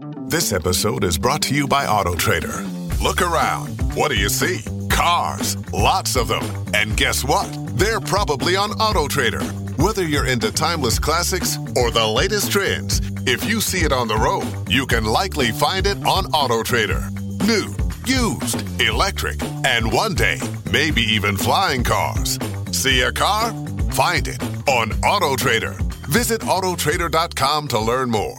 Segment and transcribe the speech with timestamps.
[0.00, 3.02] This episode is brought to you by AutoTrader.
[3.02, 3.68] Look around.
[3.94, 4.60] What do you see?
[4.88, 6.42] Cars, lots of them.
[6.72, 7.50] And guess what?
[7.76, 9.78] They're probably on AutoTrader.
[9.78, 14.16] Whether you're into timeless classics or the latest trends, if you see it on the
[14.16, 17.10] road, you can likely find it on AutoTrader.
[17.46, 17.74] New,
[18.06, 20.40] used, electric, and one day,
[20.72, 22.38] maybe even flying cars.
[22.72, 23.52] See a car?
[23.92, 25.78] Find it on AutoTrader.
[26.08, 28.38] Visit autotrader.com to learn more.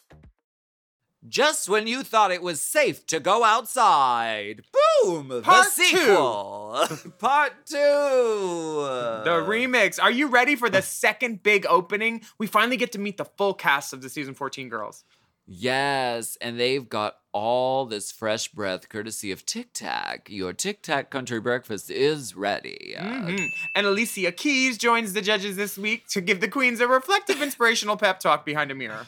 [1.27, 4.63] Just when you thought it was safe to go outside,
[5.03, 5.41] boom!
[5.43, 6.87] Part the sequel,
[7.19, 7.75] part two.
[7.75, 10.01] The remix.
[10.01, 12.21] Are you ready for the second big opening?
[12.39, 15.03] We finally get to meet the full cast of the season 14 girls.
[15.45, 20.27] Yes, and they've got all this fresh breath courtesy of Tic Tac.
[20.29, 22.95] Your Tic Tac country breakfast is ready.
[22.97, 23.47] Mhm.
[23.75, 27.97] And Alicia Keys joins the judges this week to give the queens a reflective, inspirational
[27.97, 29.05] pep talk behind a mirror.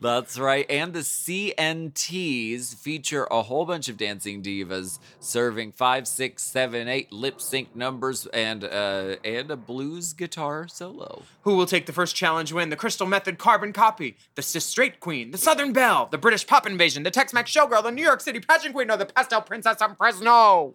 [0.00, 0.64] That's right.
[0.70, 7.12] And the CNTs feature a whole bunch of dancing divas serving five, six, seven, eight
[7.12, 11.22] lip sync numbers and uh, and a blues guitar solo.
[11.42, 12.70] Who will take the first challenge win?
[12.70, 16.66] The Crystal Methyd Carbon Copy, the Cis Straight Queen, the Southern Belle, the British Pop
[16.66, 19.78] Invasion, the Tex Mex Showgirl, the New York City Pageant Queen, or the Pastel Princess
[19.78, 20.74] from Fresno.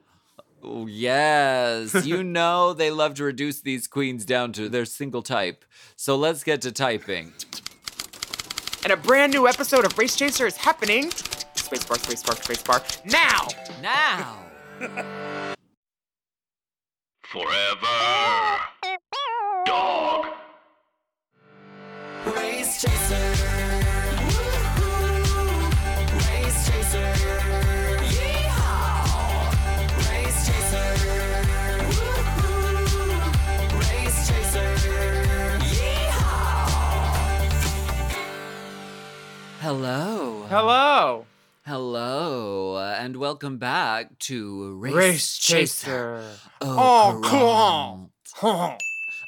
[0.65, 2.05] Oh, yes.
[2.05, 5.65] you know they love to reduce these queens down to their single type.
[5.95, 7.33] So let's get to typing.
[8.83, 11.09] And a brand new episode of Race Chaser is happening.
[11.55, 12.81] Spacebar, spacebar, spacebar.
[13.05, 13.47] Now!
[13.81, 14.39] Now.
[17.23, 18.59] Forever.
[19.65, 20.25] Dog.
[22.35, 23.52] Race Chaser.
[39.67, 40.45] Hello.
[40.49, 41.25] Hello.
[41.65, 42.75] Hello.
[42.75, 46.21] uh, And welcome back to Race, Race Chaser.
[46.59, 48.09] Oh, Oh,
[48.41, 48.77] come on.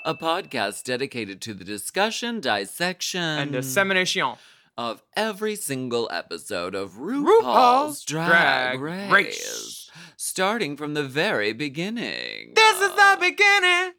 [0.04, 4.34] A podcast dedicated to the discussion, dissection, and dissemination.
[4.78, 9.92] of every single episode of RuPaul's, RuPaul's Drag, Drag Race, Race.
[10.18, 12.52] starting from the very beginning.
[12.56, 13.94] This is the beginning.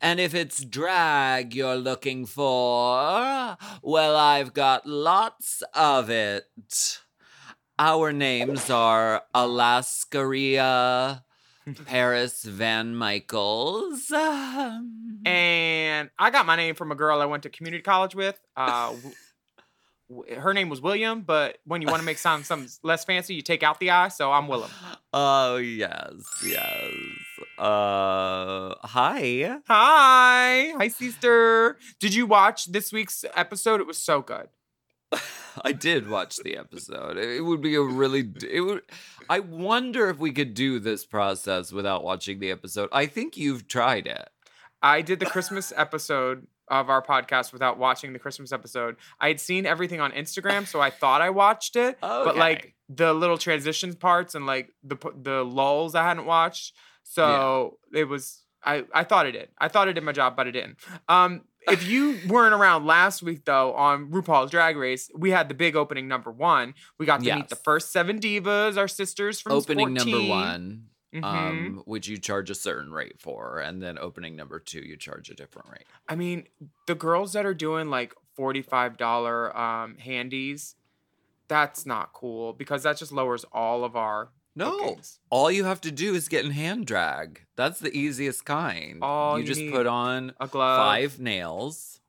[0.00, 6.44] And if it's drag you're looking for, well, I've got lots of it.
[7.78, 11.24] Our names are Alaskaria,
[11.86, 14.10] Paris Van Michaels.
[14.10, 18.38] um, And I got my name from a girl I went to community college with.
[18.56, 18.92] Uh,
[20.38, 23.42] her name was William, but when you want to make sound something less fancy, you
[23.42, 24.70] take out the I, so I'm Willem.
[25.12, 26.12] Oh, yes,
[26.44, 26.90] yes.
[27.60, 29.58] Uh, hi.
[29.68, 30.72] Hi.
[30.78, 31.76] Hi, sister.
[31.98, 33.82] Did you watch this week's episode?
[33.82, 34.48] It was so good.
[35.62, 37.18] I did watch the episode.
[37.18, 38.82] It would be a really it would
[39.28, 42.88] I wonder if we could do this process without watching the episode.
[42.92, 44.30] I think you've tried it.
[44.80, 48.96] I did the Christmas episode of our podcast without watching the Christmas episode.
[49.20, 53.12] I had seen everything on Instagram, so I thought I watched it, but like the
[53.12, 56.74] little transitions parts and like the the lulls I hadn't watched.
[57.10, 59.48] So it was I I thought it did.
[59.58, 60.76] I thought it did my job, but it didn't.
[61.08, 65.54] Um if you weren't around last week though on RuPaul's Drag Race, we had the
[65.54, 66.72] big opening number 1.
[66.98, 70.28] We got to meet the first 7 divas, our sisters from opening number 14.
[70.28, 71.24] 1 Mhm.
[71.24, 75.28] um which you charge a certain rate for and then opening number 2 you charge
[75.28, 75.86] a different rate.
[76.08, 76.46] I mean,
[76.86, 80.76] the girls that are doing like $45 um, handies,
[81.48, 84.78] that's not cool because that just lowers all of our No.
[84.78, 85.18] bookings.
[85.30, 87.42] All you have to do is get in hand drag.
[87.56, 88.98] That's the easiest kind.
[89.02, 92.00] All you you just put on A glove, five nails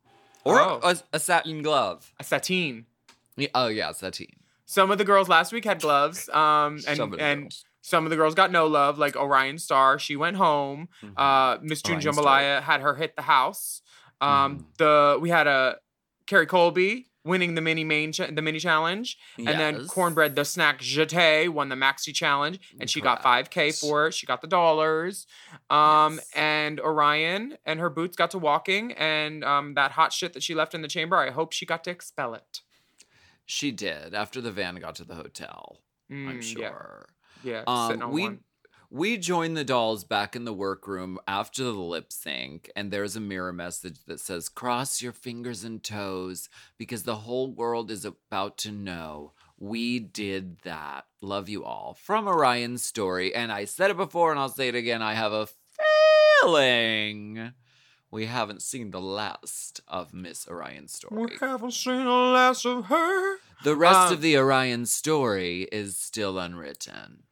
[0.43, 0.79] or Oh.
[0.83, 2.13] a, a satin glove.
[2.19, 2.85] a sateen.
[3.37, 4.35] Yeah, Oh yeah, sateen.
[4.65, 7.65] Some of the girls last week had gloves, um, and Some of the and girls.
[7.81, 9.99] some of the girls got no love, like Orion Story.
[9.99, 10.87] She went home.
[11.03, 11.13] Mhm.
[11.17, 12.25] Uh, Miss June Orion Story.
[12.25, 13.81] Jambalaya had her hit the house.
[14.21, 14.65] Um, Mhm.
[14.77, 15.77] the we had a
[16.27, 20.79] Kerri Colby winning the mini main cha- the mini challenge, and then Cornbread the snack
[20.79, 24.13] Jete won the maxi challenge, and she got five k for it.
[24.13, 25.27] She got the dollars.
[25.69, 26.29] Um, Yes.
[26.35, 30.55] and Orion and her boots got to walking, and um, that hot shit that she
[30.55, 31.17] left in the chamber.
[31.17, 32.61] I hope she got to expel it.
[33.45, 35.79] She did after the van got to the hotel.
[36.09, 37.09] I'm Mm, yeah, sure.
[37.43, 38.39] Yeah, Um, sitting on we one.
[38.91, 43.21] We join the dolls back in the workroom after the lip sync, and there's a
[43.21, 48.57] mirror message that says, "Cross your fingers and toes because the whole world is about
[48.59, 51.05] to know." We did that.
[51.21, 51.93] Love you all.
[51.93, 53.33] From Orion's story.
[53.35, 55.03] And I said it before and I'll say it again.
[55.03, 55.47] I have a
[56.41, 57.53] feeling
[58.09, 61.25] we haven't seen the last of Miss Orion's story.
[61.27, 63.37] We haven't seen the last of her.
[63.63, 67.23] The rest Um, of the Orion story is still unwritten.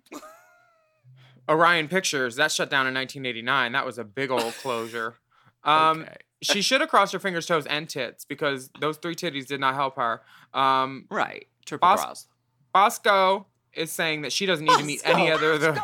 [1.49, 3.71] Orion Pictures that shut down in 1989.
[3.71, 5.15] That was a big old closure.
[5.61, 6.15] Um, okay.
[6.41, 9.75] she should have crossed her fingers, toes, and tits because those three titties did not
[9.75, 10.21] help her.
[10.53, 11.47] Um, Right.
[11.65, 12.27] Triple Bos- cross.
[12.73, 15.77] Bosco is saying that she doesn't need to meet any other the.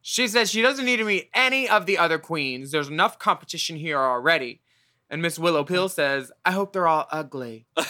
[0.00, 2.70] She says she doesn't need to meet any of the other queens.
[2.70, 4.62] There's enough competition here already.
[5.10, 7.66] And Miss Willow Pill says, "I hope they're all ugly."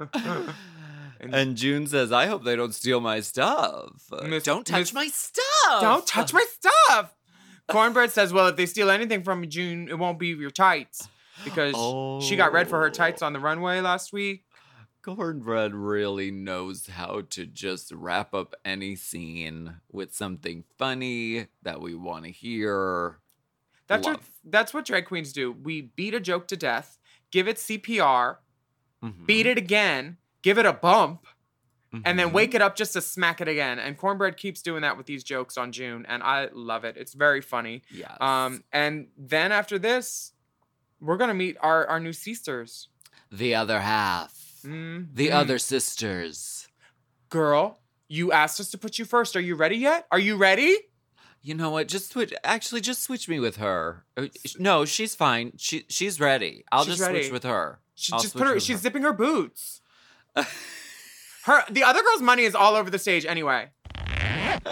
[1.20, 3.90] and June says, I hope they don't steal my stuff.
[4.24, 5.80] Miss- don't touch Miss- my stuff.
[5.80, 7.14] Don't touch my stuff.
[7.68, 11.08] Cornbread says, "Well, if they steal anything from June, it won't be your tights."
[11.44, 11.74] Because
[12.26, 14.44] she got red for her tights on the runway last week.
[15.02, 21.94] Cornbread really knows how to just wrap up any scene with something funny that we
[21.94, 23.20] want to hear.
[23.86, 25.50] That's what that's what drag queens do.
[25.52, 26.98] We beat a joke to death,
[27.30, 28.38] give it CPR,
[29.02, 29.26] Mhm.
[29.26, 31.26] beat it again, give it a bump,
[32.04, 32.32] and then Mhm.
[32.32, 33.78] wake it up just to smack it again.
[33.78, 36.96] And Cornbread keeps doing that with these jokes on June, and I love it.
[36.96, 37.82] It's very funny.
[37.90, 38.16] Yes.
[38.20, 40.32] Um, and then after this,
[41.00, 42.88] we're gonna meet our our new sisters.
[43.32, 44.34] the other half.
[44.64, 46.66] Mm, The other sisters.
[47.28, 49.36] girl, you asked us to put you first.
[49.36, 50.06] Are you ready yet?
[50.10, 50.76] Are you ready?
[51.42, 51.86] You know what?
[51.88, 52.34] Just switch.
[52.44, 54.04] Actually, just switch me with her.
[54.16, 54.26] Uh,
[54.58, 55.52] No, she's fine.
[55.56, 56.64] She she's ready.
[56.72, 57.22] I'll She's just ready.
[57.22, 57.80] switch with her.
[57.94, 58.58] She I'll just put her.
[58.60, 59.79] She's zipping her boots.
[61.44, 63.68] her the other girl's money is all over the stage anyway.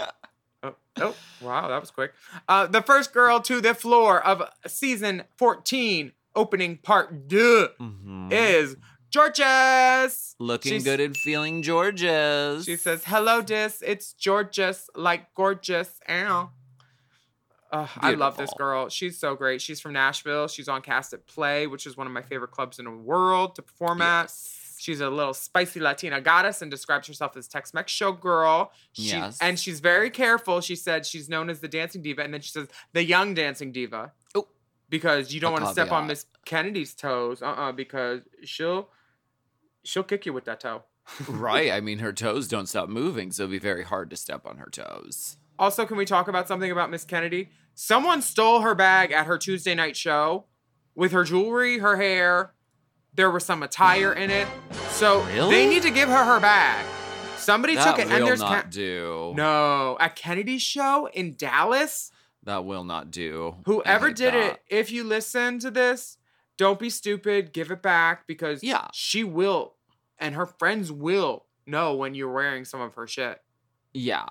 [0.63, 2.13] oh, oh, wow, that was quick.
[2.47, 8.31] Uh, the first girl to the floor of season 14, opening part deux, Mhm.
[8.31, 8.75] is
[9.13, 10.35] Jorgeous.
[10.39, 12.65] Looking She's- good and feeling Jorgeous.
[12.65, 13.81] She says, "Hello, Dis.
[13.85, 16.51] It's Jorgeous, like gorgeous." Ow.
[17.71, 18.89] Uh, I love this girl.
[18.89, 19.61] She's so great.
[19.61, 20.47] She's from Nashville.
[20.47, 23.55] She's on Cast at Play, which is one of my favorite clubs in the world
[23.55, 24.23] to perform at.
[24.23, 24.58] Yes.
[24.79, 28.71] She's a little spicy Latina goddess and describes herself as Tex-Mex show girl.
[28.93, 29.37] She, Yes.
[29.41, 30.61] And she's very careful.
[30.61, 33.73] She said she's known as the dancing diva, and then she says the young dancing
[33.73, 34.13] diva.
[34.35, 34.47] Oh.
[34.87, 36.07] Because you don't want to step on.
[36.07, 37.41] Miss Kennedy's toes.
[37.41, 38.89] Uh-uh, because she'll
[39.83, 40.83] she'll kick you with that toe.
[41.27, 41.71] right.
[41.71, 44.57] I mean, her toes don't stop moving, so it'd be very hard to step on
[44.57, 45.35] her toes.
[45.57, 47.49] Also, can we talk about something about Miss Kennedy?
[47.75, 50.45] Someone stole her bag at her Tuesday night show
[50.95, 52.53] with her jewelry, her hair.
[53.13, 54.47] There was some attire in it.
[54.89, 55.51] So Really?
[55.55, 56.85] they need to give her her bag.
[57.37, 59.33] Somebody that took it, will and there's not do.
[59.35, 62.11] no at Kennedy's show in Dallas.
[62.43, 63.55] that will not do.
[63.65, 64.53] Whoever did that.
[64.53, 66.17] it, if you listen to this,
[66.57, 67.51] don't be stupid.
[67.53, 68.87] Give it back because Yeah.
[68.93, 69.75] she will,
[70.17, 73.41] and her friends will know when you're wearing some of her shit.
[73.93, 74.25] Yeah.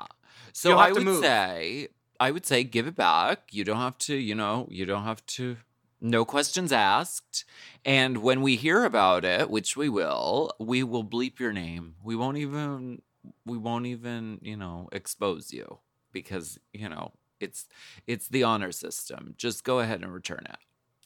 [0.53, 1.23] So I would move.
[1.23, 1.89] say,
[2.21, 3.49] I would say, give it back.
[3.53, 5.57] You don't have to, you know, you don't have to.
[6.01, 7.45] No questions asked.
[7.85, 11.95] And when we hear about it, which we will, we will bleep your name.
[12.03, 13.03] We won't even,
[13.45, 15.79] we won't even, you know, expose you
[16.13, 17.67] because you know it's
[18.07, 19.35] it's the honor system.
[19.37, 20.59] Just go ahead and return it.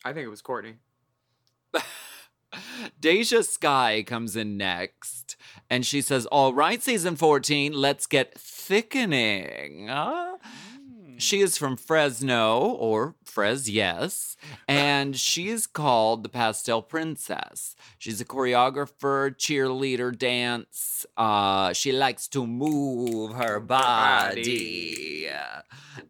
[0.05, 0.75] I think it was Courtney.
[3.01, 5.37] Deja Skye comes in next,
[5.71, 9.89] and she says, All right, season 14, let's get thickening.
[9.89, 10.37] Huh?
[11.23, 14.37] She is from Fresno, or Fres, yes,
[14.67, 17.77] and she is called the Pastel Princess.
[17.97, 21.07] She's a choreographer, cheerleader, dance.
[21.17, 25.29] Uh, she likes to move her body.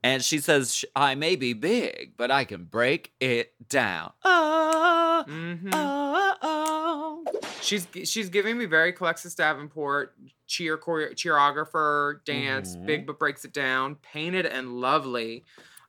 [0.02, 4.12] And she says, I may be big, but I can break it down.
[4.24, 5.70] Ah, Mm-hmm.
[5.72, 7.18] ah, ah.
[7.60, 10.16] She's she's giving me very Alexis Davenport
[10.52, 12.86] cheer choreo- cheerographer dance, Mhm.
[12.86, 15.44] big but breaks it down, painted and lovely.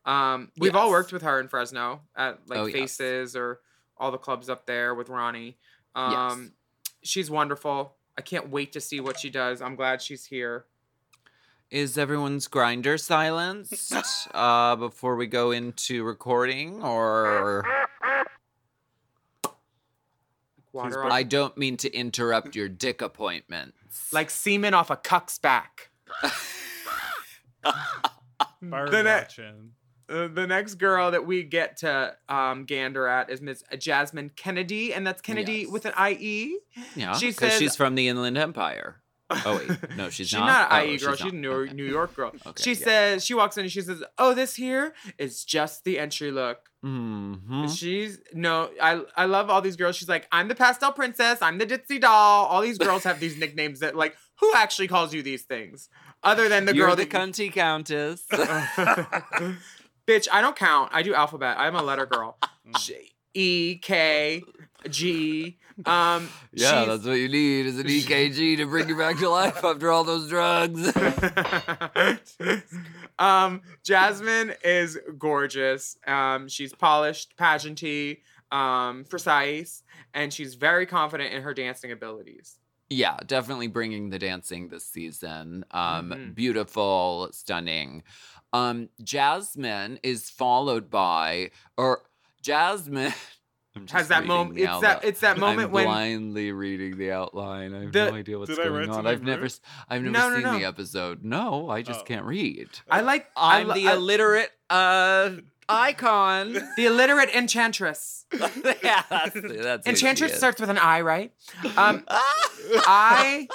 [0.05, 2.73] Um, we've all worked with her in Fresno at like Oh, yes.
[2.97, 3.59] Faces or
[3.97, 5.57] all the clubs up there with Ronnie.
[5.95, 6.53] Um,
[7.03, 7.97] she's wonderful.
[8.17, 9.61] I can't wait to see what she does.
[9.61, 10.65] I'm glad she's here.
[11.69, 13.91] Is everyone's grinder silenced
[14.33, 16.81] uh, before we go into recording?
[16.83, 17.65] Or
[20.73, 24.11] Water I on, don't mean to interrupt your dick appointments.
[24.11, 25.89] like semen off a cuck's back.
[28.61, 29.53] Bird The ne-
[30.09, 34.93] Uh, the next girl that we get to um, gander at is Miss Jasmine Kennedie,
[34.93, 35.69] and that's Kennedie Yes.
[35.71, 36.59] with an IE.
[36.95, 39.01] Yeah, She because says- she's from the Inland Empire.
[39.29, 40.69] Oh wait, no, she's, She's not.
[40.69, 41.15] not, Oh, an IE girl.
[41.15, 41.33] She's, not.
[41.33, 41.73] a New, Okay.
[41.73, 42.33] New York girl.
[42.45, 42.85] Okay, she yeah.
[42.85, 46.69] says she walks in and she says, "Oh, this here is just the entry look."
[46.83, 47.77] Mhm.
[47.77, 49.95] She's no, I I love all these girls.
[49.95, 51.41] She's like, I'm the pastel princess.
[51.41, 52.45] I'm the ditzy doll.
[52.47, 55.87] All these girls have these nicknames that like, who actually calls you these things?
[56.23, 58.25] Other than the You're girl the that cunty countess.
[60.05, 60.89] Bitch, I don't count.
[60.93, 61.57] I do alphabet.
[61.57, 62.37] I'm a letter girl.
[62.77, 64.43] J- E K
[64.89, 65.57] G.
[65.87, 69.27] Um, yeah, she's- that's what you need is an EKG to bring you back to
[69.27, 70.95] life after all those drugs.
[73.19, 75.97] um, Jasmine is gorgeous.
[76.05, 78.19] Um, she's polished, pageanty,
[78.51, 79.81] um, precise,
[80.13, 82.59] and she's very confident in her dancing abilities.
[82.89, 85.65] yeah, definitely bringing the dancing this season.
[85.71, 86.35] Um, Mhm.
[86.35, 88.03] Beautiful, stunning.
[88.51, 92.03] Um, Jasmine is followed by, or
[92.43, 93.13] Jasmine.
[93.89, 94.55] Has that moment?
[94.55, 94.97] the It's that.
[94.97, 95.09] outline.
[95.09, 95.85] It's that moment I'm when.
[95.85, 97.73] blindly reading the outline.
[97.73, 99.07] I have The- no idea what's Did I write going on.
[99.07, 99.45] I've never, rude?
[99.51, 101.23] s- I've never No, no, seen the episode.
[101.23, 102.03] No, I just Oh.
[102.03, 102.67] can't read.
[102.91, 103.25] I like.
[103.35, 105.31] I I'm li- the I- illiterate uh,
[105.69, 106.53] icon.
[106.77, 108.25] the illiterate enchantress.
[108.83, 111.31] yeah, that's, that's Enchantress starts with an I, right?
[111.75, 113.47] Um, I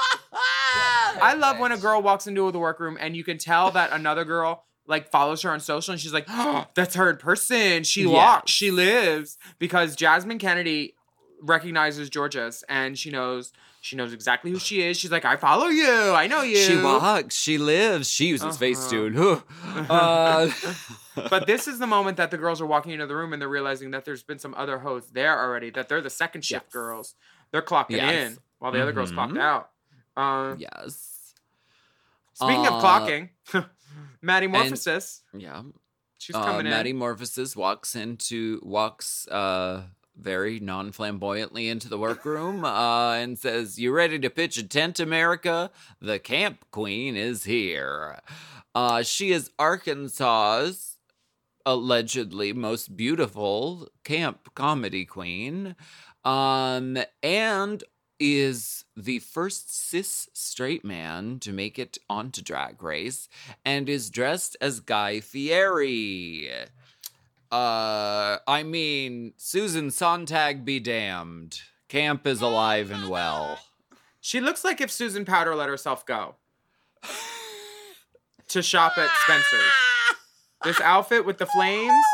[1.21, 4.25] I love when a girl walks into the workroom and you can tell that another
[4.25, 7.85] girl like follows her on social and she's like, oh, that's her in person.
[7.85, 9.39] She walks, she lives.
[9.61, 10.95] Because Jasmine Kennedie
[11.41, 14.99] recognizes Jorgeous and she knows she knows exactly who she is.
[14.99, 15.89] She's like, I follow you.
[16.13, 16.57] I know you.
[16.57, 18.57] She walks, she lives, she uses Uh-huh.
[18.65, 19.43] Facetune.
[19.89, 20.51] uh,
[21.31, 23.49] But this is the moment that the girls are walking into the room and they're
[23.49, 26.73] realizing that there's been some other hosts there already, that they're the second shift Yes.
[26.73, 27.15] girls.
[27.53, 28.33] They're clocking Yes.
[28.33, 29.41] in while the other girls clocked Mhm.
[29.41, 29.71] out.
[30.17, 31.35] Um, yes.
[32.35, 33.31] Speaking of Uh, clocking,
[34.23, 35.63] Maddie Morphosis, Yeah.
[36.19, 36.71] she's Uh, coming in.
[36.73, 39.85] Maddie Morphosis walks into walks uh
[40.17, 45.71] very non-flamboyantly into the workroom uh, and says, "You ready to pitch a tent, America?
[46.01, 48.19] The Camp Queen is here.
[48.75, 50.97] Uh, she is Arkansas's
[51.65, 55.77] allegedly most beautiful camp comedy queen,
[56.25, 57.85] um, and
[58.21, 63.29] is the first cis straight man to make it onto Drag Race,
[63.65, 66.51] and is dressed as Guy Fieri."
[67.51, 71.61] Uh, I mean, Susan Sontag be damned.
[71.89, 73.59] Camp is alive and well.
[74.21, 76.35] She looks like if Susan Powter let herself go
[78.49, 79.73] to shop at Spencer's.
[80.65, 82.05] This outfit with the flames.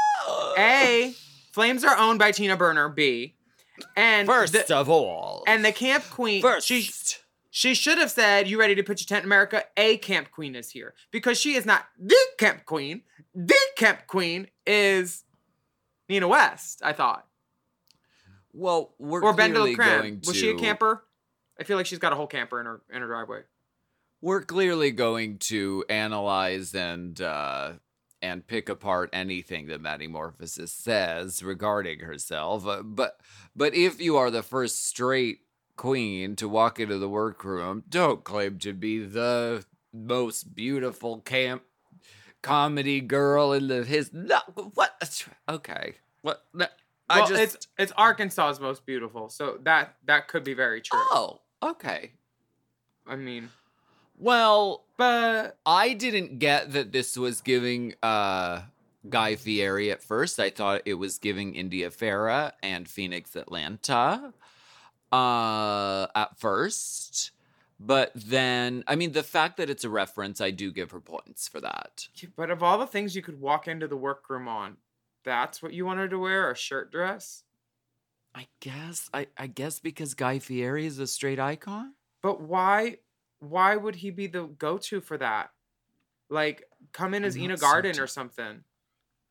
[0.58, 1.14] A,
[1.52, 2.88] flames are owned by Tina Burner.
[2.88, 3.33] B,
[3.96, 6.42] and First the, of all, and the camp queen.
[6.42, 6.90] first, She
[7.50, 10.54] she should have said, "You ready to pitch a tent, in America?" A camp queen
[10.54, 13.02] is here because she is not the camp queen.
[13.34, 15.24] The camp queen is
[16.08, 16.80] Nina West.
[16.84, 17.26] I thought,
[18.52, 20.28] well, we're or Ben de la clearly going to.
[20.28, 21.04] Was she a camper?
[21.58, 23.42] I feel like she's got a whole camper in her in her driveway.
[24.20, 27.72] We're clearly going to analyze and uh,
[28.24, 32.66] and pick apart anything that Maddie Morphosis says regarding herself.
[32.66, 33.20] Uh, but
[33.54, 35.40] but if you are the first straight
[35.76, 41.62] queen to walk into the workroom, don't claim to be the most beautiful camp
[42.40, 44.10] comedy girl in the his.
[44.12, 44.40] No,
[44.72, 45.26] what?
[45.48, 45.96] Okay.
[46.22, 46.44] What?
[46.54, 46.66] No,
[47.10, 47.42] I Well, just.
[47.42, 50.98] it's it's Arkansas's most beautiful, so that that could be very true.
[51.12, 52.12] oh, okay.
[53.06, 53.50] I mean,
[54.18, 58.62] Well, but I didn't get that this was giving uh
[59.08, 60.40] Guy Fieri at first.
[60.40, 64.32] I thought it was giving India Ferrah and Phoenix Atlanta
[65.12, 67.32] uh at first.
[67.80, 71.48] But then I mean the fact that it's a reference, I do give her points
[71.48, 72.08] for that.
[72.36, 74.76] but of all the things you could walk into the workroom on,
[75.24, 77.42] that's what you wanted to wear a shirt dress.
[78.34, 81.94] I guess I, I guess because Guy Fieri is a straight icon?
[82.22, 82.98] But why
[83.50, 85.50] why would he be the go to for that?
[86.30, 88.64] Like come in as Ina Garten or something.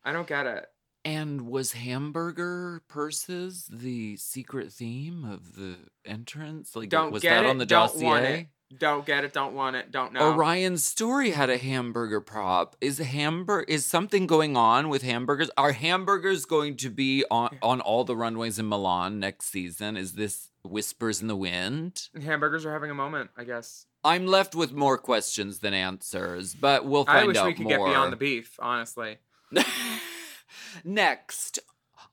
[0.04, 0.66] I don't get it.
[1.06, 6.76] And was hamburger purses the secret theme of the entrance?
[6.76, 7.50] Like Don't was get that it.
[7.50, 8.06] on the don't dossier?
[8.06, 8.48] want it.
[8.80, 9.34] Don't get it.
[9.34, 9.92] Don't want it.
[9.92, 10.32] Don't know.
[10.32, 12.76] Orion's story had a hamburger prop.
[12.82, 15.52] Is hamburger is something going on with hamburgers?
[15.58, 19.98] Are hamburgers going to be on on all the runways in Milan next season?
[19.98, 22.08] Is this whispers in the wind?
[22.20, 23.86] Hamburgers are having a moment, I guess.
[24.04, 27.24] I'm left with more questions than answers, but we'll find out.
[27.24, 27.88] I wish we could more.
[27.88, 29.18] get beyond the beef, honestly.
[30.84, 31.60] next,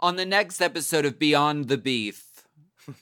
[0.00, 2.24] on the next episode of Beyond the Beef.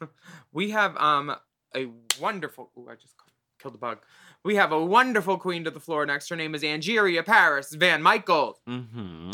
[0.51, 1.35] We have um
[1.77, 2.71] a wonderful.
[2.79, 3.15] Ooh, I just.
[3.61, 3.99] killed a bug.
[4.45, 6.31] We have a wonderful queen to the floor next.
[6.31, 8.59] Her name is Angeria Paris Van Michael.
[8.69, 9.31] Mm-hmm.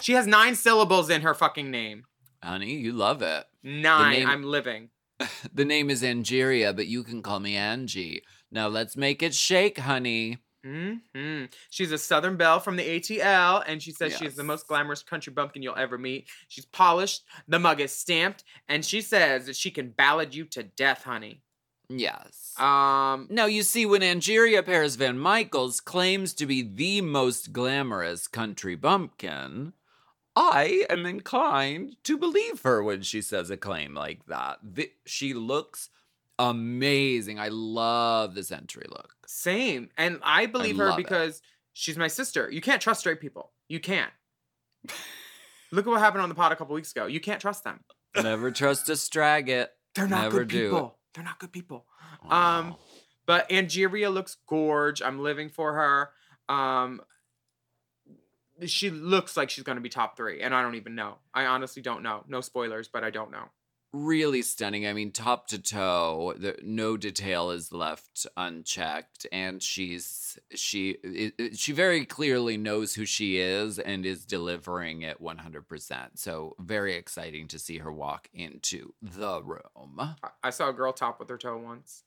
[0.00, 2.04] She has nine syllables in her fucking name.
[2.42, 3.44] Honey, you love it.
[3.62, 4.20] Nine.
[4.20, 4.90] name- I'm living.
[5.52, 8.22] The name is Angeria, but you can call me Angie.
[8.50, 10.38] Now let's make it shake, honey.
[10.64, 15.02] hmm She's a Southern Belle from the ATL, and she says she's the most glamorous
[15.02, 16.28] country bumpkin you'll ever meet.
[16.48, 20.62] She's polished, the mug is stamped, and she says that she can ballad you to
[20.64, 21.42] death, honey.
[21.88, 22.52] Yes.
[22.58, 28.26] Um, Now, you see, when Angeria Paris Van Michaels claims to be the most glamorous
[28.26, 29.72] country bumpkin,
[30.36, 34.58] I am inclined to believe her when she says a claim like that.
[34.62, 35.88] The- she looks
[36.38, 37.38] amazing.
[37.40, 39.14] I love this entry look.
[39.26, 41.02] same, and I believe her love it.
[41.02, 41.40] because
[41.72, 42.50] she's my sister.
[42.50, 43.52] You can't trust straight people.
[43.68, 44.12] You can't.
[45.72, 47.06] Look at what happened on the pod a couple weeks ago.
[47.06, 47.80] You can't trust them.
[48.14, 49.68] Never trust a straggot.
[49.94, 50.98] They're not Never good people.
[51.14, 51.86] They're not good people.
[52.28, 52.76] Um,
[53.26, 55.02] But Angeria looks gorge.
[55.02, 56.10] I'm living for her.
[56.54, 57.00] Um,
[58.64, 61.16] she looks like she's going to be top three, and I don't even know.
[61.34, 62.24] I honestly don't know.
[62.28, 63.50] No spoilers, but I don't know.
[63.92, 64.86] really stunning.
[64.86, 71.34] I mean, top to toe, the, no detail is left unchecked, and she's she it,
[71.38, 76.18] it- she very clearly knows who she is and is delivering it one hundred percent.
[76.18, 79.98] So very exciting to see her walk into the room.
[79.98, 82.02] I, I saw a girl top with her toe once.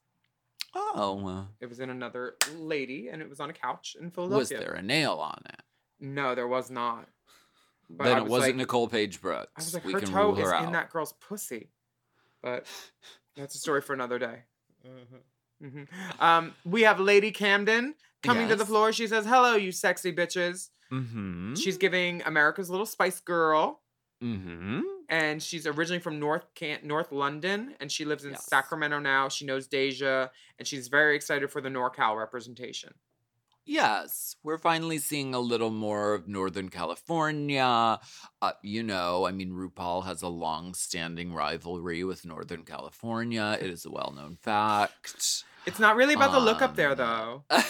[0.75, 4.37] Oh, It was in another lady, and it was on a couch in Philadelphia.
[4.39, 5.61] was there a nail on it?
[5.99, 7.07] No, there was not.
[7.89, 9.51] But then I it was wasn't like, Nicole Paige Brooks.
[9.55, 10.65] I was like, we her toe rule her is out.
[10.65, 11.69] in that girl's pussy.
[12.41, 12.65] But
[13.35, 14.43] that's a story for another day.
[15.61, 15.87] Mhm.
[16.21, 18.93] Um, we have Lady Camden coming to the floor.
[18.93, 21.55] She says, "Hello, you sexy bitches." Mm-hmm.
[21.55, 23.81] She's giving America's Little Spice Girl,
[24.23, 24.81] mm-hmm.
[25.09, 28.45] and she's originally from North Can- North London, and she lives in Yes.
[28.45, 29.27] Sacramento now.
[29.29, 32.93] She knows Deja, and she's very excited for the NorCal representation.
[33.65, 37.99] Yes, we're finally seeing a little more of Northern California.
[38.41, 43.57] Uh, you know, I mean, RuPaul has a long standing rivalry with Northern California.
[43.61, 45.43] It is a well known fact.
[45.67, 47.43] It's not really about the look up there, Um, though.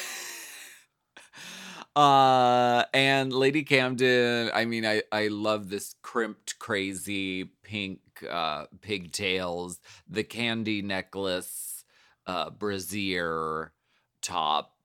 [1.95, 7.99] uh and lady camden i mean i i love this crimped crazy pink
[8.29, 11.83] uh pigtails the candy necklace
[12.27, 13.73] uh brassiere
[14.21, 14.75] top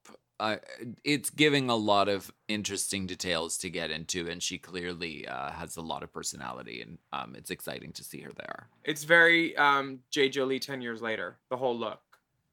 [0.41, 0.57] uh,
[1.05, 5.77] it's giving a lot of interesting details to get into and she clearly uh, has
[5.77, 10.01] a lot of personality and um, it's exciting to see her there It's very um,
[10.11, 10.29] J.
[10.29, 11.37] Jolie ten years later.
[11.51, 12.01] The whole look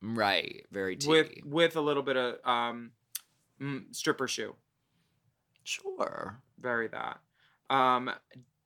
[0.02, 2.92] right very with with a little bit of um,
[3.62, 4.56] mm, stripper shoe.
[5.64, 7.20] sure Very that.
[7.70, 8.12] Um,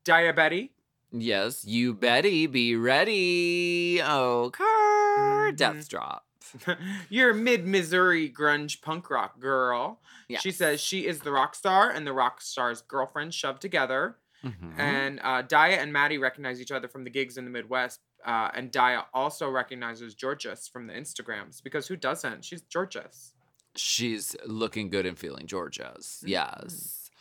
[0.03, 0.71] Daya Betty.
[1.11, 4.01] Yes, you Betty, be ready.
[4.03, 5.55] Oh, car Mhm.
[5.55, 6.24] death drop.
[7.09, 9.99] You're mid Missouri grunge punk rock girl.
[10.39, 14.17] She says she is the rock star and the rock star's girlfriend shoved together.
[14.43, 14.77] Mhm.
[14.77, 17.99] And uh, Daya and Maddie recognize each other from the gigs in the Midwest.
[18.25, 22.43] Uh, and Daya also recognizes Jorgeous from the Instagrams because who doesn't?
[22.45, 23.33] She's Jorgeous.
[23.75, 26.19] she's looking good and feeling Georgia's.
[26.21, 26.29] Mm-hmm.
[26.29, 27.11] Yes.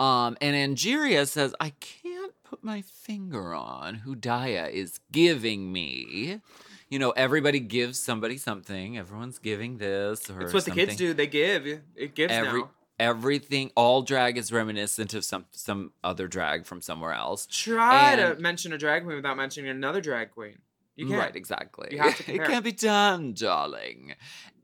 [0.00, 6.40] Um, and Angeria says, I can't put my finger on who Daya is giving me.
[6.88, 8.96] You know, everybody gives somebody something.
[8.96, 10.44] Everyone's giving this or something.
[10.44, 11.12] It's what the kids do.
[11.14, 11.66] They give.
[11.66, 12.70] It gives Every now.
[12.98, 17.46] everything, all drag is reminiscent of some some other drag from somewhere else.
[17.46, 20.58] Try to mention a drag queen without mentioning another drag queen.
[20.96, 21.20] You can't.
[21.20, 21.88] Right, exactly.
[21.92, 24.14] You have to it can't be done, darling.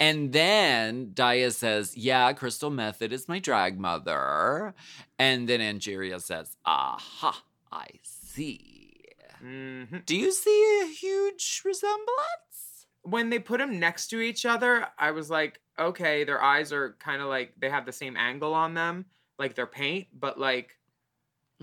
[0.01, 4.75] And then Daya says, Yeah, Crystal Methyd is my drag mother.
[5.17, 8.74] And then Angeria says, Aha, I see.
[9.45, 10.05] Mhm.
[10.07, 12.87] Do you see a huge resemblance?
[13.03, 16.95] When they put them next to each other, I was like, okay, their eyes are
[16.95, 19.07] kind of like they have the same angle on them,
[19.39, 20.79] like their paint, but like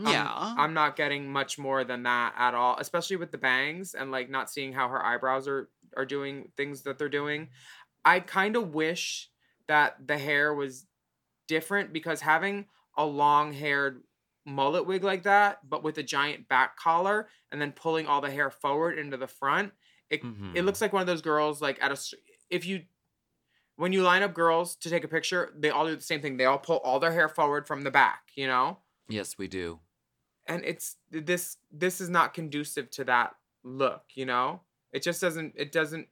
[0.06, 0.56] I'm- Yeah.
[0.58, 4.30] I'm not getting much more than that at all, especially with the bangs and like
[4.30, 7.50] not seeing how her eyebrows are are doing things that they're doing.
[8.06, 9.30] I kind of wish
[9.68, 10.88] that the hair was
[11.48, 12.68] different because having
[12.98, 14.04] a long-haired
[14.46, 18.32] mullet wig like that, but with a giant back collar and then pulling all the
[18.32, 19.74] hair forward into the front,
[20.10, 20.66] it it Mhm.
[20.66, 22.16] looks like one of those girls like at a
[22.50, 22.86] if you
[23.78, 26.38] when you line up girls to take a picture, they all do the same thing.
[26.38, 28.80] They all pull all their hair forward from the back, you know?
[29.08, 29.80] yes, we do.
[30.48, 35.54] and it's this this is not conducive to that look you know it just doesn't
[35.56, 36.08] it doesn't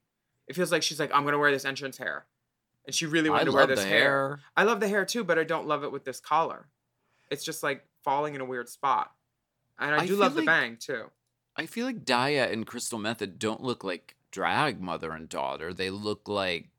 [0.48, 2.28] it feels like she's like i'm gonna wear this entrance hair
[2.86, 4.00] and she really I wanted to wear this hair.
[4.00, 4.40] hair.
[4.56, 6.68] i love the hair too but i don't love it with this collar
[7.32, 9.12] it's just like falling in a weird spot.
[9.80, 11.06] And i I do love the bang too.
[11.56, 15.74] I feel like Daya and Crystal Methyd don't look like drag mother and daughter.
[15.74, 16.70] They look like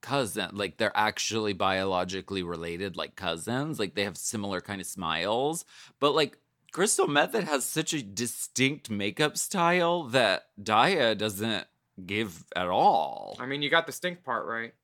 [0.00, 3.78] cousin like they're actually biologically related like cousins.
[3.78, 5.64] Like they have similar kind of smiles.
[6.00, 6.38] But like
[6.72, 11.66] crystal methyd has such a distinct makeup style that daya doesn't
[12.04, 13.36] give at all.
[13.40, 14.74] I mean, you got the stink part right.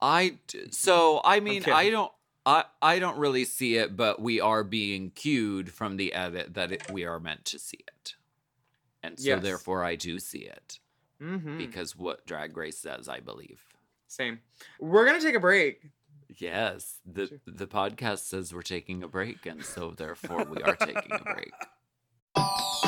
[0.00, 0.38] I
[0.70, 2.12] so i mean i don't
[2.48, 6.72] I, I don't really see it, but we are being cued from the edit that
[6.72, 8.14] it, we are meant to see it.
[9.02, 9.42] And so Yes.
[9.42, 10.80] therefore I do see it
[11.22, 11.58] Mm-hmm.
[11.58, 13.62] because what Drag Race says, I believe.
[14.06, 14.38] Same.
[14.80, 15.90] We're gonna take a break.
[16.36, 21.12] Yes, the the podcast says we're taking a break, and so therefore we are taking
[21.12, 21.52] a break.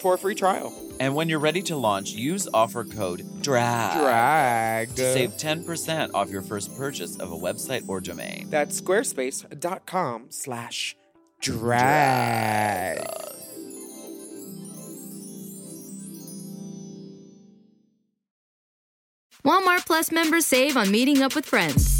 [0.00, 0.72] for a free trial.
[0.98, 4.94] And when you're ready to launch, use offer code DRAG, Drag.
[4.96, 8.48] to save 10% off your first purchase of a website or domain.
[8.50, 10.96] That's squarespace.com slash
[11.40, 13.06] drag.
[19.44, 21.99] Walmart Plus members save on meeting up with friends.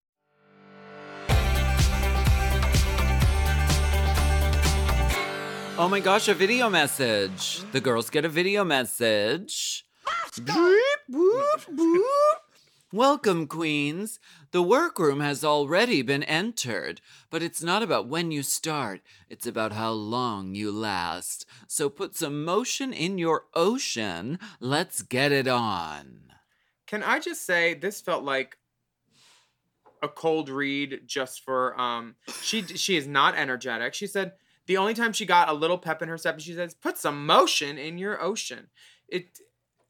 [5.81, 7.63] Oh my gosh, a video message.
[7.71, 9.83] The girls get a video message.
[12.93, 14.19] Welcome, queens.
[14.51, 19.71] The workroom has already been entered, but it's not about when you start, it's about
[19.71, 21.47] how long you last.
[21.65, 24.37] So put some motion in your ocean.
[24.59, 26.25] Let's get it on.
[26.85, 28.59] Can I just say this felt like
[30.03, 33.95] a cold read just for um she she is not energetic.
[33.95, 34.33] She said
[34.67, 37.25] the only time she got a little pep in her step she says put some
[37.25, 38.67] motion in your ocean.
[39.07, 39.39] It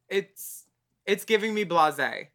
[0.08, 0.64] it's
[1.06, 2.28] it's giving me blasé.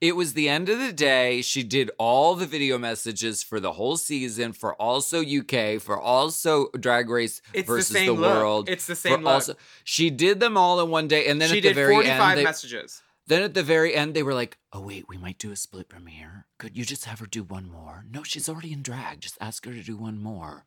[0.00, 1.42] It was the end of the day.
[1.42, 6.68] She did all the video messages for the whole season, for also UK, for also
[6.78, 8.36] Drag Race It's the versus same the look.
[8.36, 8.68] world.
[8.68, 9.32] It's the same look.
[9.32, 12.30] Also, she did them all in one day, and then she at the very 45
[12.30, 13.02] end, they, messages.
[13.26, 15.88] then at the very end, they were like, "Oh wait, we might do a split
[15.88, 16.46] premiere.
[16.58, 18.04] Could you just have her do one more?
[18.08, 19.20] No, she's already in drag.
[19.20, 20.64] Just ask her to do one more."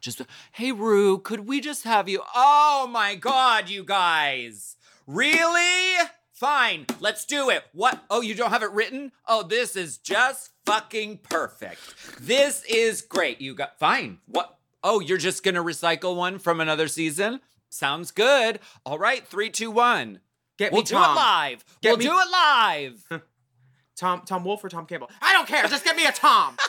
[0.00, 2.22] Just, hey Rue, could we just have you?
[2.34, 4.76] Oh my God, you guys!
[5.06, 5.94] Really?
[6.32, 7.62] Fine, let's do it.
[7.72, 8.02] What?
[8.10, 9.12] Oh, you don't have it written?
[9.26, 11.80] Oh, this is just fucking perfect.
[12.20, 13.40] This is great.
[13.40, 14.18] You got fine.
[14.26, 14.58] What?
[14.82, 17.40] Oh, you're just gonna recycle one from another season?
[17.70, 18.60] Sounds good.
[18.84, 20.20] All right, three, two, one.
[20.58, 21.12] Get we'll me do Tom.
[21.12, 21.64] it live.
[21.82, 23.08] Get we'll me- do it live.
[23.96, 25.10] Tom Tom Wolf or Tom Campbell?
[25.22, 25.64] I don't care.
[25.68, 26.56] Just get me a Tom.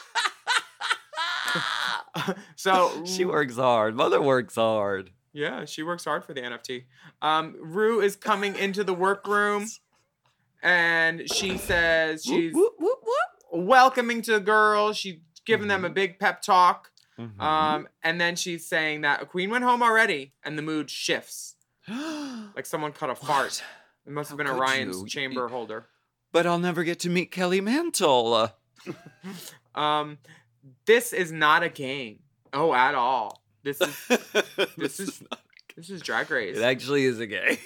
[2.56, 3.96] so she works hard.
[3.96, 5.12] Mother works hard.
[5.34, 6.86] Yeah, she works hard for the NFT.
[7.22, 9.68] Um, Rue is coming into the workroom,
[10.64, 12.56] and she says she's
[13.52, 14.98] welcoming to the girls.
[14.98, 16.92] She's giving them a big pep talk.
[17.20, 17.40] Mm-hmm.
[17.42, 21.56] Um, and then she's saying that a queen went home already, and the mood shifts.
[21.88, 23.62] like someone cut a fart.
[24.06, 25.08] It must have been How could Orion's you?
[25.08, 25.88] chamber holder.
[26.32, 28.52] But I'll never get to meet Kelly Mantle.
[29.74, 30.18] Um,
[30.86, 32.20] this is not a game.
[32.54, 33.42] Oh, at all.
[33.64, 34.08] This is
[34.78, 35.24] this is-
[35.78, 36.58] this is Drag Race.
[36.58, 37.58] It actually is a game.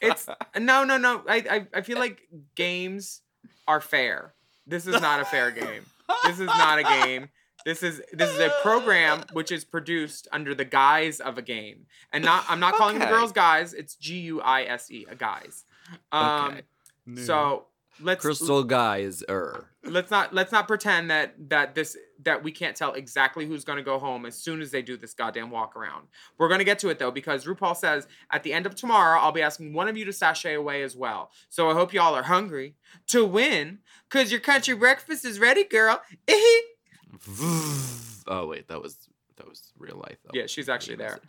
[0.00, 1.22] it's no, no, no.
[1.28, 2.22] I, I, I feel like
[2.54, 3.22] games
[3.66, 4.34] are fair.
[4.66, 5.84] This is not a fair game.
[6.24, 7.28] This is not a game.
[7.64, 11.86] This is this is a program which is produced under the guise of a game,
[12.12, 12.44] and not.
[12.48, 13.72] I'm not calling the girls guys.
[13.72, 15.64] It's G U I S E, a guys.
[16.10, 16.62] Um, Okay.
[17.06, 17.22] New.
[17.24, 17.66] so
[18.02, 19.68] let's Crystal guys er.
[19.84, 23.78] let's not let's not pretend that that this that we can't tell exactly who's going
[23.78, 26.06] to go home as soon as they do this goddamn walk around.
[26.38, 29.18] We're going to get to it though because RuPaul says at the end of tomorrow
[29.18, 31.30] I'll be asking one of you to sashay away as well.
[31.48, 32.74] So I hope y'all are hungry
[33.08, 36.02] to win cuz your country breakfast is ready, girl.
[38.28, 40.18] oh wait, that was that was real life.
[40.24, 41.20] That Yeah, she's actually there.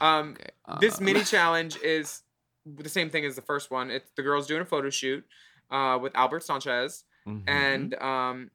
[0.00, 0.50] um Okay.
[0.80, 2.22] this uh, mini challenge is
[2.66, 3.90] the same thing as the first one.
[3.90, 5.24] It's the girls doing a photo shoot
[5.70, 7.04] uh, with Albert Sanchez.
[7.26, 7.42] mhm.
[7.46, 8.50] and um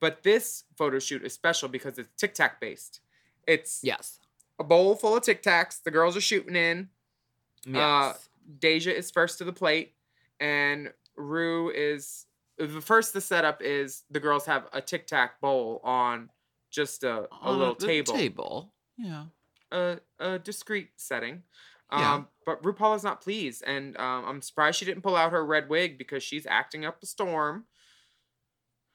[0.00, 3.00] but this photo shoot is special because it's tic tac based
[3.46, 4.18] it's yes,
[4.58, 6.88] a bowl full of tic tacs the girls are shooting in
[7.64, 7.76] yes.
[7.76, 8.12] uh,
[8.58, 9.94] deja is first to the plate
[10.40, 12.26] and rue is
[12.58, 16.28] the first the setup is the girls have a tic tac bowl on
[16.70, 18.72] just a, a On little table Table.
[18.96, 19.24] Yeah.
[19.72, 21.42] a, a discreet setting
[21.92, 22.14] Yeah.
[22.14, 25.44] um, but RuPaul is not pleased, and um, I'm surprised she didn't pull out her
[25.44, 27.64] red wig because she's acting up a storm.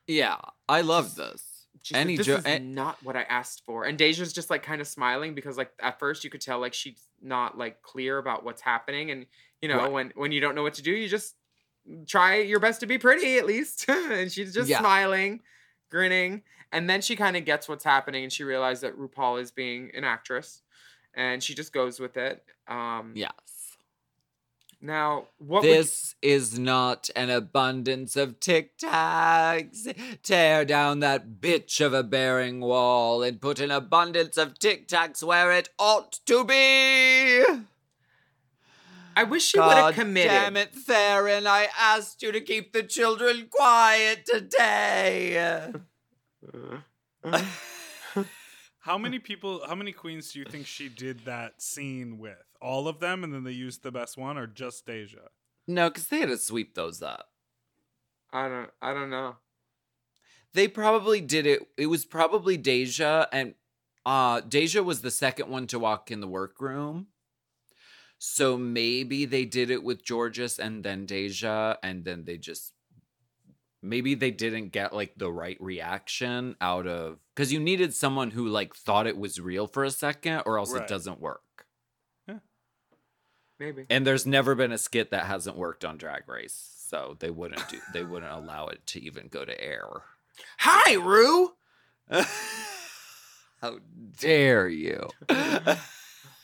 [0.07, 1.65] Yeah, I love this.
[1.81, 3.83] She's like, this jo- is an- not what I asked for.
[3.85, 6.73] And Deja's just like kind of smiling because like at first you could tell like
[6.73, 9.11] she's not like clear about what's happening.
[9.11, 9.25] And
[9.61, 9.91] you know, Right.
[9.91, 11.35] when when you don't know what to do, you just
[12.07, 13.85] try your best to be pretty at least.
[13.89, 14.79] and she's just Yeah.
[14.79, 15.41] smiling,
[15.89, 16.43] grinning.
[16.71, 19.91] And then she kind of gets what's happening and she realized that RuPaul is being
[19.93, 20.62] an actress.
[21.13, 22.43] And she just goes with it.
[22.67, 23.77] Um Yes.
[24.81, 29.93] now what you- This is not an abundance of tic tacs.
[30.23, 35.21] Tear down that bitch of a bearing wall and put an abundance of tic tacs
[35.23, 37.43] where it ought to be.
[39.15, 40.31] I wish she would have committed.
[40.31, 41.45] Damn it, Theron!
[41.45, 45.71] I asked you to keep the children quiet today.
[48.83, 49.61] How many people?
[49.65, 52.43] How many queens do you think she did that scene with?
[52.61, 55.29] All of them, and then they used the best one, or just Deja?
[55.67, 57.29] no, because they had to sweep those up.
[58.33, 59.37] I don't I don't know.
[60.53, 61.61] They probably did it.
[61.77, 63.55] It was probably Deja, and
[64.05, 67.07] uh Deja was the second one to walk in the workroom.
[68.17, 72.72] So maybe they did it with Jorgeous and then Deja, and then they just
[73.83, 78.47] maybe they didn't get like the right reaction out of because you needed someone who
[78.47, 80.81] like thought it was real for a second, or else Right.
[80.83, 81.41] it doesn't work.
[83.59, 83.85] Maybe.
[83.89, 87.69] And there's never been a skit that hasn't worked on Drag Race, so they wouldn't
[87.69, 87.79] do.
[87.93, 89.85] They wouldn't allow it to even go to air.
[90.59, 91.53] Hi, Rue.
[93.61, 93.79] How
[94.19, 95.09] dare you?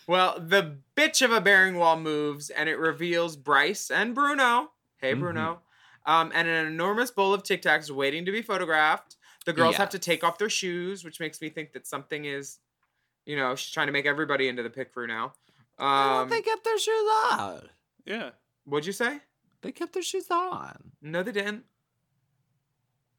[0.07, 4.71] Well, the bitch of a bearing wall moves and it reveals Bryce and Bruno.
[4.97, 5.19] Hey, Mhm.
[5.19, 5.61] Bruno.
[6.05, 9.17] Um, and an enormous bowl of Tic Tacs waiting to be photographed.
[9.45, 12.59] The girls have to take off their shoes, which makes me think that something is,
[13.25, 15.33] you know, she's trying to make everybody into the pick crew now.
[15.77, 17.69] Oh, Um, they kept their shoes on.
[18.05, 18.31] Yeah.
[18.65, 19.19] what'd you say?
[19.61, 20.91] They kept their shoes on.
[21.01, 21.63] No, they didn't.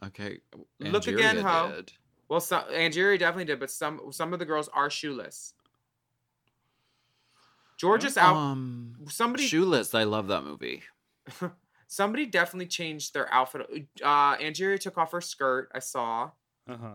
[0.05, 0.39] Okay.
[0.79, 1.73] Look again, Angeria ho.
[1.77, 1.93] did.
[2.29, 5.53] Well, some, Angeria definitely did, but some some of the girls are shoeless.
[7.77, 8.37] George's out.
[8.37, 9.95] Um, somebody shoeless.
[9.95, 10.83] I love that movie.
[11.91, 13.63] somebody definitely changed their outfit.
[14.03, 15.71] Uh, Angeria took off her skirt.
[15.75, 16.31] I saw.
[16.69, 16.93] Uh huh.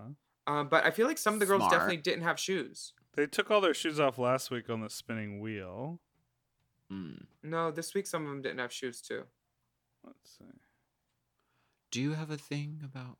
[0.48, 1.74] Uh, but I feel like some of the girls Smart.
[1.74, 2.94] definitely didn't have shoes.
[3.16, 6.00] They took all their shoes off last week on the spinning wheel.
[6.92, 7.26] Mm.
[7.44, 9.24] No, this week some of them didn't have shoes too.
[10.06, 10.46] Let's see.
[11.92, 13.18] Do you have a thing about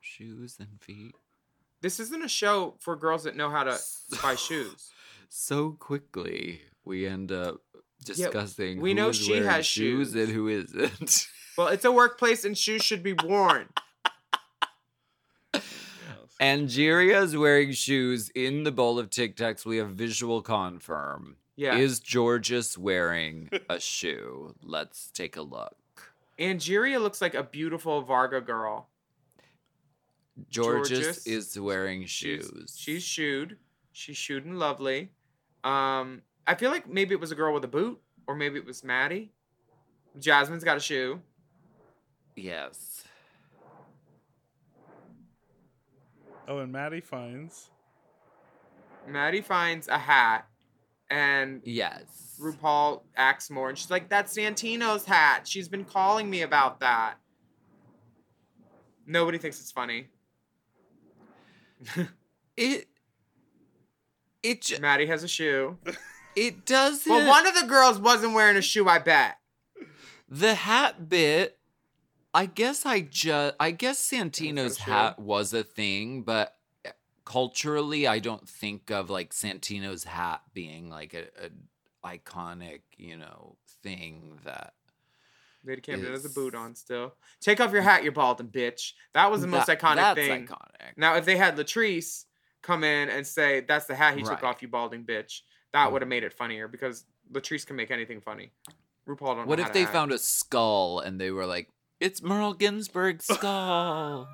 [0.00, 1.14] shoes and feet?
[1.80, 3.78] This isn't a show for girls that know how to
[4.22, 4.90] buy shoes.
[5.28, 7.60] So quickly, we end up
[8.04, 8.80] discussing.
[8.80, 10.14] we know she has shoes shoes.
[10.14, 11.26] and who isn't.
[11.56, 13.68] Well, it's a workplace and shoes should be worn.
[15.54, 16.36] Yeah, let's-
[17.36, 19.64] wearing shoes in the bowl of Tic Tacs.
[19.64, 21.36] We have visual confirm.
[21.56, 21.76] Yeah.
[21.76, 24.56] Is Jorgeous wearing a shoe?
[24.64, 25.76] Let's take a look.
[26.40, 28.88] Angeria looks like a beautiful Varga girl.
[30.52, 32.74] Jorgeous, Jorgeous is wearing She's- shoes.
[32.76, 33.58] She's shoed.
[33.92, 35.10] She's shoed and lovely.
[35.62, 38.66] Um, I feel like maybe it was a girl with a boot, or maybe it
[38.66, 39.32] was Maddie.
[40.18, 41.20] Jasmine's got a shoe.
[42.36, 43.04] yes.
[46.46, 47.70] oh, and Maddie finds.
[49.08, 50.46] Maddie finds a hat.
[51.10, 52.38] And Yes.
[52.42, 55.46] RuPaul acts more, and she's like, "That's Santino's hat.
[55.46, 57.14] She's been calling me about that."
[59.06, 60.08] Nobody thinks it's funny.
[62.56, 62.88] It.
[64.42, 65.76] It ju- Maddie has a shoe.
[66.36, 67.10] it doesn't.
[67.10, 68.88] Well, one of the girls wasn't wearing a shoe.
[68.88, 69.38] I bet.
[70.28, 71.58] the hat bit.
[72.32, 73.54] I guess I just.
[73.60, 76.56] I guess Santino's hat was a thing, but
[77.24, 81.50] culturally, I don't think of like Santino's hat being like a, a
[82.18, 84.74] iconic, you know, thing that.
[85.66, 87.14] Lady Camden has a boot on still.
[87.40, 88.92] Take off your hat, you balding bitch.
[89.14, 90.46] That was the most that- iconic that's thing.
[90.46, 90.96] iconic.
[90.98, 92.24] Now, if they had Latrice
[92.60, 95.40] come in and say, "That's the hat he took off, you balding bitch,"
[95.74, 98.50] that would have made it funnier because Latrice can make anything funny.
[99.06, 99.46] RuPaul don't.
[99.46, 99.92] What if they act.
[99.92, 101.68] found a skull and they were like,
[102.00, 104.26] "It's Merle Ginsberg's skull.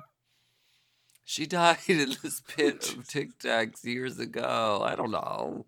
[1.25, 5.65] she died in this pit of Tic Tacs years ago." I don't know.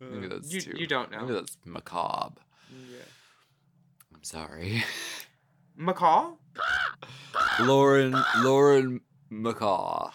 [0.00, 0.74] Maybe that's You- too.
[0.76, 1.20] you don't know.
[1.22, 2.42] Maybe that's macabre.
[2.70, 2.98] Yeah.
[4.14, 4.84] I'm sorry,
[5.80, 6.36] McCall?
[7.60, 8.14] Lauren.
[8.38, 9.00] Lauren
[9.32, 10.12] McCaw.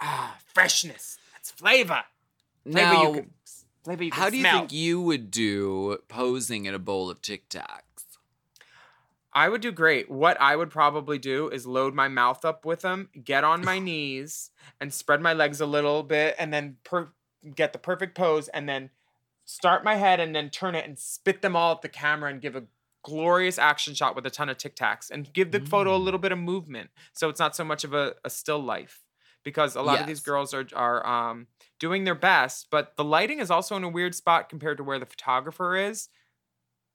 [0.00, 1.18] ah, freshness.
[1.34, 2.02] That's flavor.
[2.70, 3.30] Flavor Now, you can.
[3.84, 4.58] Flavor you can how do you smell.
[4.58, 7.82] think you would do posing in a bowl of Tic Tacs?
[9.32, 10.10] I would do great.
[10.10, 13.78] What I would probably do is load my mouth up with them, get on my
[13.88, 14.50] knees,
[14.80, 17.10] and spread my legs a little bit, and then per-
[17.54, 18.90] get the perfect pose, and then
[19.44, 22.40] start my head, and then turn it and spit them all at the camera, and
[22.40, 22.64] give a
[23.02, 26.18] glorious action shot with a ton of Tic Tacs, and give the photo a little
[26.18, 26.22] mm.
[26.22, 29.05] bit of movement, so it's not so much of a, a still life.
[29.46, 31.46] Because a lot of these girls are are um,
[31.78, 34.98] doing their best, but the lighting is also in a weird spot compared to where
[34.98, 36.08] the photographer is.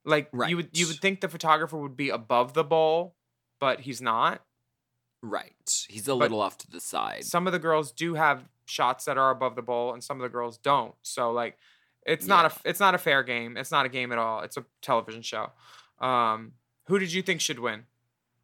[0.04, 3.16] Like you would you would think the photographer would be above the bowl,
[3.62, 4.44] but he's not.
[5.24, 5.86] Right.
[5.88, 7.24] He's a But little off to the side.
[7.24, 10.24] Some of the girls do have shots that are above the bowl, and some of
[10.24, 10.96] the girls don't.
[11.04, 11.58] So like,
[12.06, 13.56] it's not a it's not a fair game.
[13.56, 14.42] It's not a game at all.
[14.42, 15.52] It's a television show.
[16.00, 16.54] Um,
[16.88, 17.84] who did you think should win?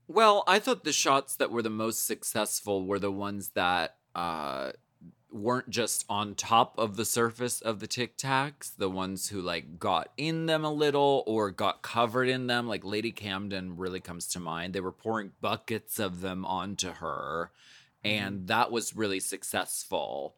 [0.08, 4.72] Well, I thought the shots that were the most successful were the ones that uh,
[5.30, 9.80] weren't just on top of the surface of the Tic Tacs, the ones who like
[9.80, 12.68] got in them a little or got covered in them.
[12.68, 14.74] Like Lady Camden really comes to mind.
[14.74, 17.52] They were pouring buckets of them onto her,
[18.02, 20.36] and that was really successful.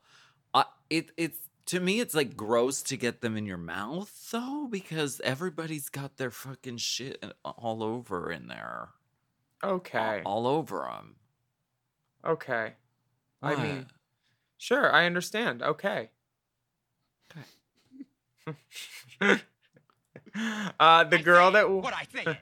[0.51, 4.67] Uh, it it's to me it's like gross to get them in your mouth though
[4.67, 8.89] because everybody's got their fucking shit all over in there
[9.63, 11.15] Okay, all over them.
[12.25, 12.73] okay.
[13.41, 13.85] I mean,
[14.57, 15.61] sure, I understand.
[15.63, 16.09] Okay.
[20.79, 22.37] uh, the girl that What I think.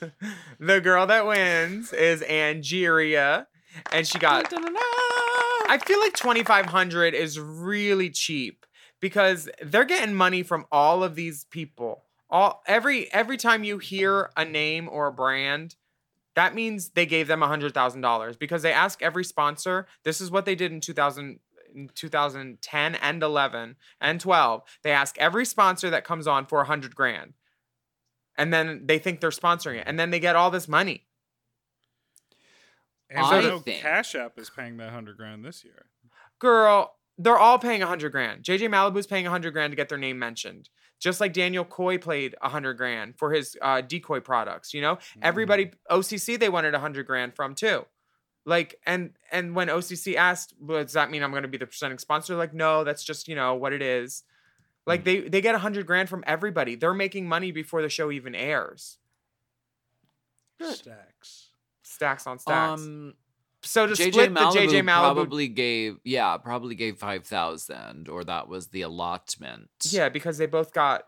[0.60, 3.46] the girl that wins is Angeria,
[3.92, 4.52] and she got.
[4.52, 8.66] I feel like twenty five hundred is really cheap
[9.00, 12.04] because they're getting money from all of these people.
[12.30, 15.76] All every every time you hear a name or a brand,
[16.34, 19.86] that means they gave them a hundred thousand dollars because they ask every sponsor.
[20.04, 21.40] This is what they did in two thousand.
[21.74, 26.66] In 2010 and 11 and 12, they ask every sponsor that comes on for a
[26.66, 27.32] hundred grand
[28.36, 31.06] and then they think they're sponsoring it, and then they get all this money.
[33.10, 35.86] And I I know think- Cash App is paying that hundred grand this year.
[36.38, 38.42] Girl, they're all paying a hundred grand.
[38.42, 40.68] JJ Malibu's paying a hundred grand to get their name mentioned,
[41.02, 44.72] just like Daniel Coy played a hundred grand for his uh, decoy products.
[44.72, 47.84] You know, everybody OCC they wanted a hundred grand from too.
[48.44, 51.66] Like, and and when OCC asked, well, does that mean I'm going to be the
[51.66, 52.36] presenting sponsor?
[52.36, 54.22] Like, no, that's just you know what it is.
[54.86, 56.76] Like they they get a hundred grand from everybody.
[56.76, 58.98] They're making money before the show even airs.
[60.60, 61.50] Stacks.
[61.82, 62.82] Stacks on stacks.
[62.82, 63.14] Um,
[63.62, 68.24] so to JJ split the JJ Malibu probably gave yeah probably gave five thousand or
[68.24, 69.70] that was the allotment.
[69.84, 71.04] Yeah, because they both got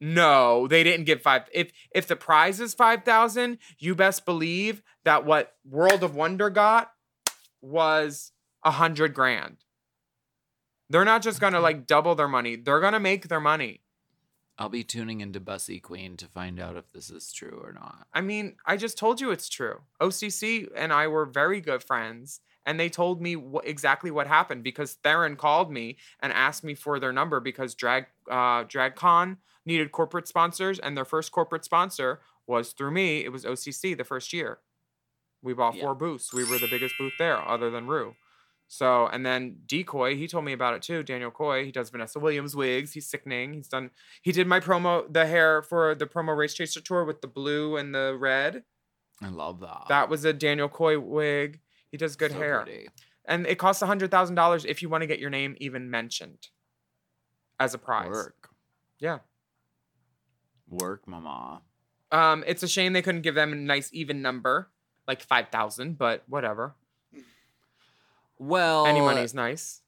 [0.00, 1.42] no, they didn't give five.
[1.52, 6.50] If if the prize is five thousand, you best believe that what World of Wonder
[6.50, 6.92] got
[7.60, 8.32] was
[8.64, 9.56] a hundred grand.
[10.90, 13.82] They're not just gonna like double their money; they're gonna make their money.
[14.58, 18.06] I'll be tuning into Bussy Queen to find out if this is true or not.
[18.12, 19.82] I mean, I just told you it's true.
[20.00, 24.64] OCC and I were very good friends, and they told me wh- exactly what happened
[24.64, 29.92] because Theron called me and asked me for their number because Drag uh, DragCon needed
[29.92, 33.24] corporate sponsors, and their first corporate sponsor was through me.
[33.24, 34.58] It was OCC the first year.
[35.40, 35.82] We bought Yeah.
[35.82, 36.32] four booths.
[36.32, 38.16] We were the biggest booth there, other than Rue.
[38.70, 41.02] So, and then Decoy, he told me about it too.
[41.02, 42.92] Daniel Coy, he does Vanessa Williams wigs.
[42.92, 43.54] He's sickening.
[43.54, 43.90] He's done,
[44.22, 47.76] he did my promo, the hair for the promo Race Chaser tour with the blue
[47.78, 48.64] and the red.
[49.22, 49.84] I love that.
[49.88, 51.60] That was a Daniel Coy wig.
[51.90, 52.62] He does good So hair.
[52.62, 52.88] pretty.
[53.24, 56.48] And it costs $100,000 if you want to get your name even mentioned.
[57.58, 58.08] as a prize.
[58.10, 58.50] Work.
[59.00, 59.18] Yeah.
[60.68, 61.62] Work, mama.
[62.12, 64.70] Um, it's a shame they couldn't give them a nice even number,
[65.06, 66.74] like five thousand, but whatever.
[68.38, 69.80] Well, Any money is nice.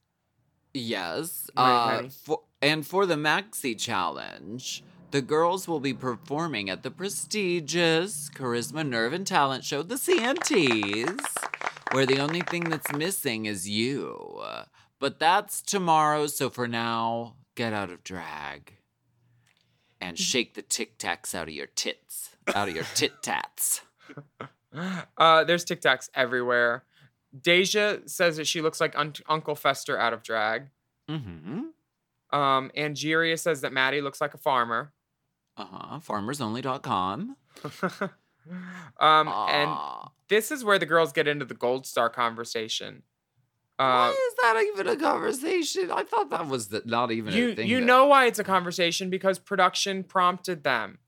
[0.73, 1.49] Yes.
[1.57, 6.91] Right, uh, for, and for the Maxi Challenge, the girls will be performing at the
[6.91, 11.19] prestigious Charisma, Nerve, and Talent Show, the CNTs,
[11.91, 14.41] where the only thing that's missing is you.
[14.99, 18.77] But that's tomorrow, so for now, get out of drag
[19.99, 23.81] and shake the tic tacs out of your tits, out of your tit tats.
[25.17, 26.85] Uh, there's Tic Tacs everywhere.
[27.39, 30.67] Deja says that she looks like Un- Uncle Fester out of drag.
[31.09, 32.37] Mm-hmm.
[32.37, 34.93] Um, Angeria says that Maddie looks like a farmer.
[35.57, 35.99] Uh huh.
[35.99, 37.35] Farmersonly.com.
[38.99, 39.71] um, and
[40.29, 43.03] this is where the girls get into the gold star conversation.
[43.77, 45.91] Why Uh, is that even a conversation?
[45.91, 47.67] I thought that was the, not even you a thing.
[47.67, 50.99] you that- know why it's a conversation because production prompted them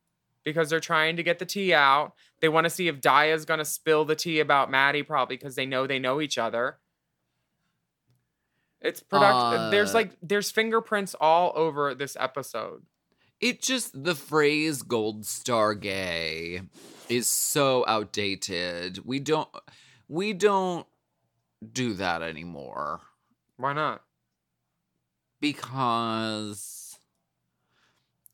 [0.43, 2.13] because they're trying to get the tea out.
[2.41, 5.65] They want to see if Daya's gonna spill the tea about Maddie, probably because they
[5.65, 6.77] know they know each other.
[8.81, 9.71] It's production.
[9.71, 12.83] there's Uh, like there's fingerprints all over this episode.
[13.39, 16.61] it just the phrase "gold star gay"
[17.07, 18.99] is so outdated.
[19.05, 19.47] We don't
[20.09, 20.85] we don't
[21.71, 22.99] do that anymore
[23.55, 24.01] Why not?
[25.39, 26.82] because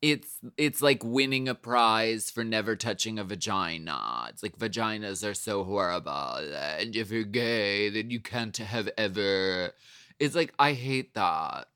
[0.01, 4.27] it's it's like winning a prize for never touching a vagina.
[4.29, 9.73] It's like vaginas are so horrible, and if you're gay, then you can't have ever.
[10.19, 11.67] It's like I hate that.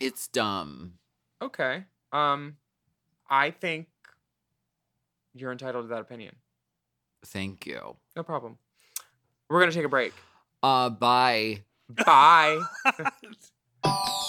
[0.00, 0.94] It's dumb.
[1.40, 1.84] Okay.
[2.12, 2.56] Um,
[3.30, 3.86] I think
[5.34, 6.34] you're entitled to that opinion.
[7.24, 7.96] Thank you.
[8.16, 8.58] No problem.
[9.48, 10.12] We're gonna take a break.
[10.62, 11.62] Uh, bye.
[11.88, 12.60] Bye.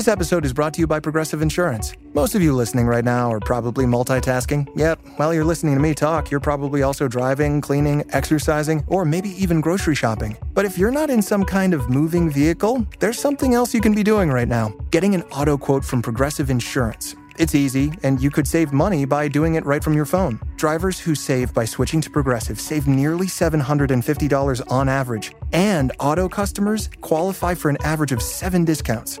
[0.00, 1.92] This episode is brought to you by Progressive Insurance.
[2.14, 4.66] Most of you listening right now are probably multitasking.
[4.74, 9.28] Yep, while you're listening to me talk, you're probably also driving, cleaning, exercising, or maybe
[9.32, 10.38] even grocery shopping.
[10.54, 13.94] But if you're not in some kind of moving vehicle, there's something else you can
[13.94, 17.14] be doing right now getting an auto quote from Progressive Insurance.
[17.36, 20.40] It's easy, and you could save money by doing it right from your phone.
[20.56, 26.88] Drivers who save by switching to Progressive save nearly $750 on average, and auto customers
[27.02, 29.20] qualify for an average of seven discounts.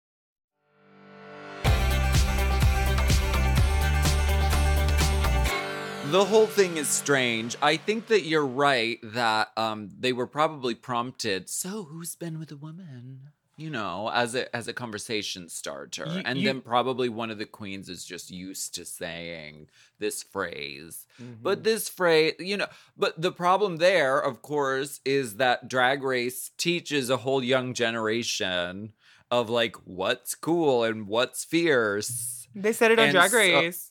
[6.11, 7.55] The whole thing is strange.
[7.61, 11.49] I think that you're right that um they were probably prompted.
[11.49, 13.29] So who's been with a woman?
[13.55, 17.37] You know, as a as a conversation starter, You- and you- then probably one of
[17.37, 21.07] the queens is just used to saying this phrase.
[21.21, 21.43] Mm-hmm.
[21.43, 26.51] But this phrase, you know, but the problem there, of course, is that Drag Race
[26.57, 28.91] teaches a whole young generation
[29.29, 32.47] of like what's cool and what's fierce.
[32.53, 33.90] They said it on And Drag so- Race.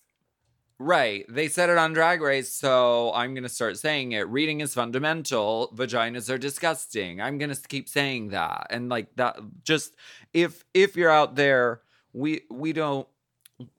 [0.83, 1.27] Right.
[1.29, 4.27] They said it on Drag Race, so I'm going to start saying it.
[4.29, 5.71] Reading is fundamental.
[5.77, 7.21] Vaginas are disgusting.
[7.21, 8.69] I'm going to keep saying that.
[8.71, 9.93] And like that just
[10.33, 11.83] if if you're out there,
[12.15, 13.07] we we don't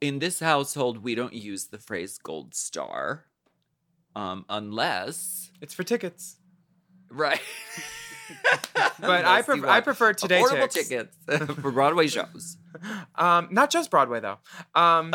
[0.00, 3.24] in this household we don't use the phrase gold star
[4.14, 6.36] um unless It's for tickets.
[7.10, 7.40] right.
[9.00, 10.88] But I pref- I prefer Today affordable Ticks.
[10.88, 11.16] tickets
[11.60, 12.56] for Broadway shows.
[13.16, 14.38] Um, not just Broadway though.
[14.74, 15.12] Um,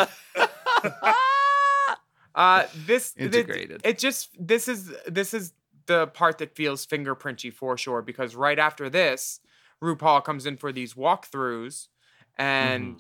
[2.38, 3.82] uh, this th- Integrated.
[3.84, 5.52] it just this is this is
[5.88, 9.40] the part that feels fingerprinty for sure because right after this,
[9.84, 11.88] RuPaul comes in for these walkthroughs,
[12.38, 13.00] and Mm-hmm.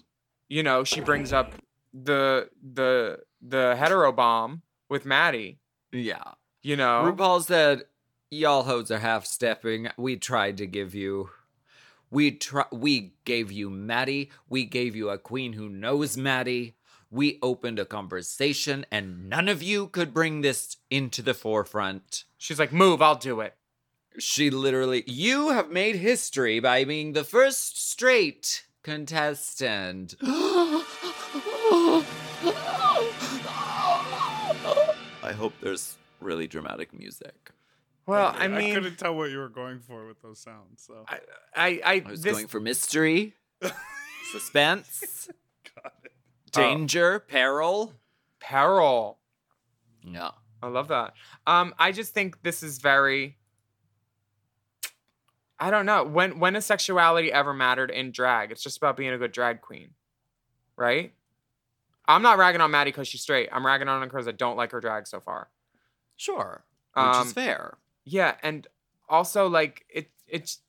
[0.50, 1.54] you know she brings up
[1.94, 5.60] the the the hetero bomb with Maddie.
[5.92, 6.34] Yeah.
[6.64, 7.84] You know, RuPaul said,
[8.32, 9.88] Y'all hoes are half stepping.
[9.98, 11.30] We tried to give you.
[12.10, 12.66] We try.
[12.72, 14.32] We gave you Maddie.
[14.50, 16.76] We gave you a queen who knows Maddie.
[17.18, 22.26] We opened a conversation, and none of you could bring this into the forefront.
[22.38, 23.55] She's like, move, I'll do it.
[24.20, 25.03] She literally.
[25.07, 30.13] You have made history by being the first straight contestant.
[30.22, 30.84] I
[35.36, 37.49] hope there's really dramatic music.
[38.05, 40.84] Well, I I mean, I couldn't tell what you were going for with those sounds.
[40.86, 41.20] So I,
[41.55, 43.34] I, I, I was this, going for mystery,
[44.32, 45.28] suspense,
[46.62, 47.93] danger, peril.
[48.39, 49.18] peril.
[50.01, 50.32] Yeah.
[50.62, 51.14] I love that.
[51.45, 53.38] Um, I just think this is very.
[55.60, 58.51] I don't know when when has sexuality ever mattered in drag?
[58.51, 59.91] It's just about being a good drag queen,
[60.76, 61.14] right?
[62.08, 63.49] I'm not ragging on Maddie because she's straight.
[63.51, 65.49] I'm ragging on her because I don't like her drag so far.
[66.16, 66.64] Sure.
[66.93, 67.78] Which Um, is fair.
[68.05, 68.68] Yeah, and
[69.10, 70.60] also like it it's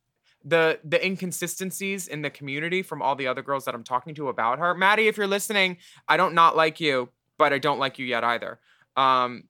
[0.44, 4.28] the the inconsistencies in the community from all the other girls that I'm talking to
[4.28, 4.74] about her.
[4.74, 8.24] Maddie, if you're listening, I don't not like you, but I don't like you yet
[8.24, 8.58] either.
[8.96, 9.44] Um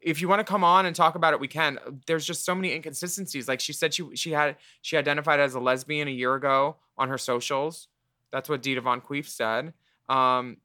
[0.00, 1.76] if you want to come on and talk about it, we can.
[2.06, 3.48] There's just so many inconsistencies.
[3.48, 7.08] Like she said she she had she identified as a lesbian a year ago on
[7.08, 7.88] her socials.
[8.30, 9.72] That's what Dita Von Queef said.
[10.08, 10.58] Um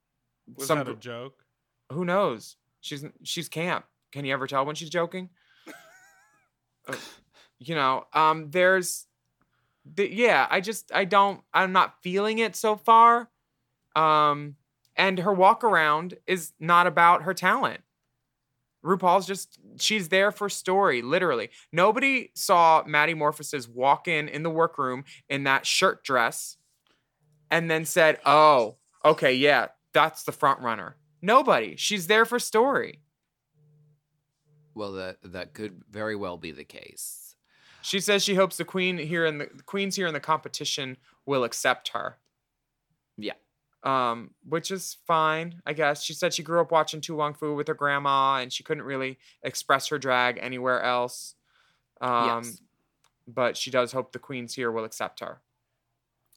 [0.56, 1.46] was some that a joke?
[1.92, 2.58] who knows?
[2.82, 3.86] She's she's camp.
[4.12, 5.30] Can you ever tell when she's joking?
[6.86, 6.98] Uh,
[7.60, 9.06] you know, um, there's,
[9.86, 10.48] the, yeah.
[10.50, 11.42] I just I don't.
[11.54, 13.30] I'm not feeling it so far.
[13.96, 14.56] Um,
[14.96, 17.82] and her walk around is not about her talent.
[18.84, 21.50] RuPaul's just she's there for story, literally.
[21.72, 26.58] Nobody saw Maddie Morphosis walk in in the workroom in that shirt dress,
[27.50, 31.78] and then said, "Oh, okay, yeah, that's the front runner." Nobody.
[31.78, 33.00] She's there for story.
[34.76, 37.23] Well, that that could very well be the case.
[37.84, 40.98] She says she hopes the queen here in the, the queens here in the competition
[41.26, 42.18] will accept her.
[43.18, 43.34] Yeah.
[43.84, 46.02] Um, which is fine, I guess.
[46.02, 48.84] She said she grew up watching To Wong Foo with her grandma, and she couldn't
[48.84, 51.36] really express her drag anywhere else.
[52.00, 52.62] Um, Yes.
[53.28, 55.42] but she does hope the queens here will accept her.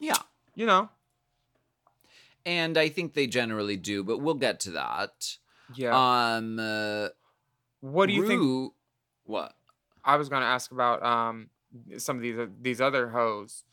[0.01, 0.19] Yeah.
[0.57, 0.89] You know,
[2.45, 5.37] And I think they generally do, but we'll get to that.
[5.75, 5.95] yeah.
[6.37, 7.09] Um uh,
[7.81, 8.73] what do you think?
[9.25, 9.55] What?
[10.07, 11.51] I was gonna ask about um
[11.99, 13.65] some of these these other hoes.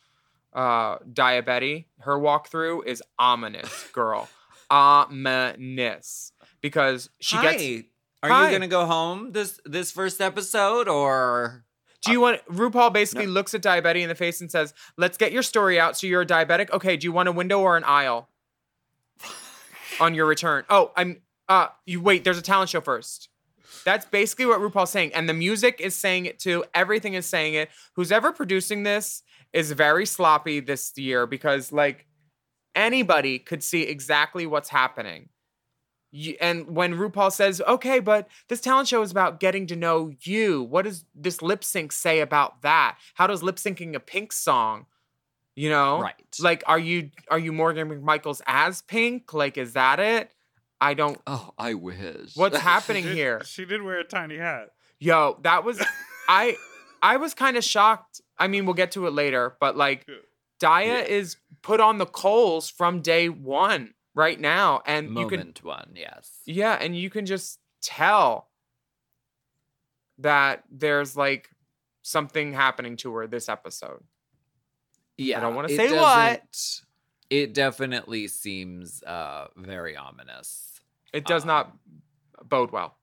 [0.51, 4.27] Uh Daya Betty, her walkthrough is ominous, girl.
[4.69, 6.31] ominous.
[6.61, 7.51] Because she Hi.
[7.55, 7.87] gets
[8.23, 8.45] Are Hi.
[8.47, 11.63] you gonna go home this this first episode or
[12.01, 15.17] Do you want RuPaul basically looks at Daya Betty in the face and says, Let's
[15.17, 15.97] get your story out.
[15.97, 16.69] So you're a diabetic?
[16.71, 18.27] Okay, do you want a window or an aisle?
[19.99, 20.65] On your return.
[20.69, 23.29] Oh, I'm uh you wait, there's a talent show first.
[23.85, 25.13] That's basically what RuPaul's saying.
[25.13, 26.63] And the music is saying it too.
[26.73, 27.69] Everything is saying it.
[27.95, 32.07] Who's ever producing this is very sloppy this year because, like,
[32.75, 35.29] anybody could see exactly what's happening.
[36.11, 40.13] You, and when RuPaul says, okay, but this talent show is about getting to know
[40.21, 42.97] you, what does this lip sync say about that?
[43.15, 44.85] How does lip syncing a Pink song?
[45.55, 46.01] You know?
[46.01, 46.13] Right.
[46.39, 49.33] Like, are you are you Morgan McMichaels as Pink?
[49.33, 50.31] Like, is that it?
[50.81, 52.35] I don't Oh, I wish.
[52.35, 53.41] what's happening She did- here?
[53.45, 54.69] She did wear a tiny hat.
[54.99, 55.81] Yo, that was
[56.29, 56.55] I
[57.01, 58.21] I was kind of shocked.
[58.37, 60.05] I mean, we'll get to it later, but like
[60.61, 64.81] Daya is put on the coals from day one right now.
[64.85, 66.39] And you can Moment one, yes.
[66.45, 68.49] Yeah, and you can just tell
[70.19, 71.49] that there's like
[72.01, 74.03] something happening to her this episode.
[75.17, 75.37] Yeah.
[75.37, 76.81] I don't wanna it say what.
[77.29, 80.81] It definitely seems uh very ominous.
[81.13, 81.75] It does not
[82.43, 82.97] bode well.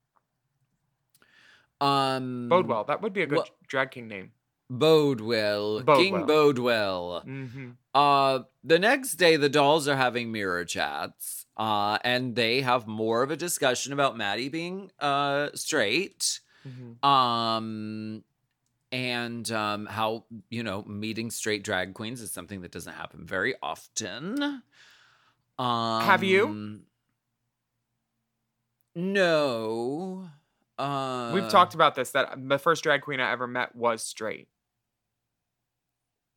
[1.80, 2.84] Um Bode well.
[2.84, 4.32] That would be a good well- drag king name.
[4.72, 5.84] Bodewell.
[5.96, 7.26] King Bodewell.
[7.26, 7.70] Mm-hmm.
[7.92, 13.24] Uh, the next day, the dolls are having mirror chats, uh, and they have more
[13.24, 17.04] of a discussion about Maddie being uh straight, Mm-hmm.
[17.04, 18.22] um,
[18.92, 23.54] and um how you know meeting straight drag queens is something that doesn't happen very
[23.62, 24.62] often.
[25.58, 26.80] Um, Have you?
[28.94, 30.28] No.
[30.78, 34.48] Uh, We've talked about this that the first drag queen I ever met was straight.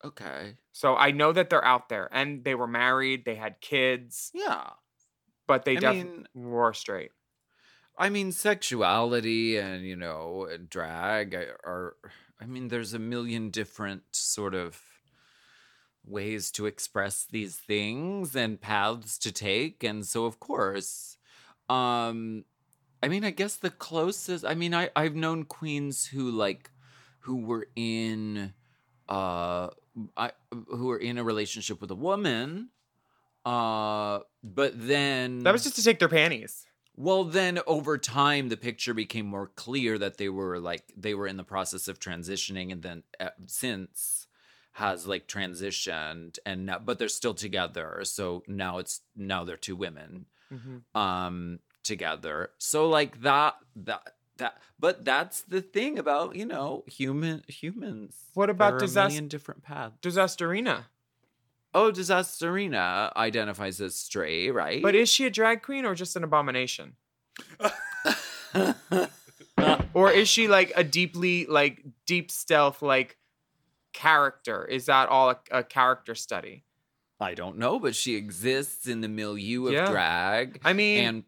[0.03, 0.55] Okay.
[0.73, 4.71] So I know that they're out there and they were married, they had kids, Yeah.
[5.47, 7.11] but they definitely were straight.
[7.97, 11.95] I mean, sexuality and, you know, drag are- are,
[12.41, 14.81] I mean, there's a million different sort of
[16.05, 19.83] ways to express these things and paths to take.
[19.83, 21.17] And so, of course,
[21.69, 22.43] um,
[23.01, 26.71] I mean, I guess the closest, I mean, I, I've known queens who like,
[27.19, 28.53] who were in
[29.07, 29.69] uh
[30.17, 32.69] I, who were in a relationship with a woman
[33.45, 36.65] uh but then That was just to take their panties.
[36.95, 41.27] Well then over time the picture became more clear that they were like they were
[41.27, 44.27] in the process of transitioning and then uh, since
[44.73, 49.75] has like transitioned and now but they're still together so now it's now they're two
[49.75, 50.95] women Mm-hmm.
[50.99, 54.03] um together so like that that
[54.37, 59.63] that but that's the thing about you know human humans What about disaster- million different
[59.63, 60.85] paths Disasterina.
[61.73, 66.23] Oh disasterina identifies as straight right But is she a drag queen or just an
[66.23, 66.95] abomination?
[69.93, 73.17] or is she like a deeply like deep stealth like
[73.93, 74.65] character?
[74.65, 76.63] Is that all a, a character study?
[77.19, 79.89] I don't know, but she exists in the milieu of Yeah.
[79.89, 80.59] drag.
[80.63, 81.23] I mean- and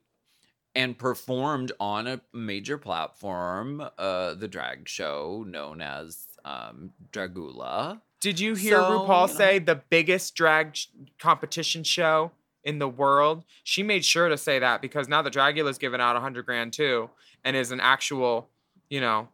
[0.77, 8.01] and performed on a major platform, uh, the drag show known as um, Dragula.
[8.25, 10.87] Did you hear So, RuPaul say the biggest drag sh-
[11.19, 12.31] competition show
[12.63, 13.43] in the world?
[13.63, 16.73] She made sure to say that because now the Dragula's giving out a hundred grand
[16.73, 17.11] too,
[17.43, 18.49] and is an actual,
[18.89, 19.27] you know,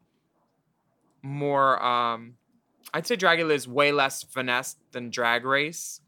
[1.22, 1.82] more.
[1.82, 2.34] um
[2.94, 6.02] I'd say Dragula is way less finesse than Drag Race.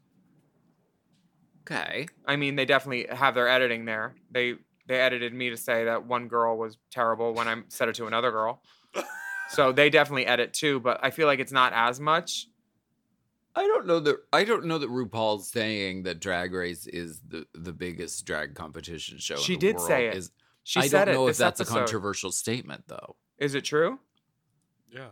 [1.62, 4.14] Okay, I mean, they definitely have their editing there.
[4.30, 4.56] They
[4.86, 8.06] they edited me to say that one girl was terrible when I said it to
[8.06, 8.60] another girl.
[9.48, 12.48] so they definitely edit too, but I feel like it's not as much.
[13.56, 17.46] I don't know that I don't know that RuPaul's saying that Drag Race is the
[17.54, 19.34] the biggest drag competition show.
[19.36, 20.14] in She the did say world.
[20.16, 20.18] it.
[20.18, 20.30] Is,
[20.64, 23.16] She I said don't it know if this that's a controversial statement, though.
[23.38, 23.98] Is it true?
[24.90, 25.08] Yeah.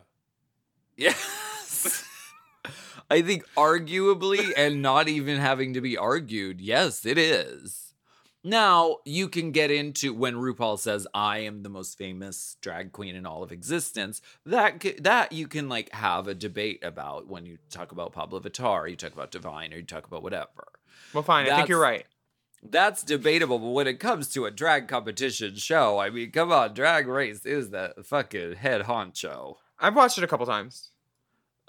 [0.97, 2.05] Yes.
[3.11, 7.92] I think arguably and not even having to be argued, yes, it is.
[8.45, 13.15] Now, you can get into when RuPaul says I am the most famous drag queen
[13.15, 14.21] in all of existence.
[14.45, 18.91] That that you can like have a debate about when you talk about Pabllo Vittar,
[18.91, 20.69] you talk about Divine, or you talk about whatever.
[21.13, 21.49] Well, fine.
[21.49, 22.05] I think you're right.
[22.65, 26.75] That's debatable, but when it comes to a drag competition show, I mean, come on,
[26.75, 29.57] Drag Race is the fucking head honcho.
[29.81, 30.91] I've watched it a couple times.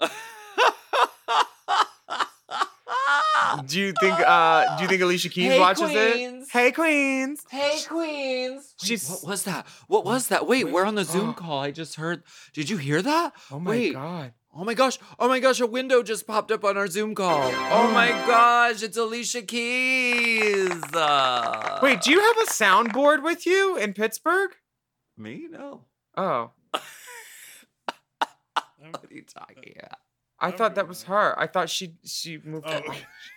[3.66, 6.46] Do you think uh do you think Alicia Keys Hey, watches queens.
[6.48, 6.52] it?
[6.52, 7.42] Hey queens.
[7.50, 8.74] Hey, queens.
[8.82, 9.66] She's What was that?
[9.88, 10.46] What was that?
[10.46, 11.60] Wait, we're on the Zoom call.
[11.60, 12.22] I just heard.
[12.52, 13.32] Did you hear that?
[13.50, 13.92] Oh my Wait.
[13.92, 14.32] god.
[14.56, 14.98] Oh my gosh.
[15.18, 15.60] Oh my gosh.
[15.60, 17.50] A window just popped up on our Zoom call.
[17.52, 18.82] Oh my gosh.
[18.82, 20.70] It's Alicia Keys.
[20.94, 24.50] Uh, Wait, do you have a soundboard with you in Pittsburgh?
[25.16, 25.46] Me?
[25.50, 25.82] No.
[26.16, 26.50] Oh.
[28.78, 29.98] What are you talking about?
[30.40, 31.38] I thought that was her.
[31.38, 32.80] I thought she she moved Oh,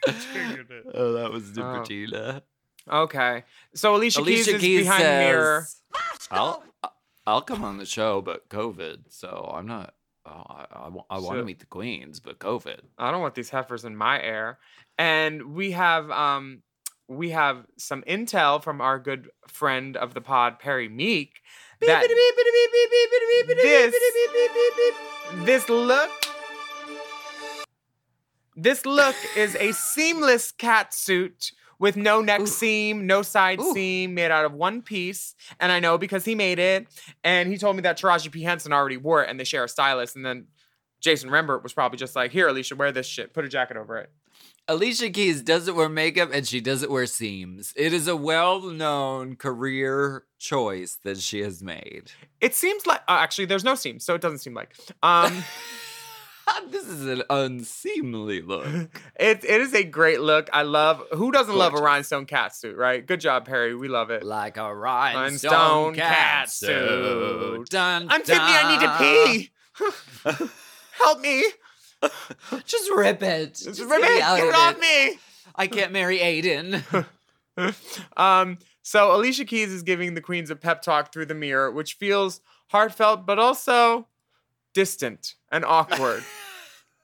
[0.08, 0.14] it.
[0.14, 0.86] figured it.
[0.94, 2.42] Oh, that was Oh.
[2.90, 3.44] Okay.
[3.74, 5.68] So Alicia, Alicia Keys, Keys is behind the mirror.
[6.32, 6.64] I'll,
[7.26, 9.06] I'll come on the show, but COVID.
[9.10, 9.94] So I'm not.
[10.26, 12.80] Oh, I, I, I want to meet the queens, but COVID.
[12.98, 14.60] I don't want these heifers in my air.
[14.98, 16.64] And we have um
[17.08, 21.42] we have some intel from our good friend of the pod, Perry Meek.
[21.80, 22.08] That
[23.62, 23.96] this,
[25.46, 26.10] this look
[28.58, 34.32] this look is a seamless cat suit with no neck seam, no side seam, made
[34.32, 35.36] out of one piece.
[35.60, 36.88] And I know because he made it.
[37.24, 38.42] And he told me that Taraji P.
[38.42, 40.16] Henson already wore it and they share a stylist.
[40.16, 40.48] And then
[41.02, 43.34] Jason Rembert was probably just like, here, Alicia, wear this shit.
[43.34, 44.12] Put a jacket over it.
[44.68, 47.74] Alicia Keys doesn't wear makeup and she doesn't wear seams.
[47.78, 52.12] It is a well known career choice that she has made.
[52.42, 54.76] It seems like uh, actually there's no seam, so it doesn't seem like.
[55.02, 55.44] Um
[56.70, 58.66] this is an unseemly look.
[59.20, 60.50] it, it is a great look.
[60.54, 63.06] I love who doesn't love a rhinestone cat suit, right?
[63.06, 63.76] Good job, Perry.
[63.76, 64.24] We love it.
[64.24, 66.68] Like a rhinestone, Rhinestone cat suit.
[66.68, 67.70] suit.
[67.70, 70.50] Dun, I'm Tiffany, I need to pee.
[71.04, 71.44] Help me.
[72.66, 73.56] Just rip it.
[73.56, 74.20] Just, rip get me it.
[74.20, 75.20] Get it off me.
[75.56, 77.06] I can't marry Aiden.
[78.18, 81.96] um, so Alicia Keys is giving the queens a pep talk through the mirror, which
[81.96, 84.08] feels heartfelt but also
[84.78, 86.24] distant and awkward.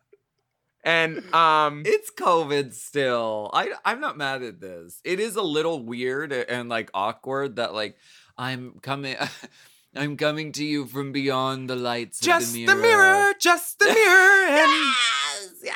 [0.83, 3.49] and um, it's COVID still.
[3.51, 5.01] I I'm not mad at this.
[5.03, 7.97] It is a little weird and like awkward that like
[8.37, 9.15] I'm coming
[9.95, 12.97] I'm coming to you from beyond the lights just of the the mirror.
[13.13, 14.93] mirror, just the mirror, and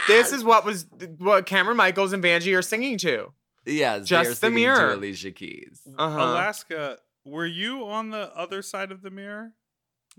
[0.08, 0.86] this is what was
[1.18, 3.34] what Cameron Michaels and Vanjie are singing to.
[3.66, 4.91] Yes, Just they are the singing mirror.
[4.91, 5.82] to Alicia Keys.
[5.98, 6.18] Uh-huh.
[6.18, 9.52] Alaska, were you on the other side of the mirror?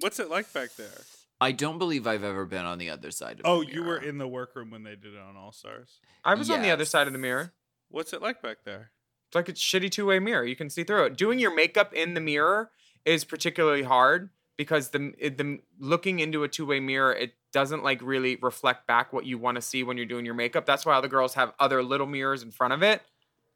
[0.01, 1.01] What's it like back there?
[1.41, 3.99] I don't believe I've ever been on the other side of Oh, the you were
[3.99, 6.01] in the workroom when they did it on All Stars.
[6.24, 6.91] I was on the other Yes.
[6.91, 7.53] side of the mirror.
[7.91, 8.91] What's it like back there?
[9.28, 10.45] It's like a shitty two way mirror.
[10.45, 11.16] You can see through it.
[11.16, 12.70] Doing your makeup in the mirror
[13.05, 17.82] is particularly hard because the it, the looking into a two way mirror it doesn't
[17.84, 20.66] like really reflect back what you want to see when you're doing your makeup.
[20.66, 23.01] That's why all the girls have other little mirrors in front of it.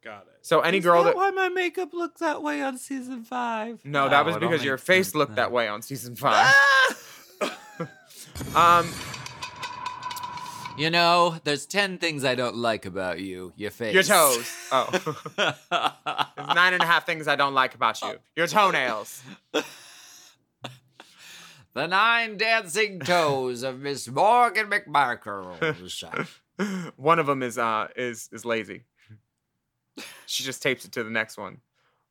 [0.03, 0.39] Got it.
[0.41, 3.81] So any Is girl that that why my makeup looked that way on season five?
[3.83, 5.35] no, that was because your face looked now.
[5.35, 6.53] that way on season five.
[8.55, 8.89] Um,
[10.77, 13.53] You know, there's ten things I don't like about you.
[13.55, 13.93] Your face.
[13.93, 14.51] your toes.
[14.71, 14.89] Oh,
[15.35, 18.15] There's nine and a half things I don't like about you.
[18.35, 19.21] Your toenails.
[21.73, 26.27] the nine dancing toes of Miss Morgan McMarkle.
[26.97, 28.83] One of them is uh is is lazy.
[30.25, 31.57] She just tapes it to the next one.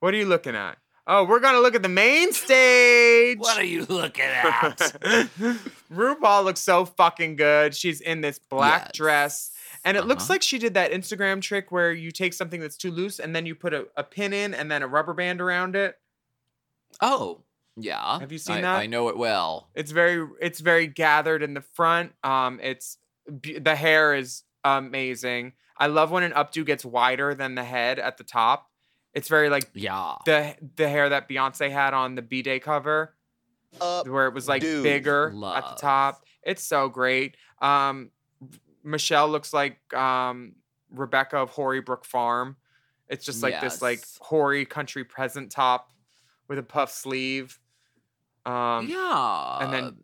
[0.01, 0.79] What are you looking at?
[1.07, 3.39] Oh, we're gonna look at the main stage.
[3.39, 4.79] what are you looking at?
[5.93, 7.75] RuPaul looks so fucking good.
[7.75, 8.93] She's in this black Yes.
[8.95, 9.51] dress.
[9.85, 10.35] And it looks Uh-huh.
[10.35, 13.47] like she did that Instagram trick where you take something that's too loose and then
[13.47, 15.99] you put a, a pin in and then a rubber band around it.
[17.01, 17.43] oh,
[17.77, 18.21] yeah.
[18.21, 18.77] Have you seen I, that?
[18.81, 19.71] I know it well.
[19.75, 22.13] It's very it's very gathered in the front.
[22.23, 25.55] Um, it's the hair is amazing.
[25.79, 28.69] I love when an updo gets wider than the head at the top.
[29.15, 30.15] It's very like Yeah.
[30.25, 33.15] the the hair that Beyonce had on the B Day cover,
[33.79, 34.83] where it was like dude.
[34.83, 36.25] bigger at the top.
[36.43, 37.37] It's so great.
[37.61, 38.11] Um,
[38.83, 40.55] Michelle looks like um,
[40.91, 42.57] Rebecca of Horybrook Farm.
[43.09, 44.19] It's just like this like Yes.
[44.23, 45.91] hoary country present top
[46.49, 47.61] with a puff sleeve.
[48.47, 49.59] Um, yeah.
[49.61, 49.97] and then-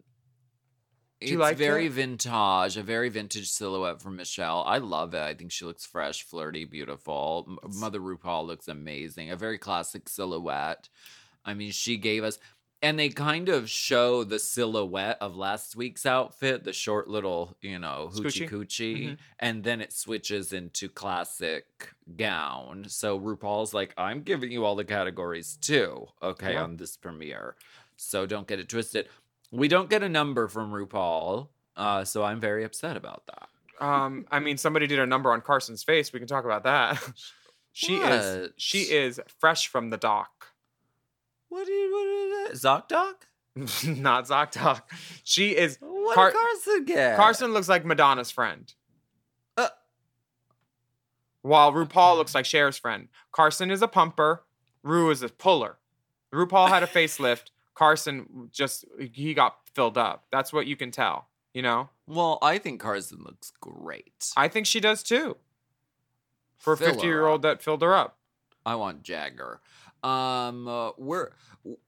[1.21, 1.93] it's like very it?
[1.93, 4.63] vintage, a very vintage silhouette from Michelle.
[4.67, 5.21] I love it.
[5.23, 7.59] I think she looks fresh, flirty, beautiful.
[7.77, 9.31] Mother RuPaul looks amazing.
[9.31, 10.89] A very classic silhouette.
[11.45, 12.39] I mean, she gave us,
[12.83, 17.79] and they kind of show the silhouette of last week's outfit, the short little, you
[17.79, 19.19] know, hoochie coochie, Mhm.
[19.41, 22.85] and then it switches into classic gown.
[22.89, 26.63] So RuPaul's like, I'm giving you all the categories too, okay, Yeah.
[26.63, 27.57] on this premiere.
[27.97, 29.09] So don't get it twisted.
[29.51, 33.49] We don't get a number from RuPaul, uh, so I'm very upset about that.
[33.85, 36.13] Um, I mean, somebody did a number on Carson's face.
[36.13, 37.03] We can talk about that.
[37.73, 40.49] she is she is fresh from the dock.
[41.49, 42.89] What what is that?
[42.89, 43.15] ZocDoc?
[44.03, 44.83] Not Zocdoc.
[45.25, 47.17] She is What Car- did Carson get?
[47.17, 48.73] Carson looks like Madonna's friend.
[49.57, 49.69] Uh.
[51.43, 53.09] While RuPaul looks like Cher's friend.
[53.33, 54.45] Carson is a pumper.
[54.83, 55.79] Ru is a puller.
[56.33, 57.51] RuPaul had a facelift.
[57.79, 60.25] Carson just he got filled up.
[60.33, 61.29] That's what you can tell.
[61.55, 61.91] You know.
[62.09, 64.33] Well, I think Carson looks great.
[64.37, 65.37] I think she does too.
[66.57, 68.19] For a Fill her fifty-year-old that filled her up.
[68.67, 69.61] I want Jagger.
[70.03, 71.31] Um, uh, we're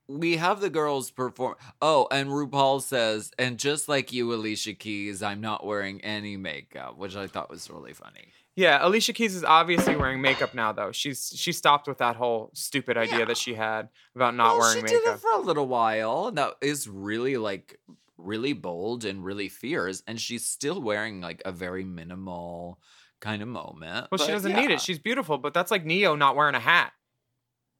[0.07, 1.57] we have the girls perform.
[1.83, 6.99] Oh, and RuPaul says, and just like you, Alicia Keys, I'm not wearing any makeup,
[6.99, 8.29] which I thought was really funny.
[8.61, 10.93] Yeah, Alicia Keys is obviously wearing makeup now, though.
[10.93, 13.25] She's she stopped with that whole stupid idea Yeah.
[13.27, 15.21] that she had about not well, wearing she did it makeup.
[15.21, 17.81] for a little while, and that is really like
[18.19, 22.79] really bold and really fierce, and she's still wearing like a very minimal
[23.21, 24.09] kind of moment.
[24.13, 24.81] Well, she doesn't need it.
[24.83, 26.93] She's beautiful, but that's like Neo not wearing a hat.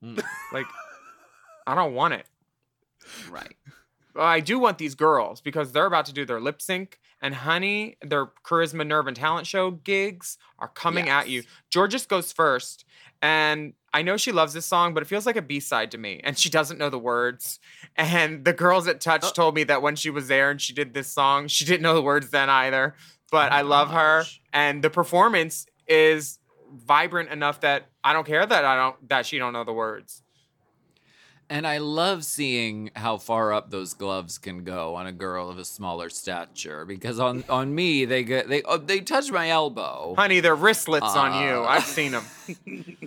[0.03, 0.67] Mm, Like,
[1.67, 2.27] I don't want it.
[3.31, 3.55] right.
[4.17, 6.99] I do want these girls because they're about to do their lip sync.
[7.23, 11.41] And honey, their charisma, nerve, and talent show gigs are coming at you.
[11.41, 11.47] Yes.
[11.73, 12.85] Jorgeous goes first.
[13.23, 15.99] And I know she loves this song, but it feels like a B side to
[15.99, 16.21] me.
[16.25, 17.61] And she doesn't know the words.
[17.97, 19.31] And the girls at Touch Oh.
[19.33, 21.95] told me that when she was there and she did this song, she didn't know
[21.95, 22.95] the words then either.
[23.31, 24.25] But Oh I love her.
[24.53, 26.39] And the performance is
[26.73, 30.23] vibrant enough that I don't care that I don't that she don't know the words.
[31.51, 35.59] And I love seeing how far up those gloves can go on a girl of
[35.59, 40.15] a smaller stature because on on me they get they oh, they touch my elbow.
[40.17, 41.57] Honey, they're wristlets on you.
[41.57, 41.63] Uh.
[41.65, 42.25] I've seen them.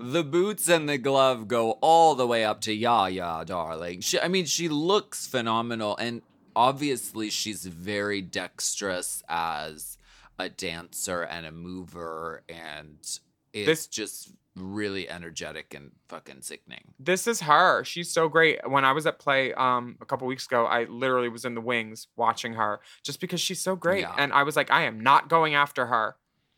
[0.00, 4.00] The boots and the glove go all the way up to ya ya, darling.
[4.00, 6.22] She, I mean, she looks phenomenal, and
[6.54, 9.98] obviously she's very dexterous as
[10.38, 13.20] a dancer and a mover, and it's
[13.66, 16.94] This- just really energetic and fucking sickening.
[16.98, 17.84] this is her.
[17.84, 18.60] She's so great.
[18.68, 21.60] When I was at play um a couple weeks ago, I literally was in the
[21.60, 24.00] wings watching her just because she's so great.
[24.02, 24.14] Yeah.
[24.18, 26.16] And I was like, I am not going after her.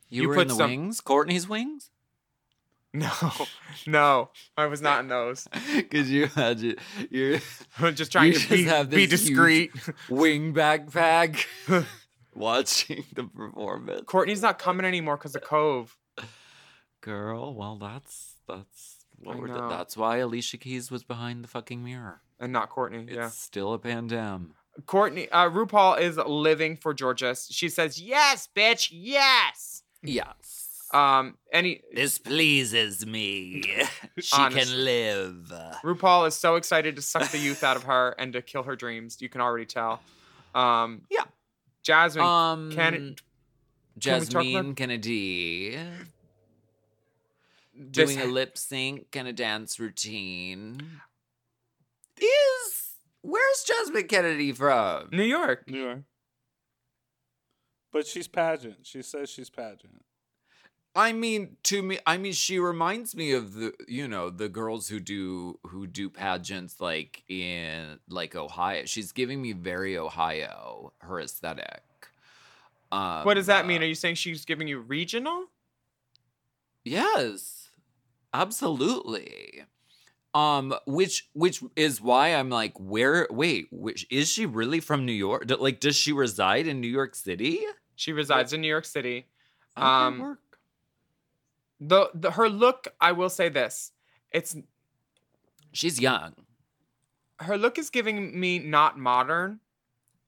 [0.09, 1.91] You, You were in the some- wings, Courtney's wings,
[2.93, 3.11] No,
[3.87, 5.47] no, I was not in those.
[5.77, 6.77] because you had you,
[7.11, 7.39] you're
[7.95, 9.71] just trying You to be, just be huge- discreet.
[10.09, 11.47] wing backpack
[12.35, 14.03] watching the performance.
[14.07, 15.97] Courtney's not coming anymore because of Cove.
[17.01, 19.47] Girl, well, that's that's what I we're.
[19.49, 19.69] know.
[19.69, 22.21] That's why Alicia Keys was behind the fucking mirror.
[22.39, 23.05] And not Courtney.
[23.05, 23.29] It's yeah.
[23.29, 24.51] still a pandem.
[24.87, 27.49] Courtney, uh, RuPaul is living for Jorgeous.
[27.51, 29.83] She says, Yes, bitch, yes.
[30.03, 30.89] Yes.
[30.93, 33.63] Um, any This pleases me.
[34.19, 35.53] she can live.
[35.85, 38.75] RuPaul is so excited to suck the youth out of her and to kill her
[38.75, 39.19] dreams.
[39.21, 40.01] You can already tell.
[40.55, 41.25] Um, Yeah.
[41.83, 43.17] Jasmine, Um, can it, Can
[43.99, 45.79] Jasmine about- Kennedie
[47.81, 51.01] this- doing a lip sync and a dance routine.
[52.19, 55.09] Is where's Jasmine Kennedie from?
[55.11, 55.69] New York.
[55.69, 56.03] New York.
[57.93, 58.87] But she's pageant.
[58.87, 60.05] She says she's pageant.
[60.95, 64.89] I mean, to me, I mean, she reminds me of the, you know, the girls
[64.89, 68.85] who do who do pageants like in like Ohio.
[68.87, 71.83] She's giving me very Ohio her aesthetic.
[72.93, 73.83] Um, What does that uh, mean?
[73.83, 75.47] Are you saying she's giving you regional?
[76.85, 77.60] Yes,
[78.33, 79.65] absolutely.
[80.33, 83.27] Um, which which is why I'm like, where?
[83.31, 85.47] Wait, which is she really from New York?
[85.47, 87.61] D- Like, does she reside in New York City?
[87.97, 89.27] She resides in New York City.
[89.77, 90.39] Okay, Um, work.
[91.81, 93.93] The, the her look, I will say this.
[94.31, 94.57] It's
[95.73, 96.35] She's young.
[97.41, 99.61] her look is giving me not modern.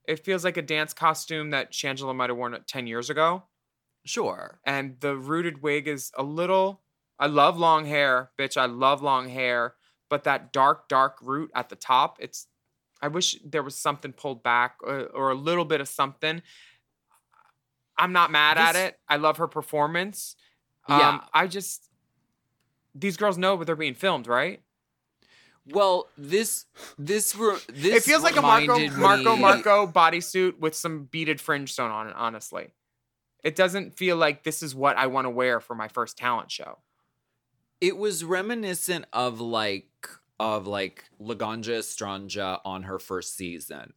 [0.07, 3.43] It feels like a dance costume that Shangela might have worn 10 years ago.
[4.05, 4.59] Sure.
[4.65, 6.81] And the rooted wig is a little
[7.23, 8.57] I love long hair, bitch.
[8.57, 9.75] I love long hair,
[10.09, 12.47] but that dark dark root at the top, it's
[13.01, 16.41] I wish there was something pulled back or, or a little bit of something.
[17.97, 18.99] I'm not mad at it.
[19.07, 20.35] I love her performance.
[20.89, 21.07] Yeah.
[21.07, 21.87] Um, I just
[22.93, 24.61] these girls know what they're being filmed, right?
[25.65, 26.65] Well, this
[26.97, 27.31] this
[27.69, 31.89] this it feels like a Marco reminded Marco Marco bodysuit with some beaded fringe sewn
[31.89, 32.73] on it, honestly.
[33.45, 36.51] It doesn't feel like this is what I want to wear for my first talent
[36.51, 36.79] show.
[37.81, 39.89] It was reminiscent of like
[40.39, 43.93] of like Laganja Estranja on her first season,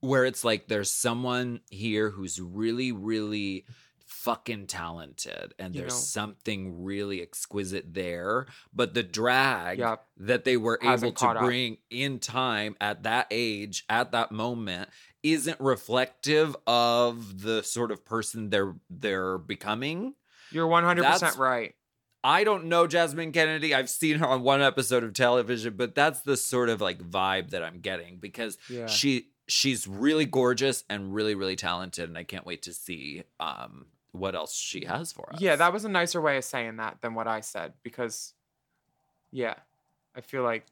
[0.00, 3.64] where it's like there's someone here who's really, really
[4.06, 5.98] fucking talented, and You there's know.
[5.98, 9.80] something really exquisite there, but the drag
[10.18, 11.44] that they were able to caught up.
[11.44, 14.90] bring in time at that age, at that moment,
[15.22, 20.14] isn't reflective of the sort of person they're they're becoming.
[20.50, 21.74] You're 100% That's- right.
[22.22, 23.74] I don't know Jasmine Kennedie.
[23.74, 27.50] I've seen her on one episode of television, but that's the sort of like vibe
[27.50, 28.86] that I'm getting because Yeah.
[28.86, 33.86] she she's really gorgeous and really really talented and I can't wait to see um
[34.12, 35.40] what else she has for us.
[35.40, 38.34] Yeah, that was a nicer way of saying that than what I said because,
[39.30, 39.54] yeah,
[40.16, 40.66] I feel like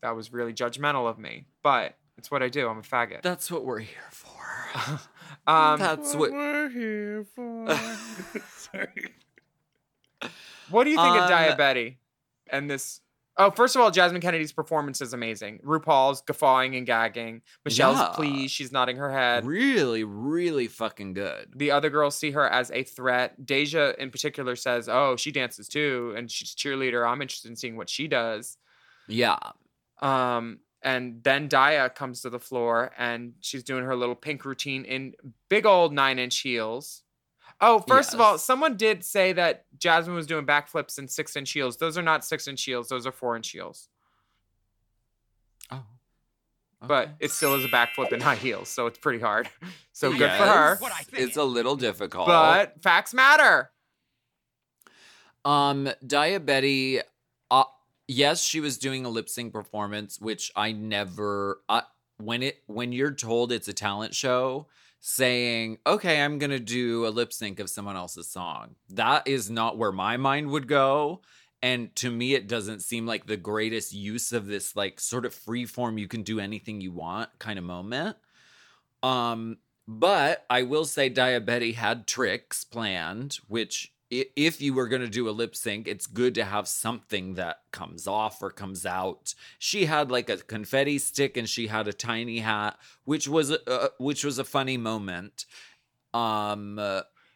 [0.00, 1.44] that was really judgmental of me.
[1.62, 2.66] But it's what I do.
[2.66, 3.20] I'm a faggot.
[3.22, 5.00] That's what we're here for.
[5.46, 7.68] um, that's what we're here for.
[8.48, 9.12] Sorry.
[10.70, 11.98] What do you think of um, Daya Betty
[12.50, 13.00] and this?
[13.40, 15.60] Oh, first of all, Jasmine Kennedie's performance is amazing.
[15.64, 17.42] RuPaul's guffawing and gagging.
[17.64, 18.08] Michelle's Yeah.
[18.08, 18.52] pleased.
[18.52, 19.46] She's nodding her head.
[19.46, 21.52] really really fucking good.
[21.54, 23.46] the other girls see her as a threat.
[23.46, 27.08] Deja, in particular, says, "Oh, she dances too, and she's a cheerleader.
[27.08, 28.56] I'm interested in seeing what she does."
[29.06, 29.38] Yeah.
[30.00, 34.84] Um, and then Daya comes to the floor, and she's doing her little pink routine
[34.84, 35.14] in
[35.48, 37.02] big old nine inch heels.
[37.60, 41.50] Oh, first of all, someone did say that Jasmine was doing backflips in six inch
[41.50, 41.76] heels.
[41.76, 43.88] Those are not six inch heels; those are four inch heels.
[45.70, 45.82] Oh.
[46.80, 49.48] But it still is a backflip in high heels, so it's pretty hard.
[49.92, 50.80] So good for Yes.
[50.80, 50.90] her.
[51.14, 52.28] It's a little difficult.
[52.28, 53.72] But facts matter.
[55.44, 57.00] Um, Daya Betty,
[57.50, 57.64] uh,
[58.06, 61.60] yes, she was doing a lip sync performance, which I never.
[61.68, 61.80] Uh,
[62.18, 64.68] when it when you're told it's a talent show,
[65.00, 69.78] saying, "Okay, I'm gonna do a lip sync of someone else's song," that is not
[69.78, 71.22] where my mind would go.
[71.62, 75.34] And to me, it doesn't seem like the greatest use of this like sort of
[75.34, 78.16] free form, you can do anything you want kind of moment.
[79.02, 85.02] Um, but I will say Daya Betty had tricks planned, which if you were going
[85.02, 88.86] to do a lip sync, it's good to have something that comes off or comes
[88.86, 89.34] out.
[89.58, 93.90] She had like a confetti stick and she had a tiny hat, which was a,
[93.98, 95.44] which was a funny moment.
[96.14, 96.80] Um,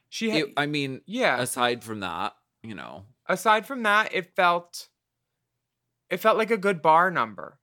[0.08, 1.40] She, had, it- I mean, yeah.
[1.40, 4.88] aside from that, you know, aside from that, it felt
[6.10, 7.58] it felt like a good bar number.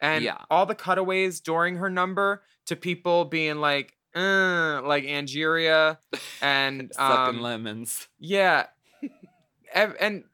[0.00, 0.38] And Yeah.
[0.50, 5.98] all the cutaways during her number to people being like, uh, like Angeria
[6.40, 8.08] and um, lemons.
[8.18, 8.66] yeah.
[9.74, 10.24] Ev- and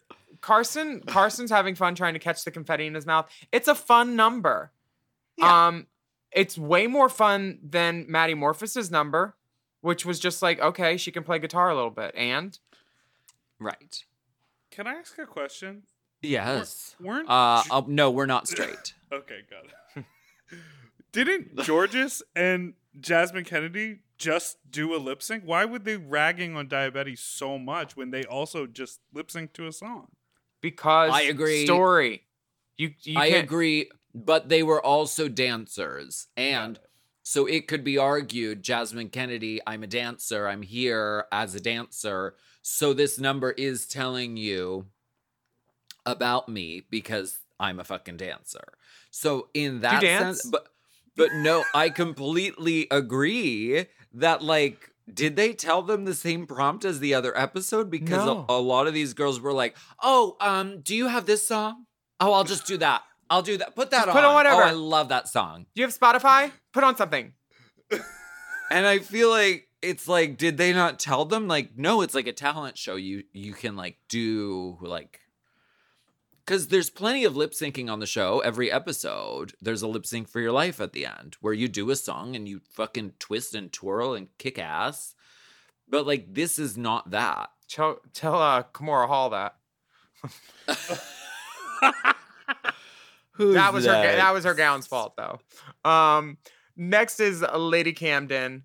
[0.41, 3.31] Carson Carson's having fun trying to catch the confetti in his mouth.
[3.53, 4.72] It's a fun number.
[5.41, 5.87] Um
[6.33, 9.35] it's way more fun than Maddie Morphosis's number,
[9.81, 12.14] which was just like, okay, she can play guitar a little bit.
[12.16, 12.59] And
[13.61, 14.05] Right.
[14.70, 15.85] Can I ask a question?
[16.20, 16.97] Yes.
[17.01, 18.95] Weren't Uh, uh, no, we're not straight.
[19.12, 19.64] Okay, got
[19.97, 20.05] it.
[21.12, 25.45] Didn't Jorgeous and Jasmine Kennedie just do a lip sync?
[25.45, 29.66] Why would they ragging on diabetes so much when they also just lip sync to
[29.66, 30.09] a song?
[30.61, 31.64] Because I agree.
[31.64, 32.24] Story.
[32.76, 36.26] You, you I can't- agree, but they were also dancers.
[36.36, 36.78] And
[37.22, 42.34] so it could be argued Jasmine Kennedie, I'm a dancer, I'm here as a dancer.
[42.62, 44.86] So this number is telling you
[46.07, 48.72] about me because I'm a fucking dancer.
[49.11, 50.43] So in that dance?
[50.43, 50.68] sense, but
[51.19, 57.01] but no, I completely agree that like did they tell them the same prompt as
[57.01, 57.91] the other episode?
[57.91, 58.45] Because No.
[58.49, 61.85] a, a lot of these girls were like, "Oh, um, do you have this song?
[62.21, 63.03] Oh, I'll just do that.
[63.31, 63.75] I'll do that.
[63.75, 64.14] Put that Just on.
[64.14, 64.62] put on whatever.
[64.62, 66.51] Oh, I love that song." Do you have Spotify?
[66.73, 67.33] Put on something.
[68.71, 71.49] And I feel like it's like, did they not tell them?
[71.49, 72.97] Like, no, it's like a talent show.
[72.97, 75.21] You you can like do like
[76.49, 78.40] because there's plenty of lip syncing on the show.
[78.40, 81.90] Every episode, there's a lip sync for your life at the end where you do
[81.90, 85.14] a song and you fucking twist and twirl and kick ass.
[85.86, 87.51] But like, this is not that.
[87.68, 89.57] Tell, tell uh, Hall that.
[93.32, 93.92] Who's that was her.
[93.92, 95.40] That was her gown's fault, though.
[95.88, 96.38] Um,
[96.78, 98.62] next is Lady Camden,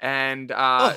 [0.00, 0.96] and uh,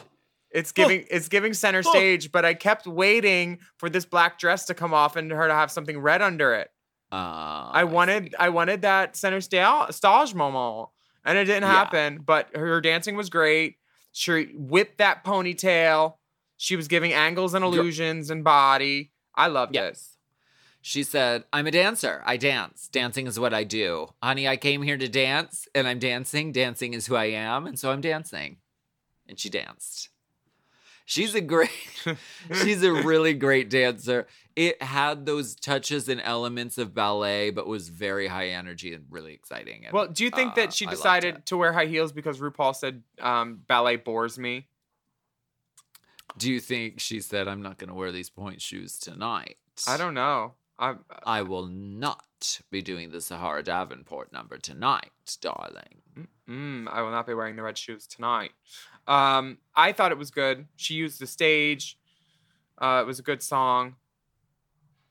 [0.53, 2.31] it's giving it's giving center stage.
[2.31, 5.71] But I kept waiting for this black dress to come off and her to have
[5.71, 6.69] something red under it.
[7.11, 10.89] Uh, I wanted I wanted that center sta- stage moment,
[11.25, 11.71] and it didn't Yeah.
[11.73, 12.19] happen.
[12.25, 13.77] But her dancing was great.
[14.11, 16.15] She whipped that ponytail.
[16.57, 19.11] She was giving angles and illusions and body.
[19.35, 19.79] I loved it.
[19.79, 20.17] Yes.
[20.85, 22.21] She said, I'm a dancer.
[22.25, 22.89] I dance.
[22.91, 24.07] Dancing is what I do.
[24.21, 26.51] Honey, I came here to dance and I'm dancing.
[26.51, 27.65] Dancing is who I am.
[27.65, 28.57] And so I'm dancing.
[29.27, 30.09] And she danced.
[31.05, 31.69] She's a great,
[32.53, 34.27] she's a really great dancer.
[34.55, 39.33] It had those touches and elements of ballet, but was very high energy and really
[39.33, 39.85] exciting.
[39.85, 42.75] And, Well, do you think uh, that she decided to wear high heels because RuPaul
[42.75, 44.67] said um, ballet bores me?
[46.37, 49.57] Do you think she said, I'm not going to wear these pointe shoes tonight?
[49.87, 50.53] I don't know.
[50.79, 56.01] I I will not be doing the Sahara Davenport number tonight, darling.
[56.49, 58.51] Mm, I will not be wearing the red shoes tonight.
[59.07, 60.67] Um, I thought it was good.
[60.75, 61.97] She used the stage.
[62.77, 63.95] Uh, it was a good song.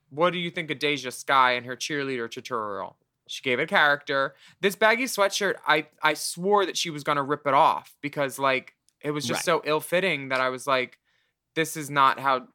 [0.09, 2.97] What do you think of Deja Skye and her cheerleader tutorial?
[3.27, 4.35] She gave it character.
[4.61, 8.75] This baggy sweatshirt, I I swore that she was gonna rip it off because like
[9.01, 9.45] it was just Right.
[9.45, 10.99] so ill fitting that I was like,
[11.55, 12.47] this is not how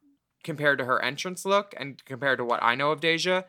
[0.43, 3.43] compared to her entrance look and compared to what I know of Deja.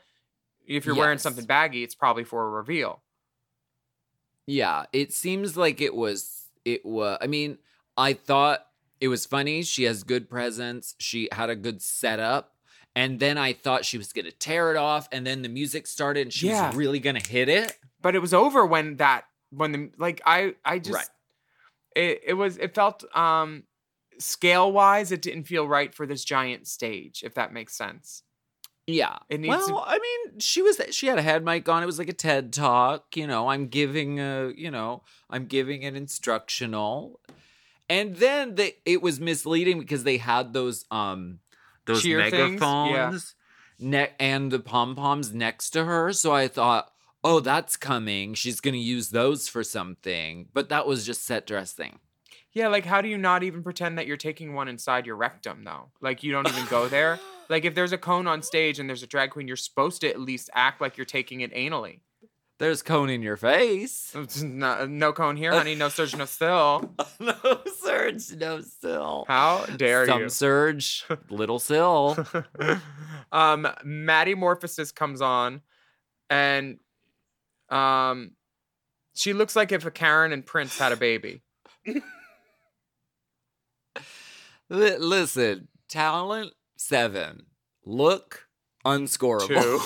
[0.67, 3.03] If you're wearing something baggy, it's probably for a reveal.
[4.51, 7.59] Yeah, it seems like it was it was I mean,
[7.97, 8.67] I thought
[9.01, 9.63] it was funny.
[9.63, 10.95] She has good presence.
[10.99, 12.55] She had a good setup.
[12.97, 16.23] And then I thought she was gonna tear it off, and then the music started
[16.23, 16.67] and she Yeah.
[16.69, 17.77] was really gonna hit it.
[18.03, 21.09] but it was over when that when the like I I just Right.
[21.95, 23.65] it it was it felt um
[24.19, 28.23] scale wise it didn't feel right for this giant stage if that makes sense.
[28.87, 29.19] Yeah.
[29.29, 31.83] It needs to- well, I mean, she was she had a head mic on.
[31.83, 33.17] It was like a TED talk.
[33.17, 37.21] You know, I'm giving a you know I'm giving an instructional,
[37.89, 41.41] and then they it was misleading because they had those um
[41.87, 42.19] those Cheer?
[42.21, 42.31] Yeah.
[42.31, 43.35] megaphones
[43.79, 46.13] ne- and the pom poms next to her.
[46.13, 46.91] So I thought,
[47.25, 48.35] oh, that's coming.
[48.35, 50.49] She's gonna use those for something.
[50.53, 51.99] But that was just set dressing.
[52.53, 55.65] Yeah, like how do you not even pretend that you're taking one inside your rectum
[55.65, 55.91] though?
[56.01, 57.19] Like you don't even go there.
[57.51, 60.09] Like if there's a cone on stage and there's a drag queen, you're supposed to
[60.09, 61.99] at least act like you're taking it anally.
[62.61, 64.15] There's cone in your face.
[64.45, 65.75] No, no cone here, honey.
[65.75, 66.95] No surge, no still.
[67.19, 67.35] no
[67.81, 69.25] surge, no still.
[69.27, 70.29] How dare Some you?
[70.29, 72.25] Some surge, little sill.
[73.33, 75.63] um, Maddie Morphosis comes on,
[76.29, 76.79] and
[77.69, 78.31] um,
[79.15, 81.43] she looks like if a Karen and Prince had a baby.
[84.71, 87.47] Li- listen, talent seven,
[87.85, 88.47] look
[88.87, 89.79] unscorable.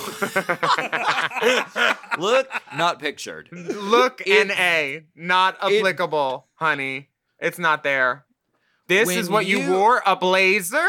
[2.18, 3.49] look not pictured.
[3.51, 7.09] Look It- NA, not it- applicable, honey.
[7.39, 8.24] It's not there.
[8.87, 10.03] This is what you, you- wore?
[10.07, 10.87] A blazer?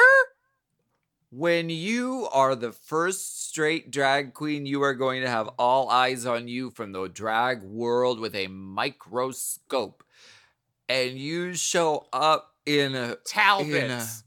[1.32, 6.26] When you are the first straight drag queen, you are going to have all eyes
[6.26, 10.04] on you from the drag world with a microscope.
[10.88, 14.24] And you show up in a Talbots.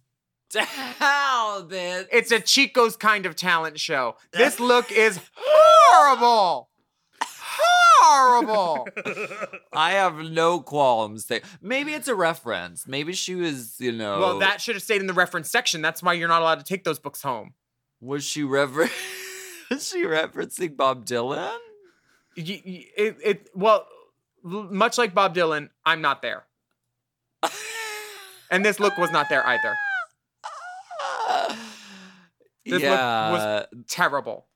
[0.51, 2.09] Talbot.
[2.13, 4.17] It's a Chico's kind of talent show.
[4.33, 6.71] This look is horrible.
[8.01, 8.87] Horrible.
[9.73, 11.27] I have no qualms.
[11.27, 11.41] There.
[11.61, 12.87] Maybe it's a reference.
[12.87, 14.21] Maybe she was, you know.
[14.21, 15.83] Well, that should have stayed in the reference section.
[15.83, 17.55] That's why you're not allowed to take those books home.
[18.01, 18.89] was she refer-
[19.71, 21.57] was she referencing Bob Dylan?
[22.37, 23.87] It, it, well,
[24.45, 26.45] much like Bob Dylan, I'm not there.
[28.51, 29.75] And this look was not there either.
[32.65, 33.39] This yeah, look
[33.73, 34.47] was terrible.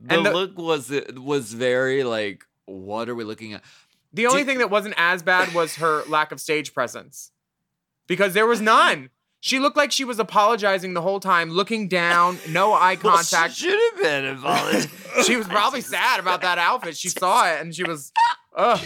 [0.00, 3.62] the, and the- look was was very like, what are we looking at?
[4.12, 7.30] The only Do- thing that wasn't as bad was her lack of stage presence.
[8.08, 9.10] Because there was none.
[9.38, 13.54] She looked like she was apologizing the whole time, looking down, no eye Well, contact.
[13.54, 14.90] she should have been involved.
[15.24, 16.96] she was probably sad about that outfit.
[16.96, 18.10] She saw it and she was,
[18.56, 18.80] ugh.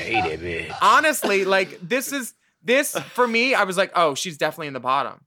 [0.82, 2.34] Honestly, like this is
[2.64, 3.54] this for me.
[3.54, 5.24] I was like, oh, she's definitely in the bottom.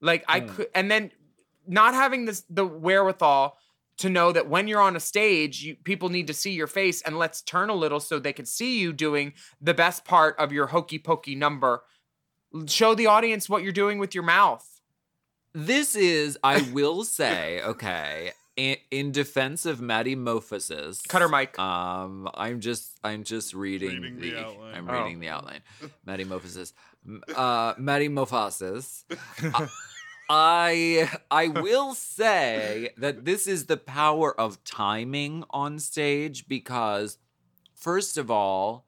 [0.00, 0.48] Like I hmm.
[0.48, 1.10] could, and then
[1.66, 3.56] not having this the wherewithal
[3.98, 7.02] to know that when you're on a stage, you, people need to see your face,
[7.02, 10.52] and let's turn a little so they can see you doing the best part of
[10.52, 11.82] your hokey pokey number.
[12.66, 14.66] Show the audience what you're doing with your mouth.
[15.52, 21.06] This is, I will say, okay, in, in defense of Maddie Mophasis.
[21.08, 21.58] Cut her mic.
[21.58, 24.74] Um, I'm just, I'm just reading, Reading the the, outline.
[24.74, 25.02] I'm Oh.
[25.02, 25.60] reading the outline.
[26.04, 26.72] Maddie Mophasis.
[27.06, 29.04] M- Uh, Maddie Mophasis.
[30.28, 37.18] I, I will say that this is the power of timing on stage because,
[37.74, 38.86] first of all,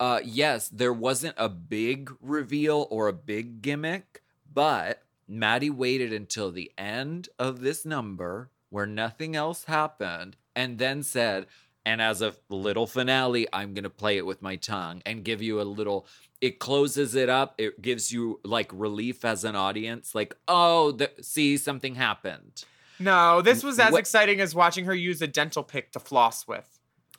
[0.00, 4.22] uh, yes, there wasn't a big reveal or a big gimmick,
[4.52, 11.00] but Maddie waited until the end of this number where nothing else happened and then
[11.04, 11.46] said,
[11.86, 15.40] and as a little finale, I'm going to play it with my tongue and give
[15.40, 16.08] you a little.
[16.40, 17.54] It closes it up.
[17.56, 22.64] It gives you like relief as an audience, like, oh, the, see, something happened.
[22.98, 26.48] No, this was as What- exciting as watching her use a dental pick to floss
[26.48, 26.80] with.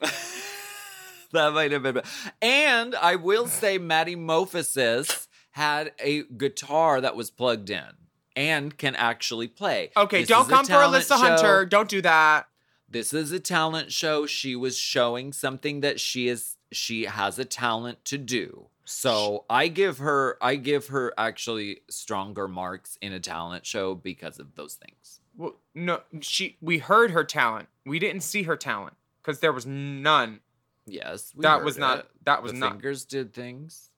[1.32, 2.02] that might have been.
[2.42, 7.94] And I will say, Maddie Mophasis had a guitar that was plugged in
[8.36, 9.90] and can actually play.
[9.96, 11.64] Okay, This don't come for Alyssa Hunter.
[11.64, 12.46] Don't do that.
[12.88, 14.26] This is a talent show.
[14.26, 16.56] She was showing something that she is.
[16.70, 18.66] She has a talent to do.
[18.84, 20.36] So I give her.
[20.40, 25.20] I give her actually stronger marks in a talent show because of those things.
[25.36, 26.56] Well, no, she.
[26.60, 27.68] We heard her talent.
[27.84, 30.40] We didn't see her talent because there was none.
[30.86, 33.90] Yes, we That was not- that was the not- fingers did things.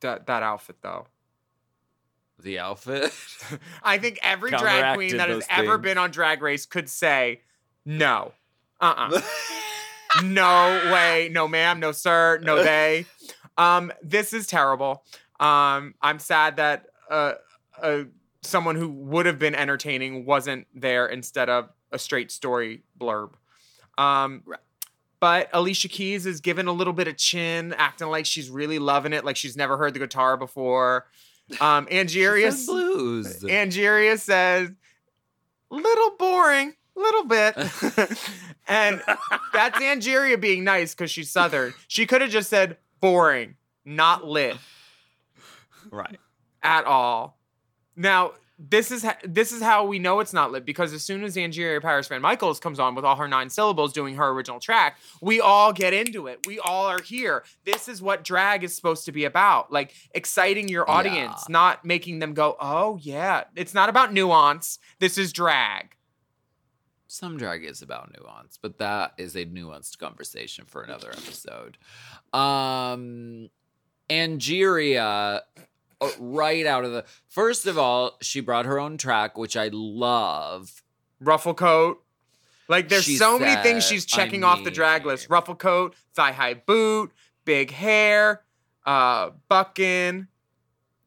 [0.00, 1.06] That that outfit though.
[2.42, 3.12] The outfit.
[3.82, 5.82] I think every drag queen that has ever things.
[5.82, 7.42] been on Drag Race could say,
[7.84, 8.32] no,
[8.80, 9.20] uh, uh
[10.22, 13.06] no way, no ma'am, no sir, no they.
[13.56, 15.02] Um, this is terrible.
[15.40, 17.34] Um, I'm sad that uh,
[17.82, 18.04] uh,
[18.42, 23.32] someone who would have been entertaining wasn't there instead of a straight story blurb.
[23.96, 24.44] Um,
[25.20, 29.12] but Alicia Keys is given a little bit of chin, acting like she's really loving
[29.12, 31.06] it, like she's never heard the guitar before.
[31.60, 33.42] Um, Angeria Said blues.
[33.44, 34.70] Angeria says,
[35.70, 37.56] little boring, little bit.
[38.68, 39.02] and
[39.52, 41.74] that's Angeria being nice because she's Southern.
[41.86, 44.56] She could have just said boring, not lit
[45.90, 46.18] right.
[46.62, 47.38] at all.
[47.96, 51.22] Now, this is ha- this is how we know it's not lit because as soon
[51.22, 54.98] as Angeria Paris VanMicheals comes on with all her nine syllables doing her original track,
[55.22, 56.44] we all get into it.
[56.46, 57.44] We all are here.
[57.64, 61.52] This is what drag is supposed to be about, like exciting your audience, Yeah.
[61.52, 64.80] not making them go, "Oh yeah." It's not about nuance.
[64.98, 65.94] This is drag.
[67.06, 71.78] Some drag is about nuance, but that is a nuanced conversation for another episode.
[72.34, 73.48] Um,
[74.10, 75.40] Angeria,
[76.18, 80.82] right out of the first of all, she brought her own track, which I love.
[81.20, 82.02] Ruffle coat.
[82.68, 85.28] Like there's She so many things said, she's I checking off the drag list.
[85.30, 87.12] Ruffle coat, thigh high boot,
[87.44, 88.42] big hair,
[88.84, 90.28] uh, bucking.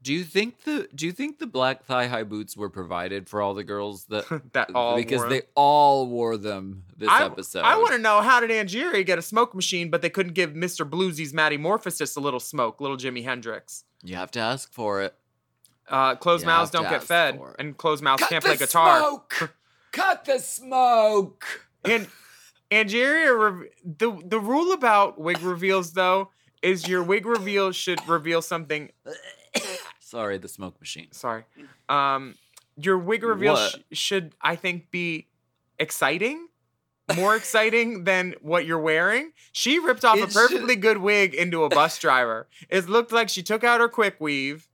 [0.03, 3.41] Do you think the Do you think the black thigh high boots were provided for
[3.41, 7.61] all the girls that That all because they all wore them this I, episode?
[7.61, 10.51] I want to know how did Angeria get a smoke machine, but they couldn't give
[10.51, 10.89] Mr.
[10.89, 13.83] Bluesy's Maddie Morphosis a little smoke, little Jimi Hendrix.
[14.03, 15.13] You have to ask for it.
[15.87, 18.99] Uh, closed You mouths don't get fed, and closed mouths can't play guitar.
[18.99, 19.53] Smoke!
[19.91, 21.45] Cut the smoke.
[21.83, 22.07] And
[22.71, 26.29] Angeria, re- the the rule about wig reveals though
[26.61, 28.91] is your wig reveal should reveal something.
[30.11, 31.07] Sorry, the smoke machine.
[31.11, 31.43] Sorry,
[31.89, 32.35] um,
[32.75, 35.27] your wig reveal sh- should I think be
[35.79, 36.47] exciting,
[37.15, 39.31] more exciting than what you're wearing.
[39.53, 42.47] She ripped off It a should- perfectly good wig into a bus driver.
[42.69, 44.67] It looked like she took out her quick weave.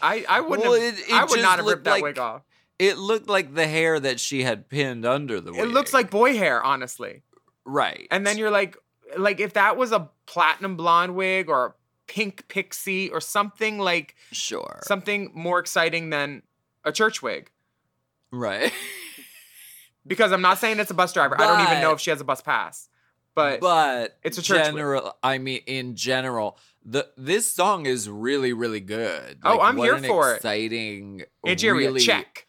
[0.00, 0.68] I I wouldn't.
[0.68, 2.42] Well, have, it- it I would not have ripped that wig off.
[2.78, 5.60] It looked like the hair that she had pinned under the wig.
[5.60, 7.22] It looks like boy hair, honestly.
[7.64, 8.08] right.
[8.10, 8.76] And then you're like,
[9.16, 11.74] like if that was a platinum blonde wig or a
[12.12, 14.80] pink pixie or something like sure.
[14.84, 16.42] something more exciting than
[16.84, 17.50] a church wig.
[18.30, 18.70] right.
[20.04, 21.40] Because I'm not saying it's a bus driver.
[21.40, 22.88] I don't even know if she has a bus pass.
[23.36, 25.16] but but it's a church general.
[25.22, 29.38] I mean, in general, the this song is really really good.
[29.44, 30.36] Oh, I'm what here an for it.
[30.38, 32.48] exciting, Angeria, really, check.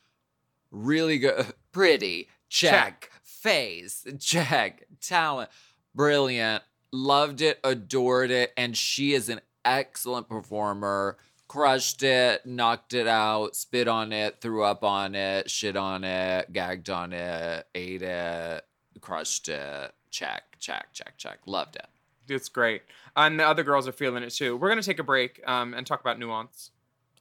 [0.71, 3.11] really good, pretty check, Check.
[3.21, 5.51] face check, talent,
[5.93, 6.63] brilliant.
[6.91, 11.17] Loved it, adored it, and she is an excellent performer.
[11.47, 16.51] Crushed it, knocked it out, spit on it, threw up on it, shit on it,
[16.51, 18.65] gagged on it, ate it,
[19.01, 19.93] crushed it.
[20.09, 21.39] Check, check, check, check.
[21.45, 21.87] Loved it.
[22.27, 22.83] It's great.
[23.15, 24.57] And the other girls are feeling it too.
[24.57, 26.71] We're gonna take a break um, and talk about nuance.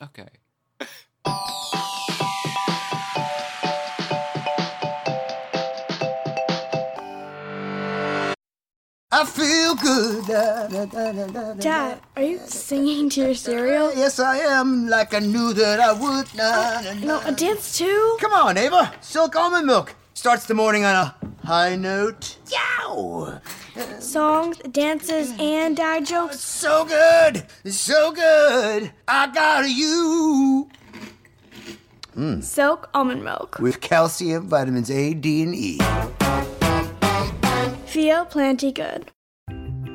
[0.02, 0.28] Okay.
[9.14, 10.26] I feel good.
[10.26, 13.92] Da, da, da, da, da, da, Dad, are you singing to your cereal?
[13.94, 14.88] Yes, I am.
[14.88, 16.26] Like I knew that I would.
[16.38, 18.16] Oh, na, No, a dance too?
[18.20, 18.90] Come on, Ava.
[19.02, 21.14] Silk almond milk starts the morning on a
[21.44, 22.38] high note.
[22.50, 23.38] Yow!
[23.98, 26.40] Songs, dances, and dad jokes.
[26.40, 28.92] So good, so good.
[29.06, 30.70] I got you
[32.14, 32.40] hmm.
[32.40, 33.58] Silk almond milk.
[33.58, 35.78] with calcium, vitamins A, D, and E.
[37.92, 39.11] Feel plenty good.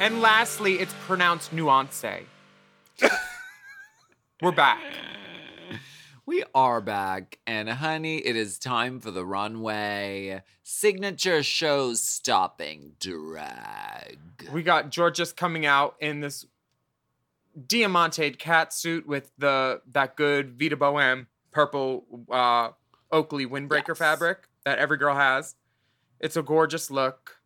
[0.00, 2.02] And lastly, it's pronounced nuance.
[4.42, 4.80] We're back.
[6.24, 14.18] We are back, and honey, it is time for the runway signature show stopping drag.
[14.50, 16.46] We got Jorgeous coming out in this
[17.66, 22.70] diamante cat suit with the that good Vita Bohème purple uh,
[23.12, 23.98] Oakley windbreaker Yes.
[23.98, 25.56] fabric that every girl has.
[26.20, 27.36] It's a gorgeous look.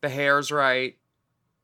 [0.00, 0.96] The hair's right.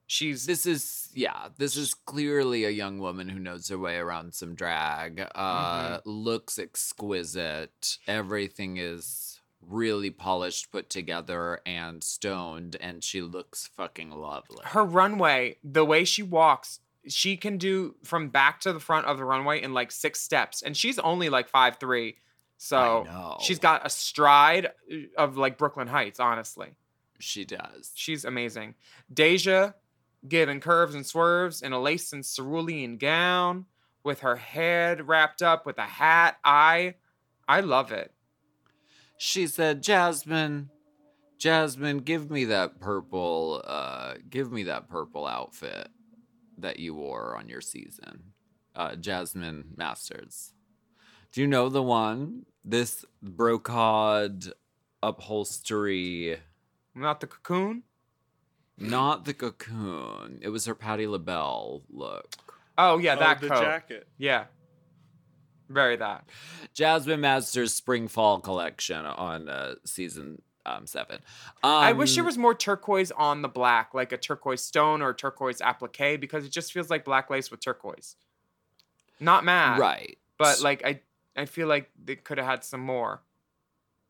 [0.07, 4.35] She's This is yeah, this is clearly a young woman who knows her way around
[4.35, 5.27] some drag.
[5.35, 7.99] Uh looks exquisite.
[8.07, 14.61] Everything is really polished, put together and stoned and she looks fucking lovely.
[14.65, 19.17] her runway, the way she walks, she can do from back to the front of
[19.19, 22.17] the runway in like six steps, and she's only like five three,
[22.59, 26.21] so she's got a stride uh, of like Brooklyn Heights.
[26.21, 26.77] Honestly,
[27.19, 27.91] She does.
[27.95, 28.75] she's amazing.
[29.13, 29.73] Deja
[30.29, 33.67] giving curves and swerves in a lace and cerulean gown
[34.05, 36.37] with her head wrapped up with a hat.
[36.45, 36.95] I,
[37.49, 38.13] I love it.
[39.19, 40.71] She said, Jasmine,
[41.39, 45.89] Jasmine, give me that purple, uh, give me that purple outfit
[46.59, 48.33] that you wore on your season.
[48.75, 50.53] Uh, Jasmine Masters.
[51.33, 52.47] Do you know the one?
[52.65, 54.53] This brocade
[55.03, 56.39] upholstery,
[56.95, 57.83] Not the cocoon.
[58.79, 60.39] Not the cocoon.
[60.43, 62.37] It was her Patti LaBelle look.
[62.79, 63.61] Oh yeah, Oh, that the coat.
[63.63, 64.07] jacket.
[64.19, 64.45] Yeah,
[65.69, 66.29] very that.
[66.75, 71.21] Jasmine Masters spring fall collection on uh, season um, seven.
[71.63, 75.15] Um, I wish there was more turquoise on the black, like a turquoise stone or
[75.15, 78.17] turquoise applique, because it just feels like black lace with turquoise.
[79.21, 80.19] Not mad, right.
[80.39, 81.01] But like I,
[81.37, 83.23] I feel like they could have had some more.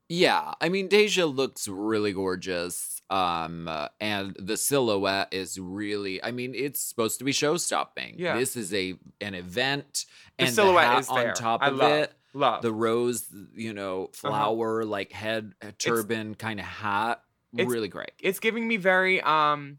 [0.09, 3.01] Yeah, I mean Deja looks really gorgeous.
[3.11, 8.15] Um uh, and the silhouette is really I mean it's supposed to be show stopping.
[8.19, 8.37] Yeah.
[8.37, 10.07] This is a an event
[10.39, 11.33] The and silhouette the is on there.
[11.33, 12.15] top I of love, it.
[12.35, 12.62] love.
[12.62, 17.23] The rose, you know, flower like head uh, turban kind of hat.
[17.53, 18.11] Really great.
[18.20, 19.78] It's giving me very um,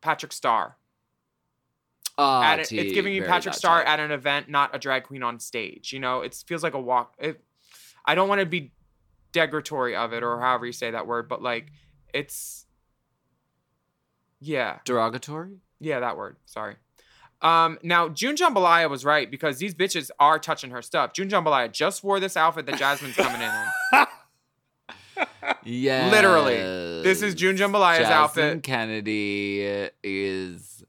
[0.00, 0.76] Patrick Starr.
[2.16, 5.92] T, it's giving me Patrick Starr at an event, not a drag queen on stage.
[5.92, 7.14] You know, it feels like a walk.
[7.18, 7.42] It,
[8.04, 8.72] I don't want to be
[9.36, 11.72] degradatory of it or however you say that word, but like
[12.12, 12.66] it's
[14.40, 14.78] yeah.
[14.84, 15.58] derogatory.
[15.80, 16.36] Yeah, that word.
[16.46, 16.76] Sorry.
[17.42, 21.12] Um, now June Jambalaya was right because these bitches are touching her stuff.
[21.12, 24.06] June Jambalaya just wore this outfit that Jasmine's coming in on.
[25.62, 26.56] Yeah, Literally.
[27.02, 28.62] This is June Jambalaya's Jasmine outfit.
[28.62, 30.84] Kennedie is,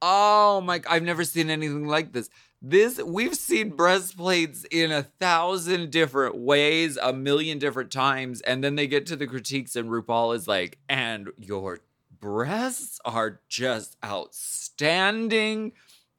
[0.00, 2.28] Oh my, I've never seen anything like this.
[2.60, 8.76] This we've seen breastplates in a thousand different ways, a million different times, and then
[8.76, 11.80] they get to the critiques, and RuPaul is like, and your
[12.20, 15.72] breasts are just outstanding.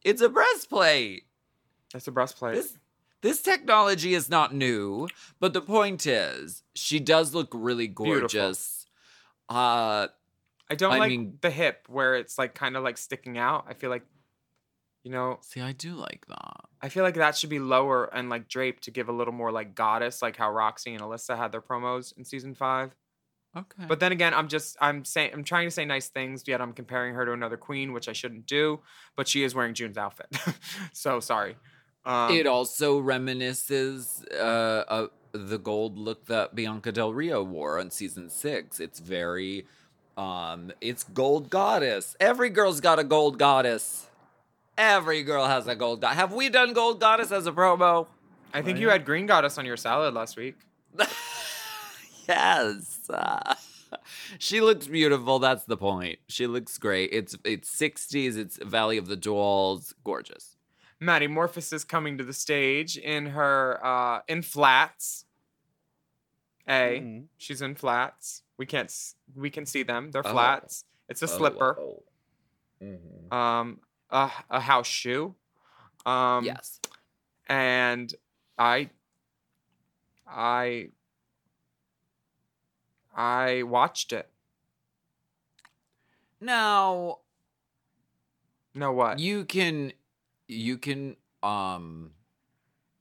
[0.04, 1.24] It's a breastplate.
[1.92, 2.56] That's a breastplate.
[2.56, 2.78] This,
[3.22, 5.08] this technology is not new,
[5.40, 8.20] but the point is, she does look really Beautiful.
[8.22, 8.86] gorgeous.
[9.50, 10.08] Uh,
[10.70, 13.66] I don't I like mean- the hip where it's like kind of like sticking out.
[13.68, 14.06] I feel like,
[15.04, 16.62] you know, see, I do like that.
[16.82, 19.52] I feel like that should be lower and like draped to give a little more
[19.52, 22.96] like goddess, like how Roxxxy and Alyssa had their promos in season five.
[23.58, 23.86] Okay.
[23.88, 26.74] But then again, I'm just I'm saying I'm trying to say nice things, yet I'm
[26.74, 28.82] comparing her to another queen, which I shouldn't do.
[29.16, 30.28] But she is wearing June's outfit,
[30.94, 31.56] so sorry.
[32.06, 37.90] Um, it also reminisces uh, of the gold look that Bianca Del Rio wore on
[37.90, 38.80] season six.
[38.80, 39.66] It's very,
[40.18, 42.16] um, it's gold goddess.
[42.20, 44.08] Every girl's got a gold goddess.
[44.78, 46.18] Every girl has a gold goddess.
[46.18, 48.08] Have we done gold goddess as a promo?
[48.54, 50.56] I think you had green goddess on your salad last week.
[52.28, 53.10] Yes.
[53.10, 53.56] Uh,
[54.40, 55.40] she looks beautiful.
[55.40, 56.20] That's the point.
[56.28, 57.10] She looks great.
[57.14, 58.38] It's it's 60s.
[58.38, 59.94] It's Valley of the Dolls.
[60.04, 60.55] Gorgeous.
[61.00, 65.26] Maddie Morphus is coming to the stage in her uh in flats.
[66.68, 67.26] A, Mm-hmm.
[67.38, 68.44] she's in flats.
[68.58, 68.92] We can't
[69.36, 70.12] we can see them.
[70.12, 70.32] They're Oh.
[70.32, 70.86] flats.
[71.10, 71.78] It's a Oh, slipper.
[71.80, 72.04] oh.
[72.82, 73.32] Mhm.
[73.34, 75.36] Um a, a house shoe.
[76.06, 76.80] Um Yes.
[77.48, 78.14] and
[78.58, 78.90] I
[80.28, 80.90] I
[83.16, 84.30] I watched it.
[86.42, 87.20] Now,
[88.74, 89.20] No what?
[89.20, 89.94] you can
[90.48, 92.12] you can um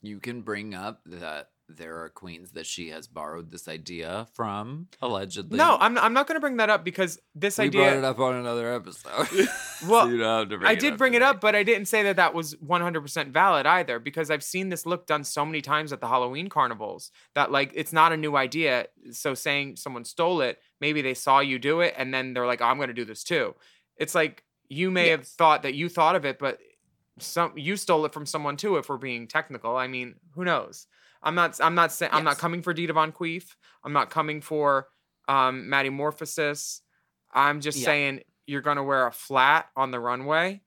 [0.02, 4.86] you can bring up that there are queens that she has borrowed this idea from
[5.00, 7.96] allegedly No, I'm I'm not going to bring that up because this we idea brought
[7.96, 9.28] it up on another episode
[9.88, 11.88] Well, So you don't have to bring I did bring it up, but I didn't
[11.88, 15.62] say that that was 100% valid either because I've seen this look done so many
[15.62, 18.86] times at the Halloween carnivals that like it's not a new idea.
[19.12, 22.60] So saying someone stole it, maybe they saw you do it and then they're like,
[22.60, 23.54] oh, "I'm going to do this too."
[23.96, 26.58] It's like you may have thought that you thought of it, but
[27.18, 28.76] some you stole it from someone too.
[28.76, 30.86] If we're being technical, I mean, who knows?
[31.22, 31.60] I'm not.
[31.60, 32.10] I'm not saying.
[32.12, 33.54] I'm not coming for Dita Von Queef.
[33.82, 34.88] I'm not coming for
[35.28, 35.90] um, Maddie
[37.32, 37.84] I'm just Yeah.
[37.84, 40.62] saying you're gonna wear a flat on the runway.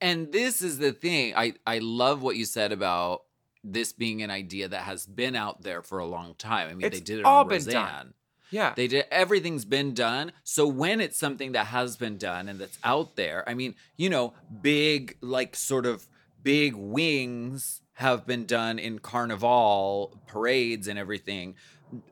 [0.00, 1.34] And this is the thing.
[1.34, 3.22] I I love what you said about
[3.64, 6.68] this being an idea that has been out there for a long time.
[6.68, 8.14] I mean, they did it all on been done.
[8.50, 8.72] Yeah.
[8.76, 10.32] They did everything's been done.
[10.44, 14.10] So when it's something that has been done and that's out there, I mean, you
[14.10, 16.08] know, big like sort of
[16.42, 21.56] big wings have been done in carnival parades and everything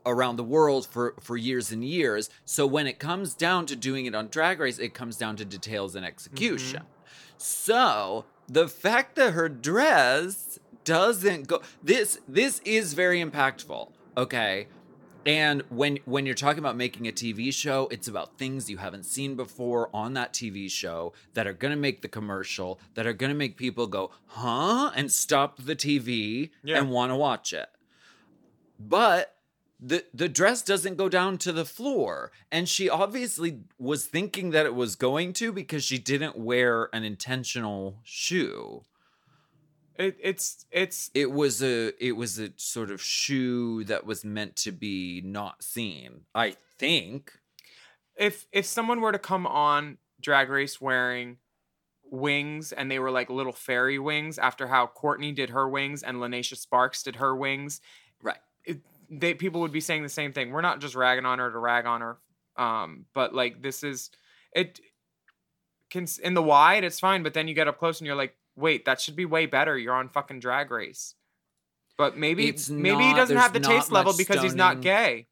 [0.05, 2.29] around the world for for years and years.
[2.45, 5.45] So when it comes down to doing it on drag race, it comes down to
[5.45, 6.81] details and execution.
[6.81, 7.39] Mm-hmm.
[7.39, 13.93] So the fact that her dress doesn't go this this is very impactful.
[14.17, 14.69] Okay.
[15.27, 19.05] And when when you're talking about making a TV show, it's about things you haven't
[19.05, 23.13] seen before on that TV show that are going to make the commercial, that are
[23.13, 26.79] going to make people go, "Huh?" and stop the TV Yeah.
[26.79, 27.69] and want to watch it.
[28.79, 29.35] But
[29.81, 34.65] the the dress doesn't go down to the floor, and she obviously was thinking that
[34.65, 38.85] it was going to because she didn't wear an intentional shoe.
[39.99, 44.57] It, it's it's It was a it was a sort of shoe that was meant
[44.57, 46.23] to be not seen.
[46.35, 47.33] I think.
[48.17, 51.39] if if someone were to come on Drag Race wearing
[52.11, 56.19] wings and they were like little fairy wings after how Courtney did her wings and
[56.19, 57.81] Lanacia Sparks did her wings,
[58.23, 58.39] Right.
[58.65, 58.79] it,
[59.11, 60.51] they people would be saying the same thing.
[60.53, 62.19] We're not just ragging on her to rag on her,
[62.57, 64.11] um, but like this is
[64.53, 64.81] it.
[65.91, 68.35] Can in the wide it's fine, but then you get up close and you're like,
[68.57, 69.77] wait, that should be way better.
[69.79, 71.15] You're on fucking Drag Race,
[71.99, 75.27] but maybe It's maybe he doesn't have the taste level because he's not gay.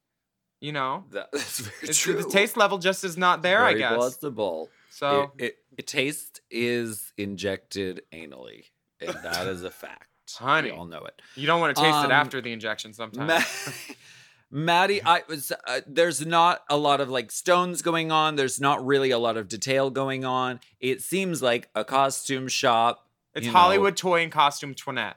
[0.61, 2.13] You know, That, that's very it's, true.
[2.21, 3.63] the taste level just is not there.
[3.63, 3.93] I Very guess.
[3.95, 4.69] plausible.
[4.89, 8.63] So it, it, it taste is injected anally,
[9.01, 10.07] and that is a fact.
[10.37, 10.71] Honey.
[10.71, 11.21] we all know it.
[11.35, 13.27] you don't want to taste Um, it after the injection sometimes.
[13.27, 13.93] Ma-
[14.51, 15.51] Maddie, I was.
[15.67, 18.35] Uh, there's not a lot of like stones going on.
[18.35, 20.59] There's not really a lot of detail going on.
[20.79, 23.04] It seems like a costume shop.
[23.35, 25.15] It's you know, Hollywood toy and costume twinette.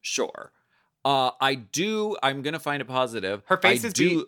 [0.00, 0.52] sure.
[1.04, 2.16] Uh, I do.
[2.22, 3.42] I'm gonna find a positive.
[3.46, 4.26] Her face I is do, beat.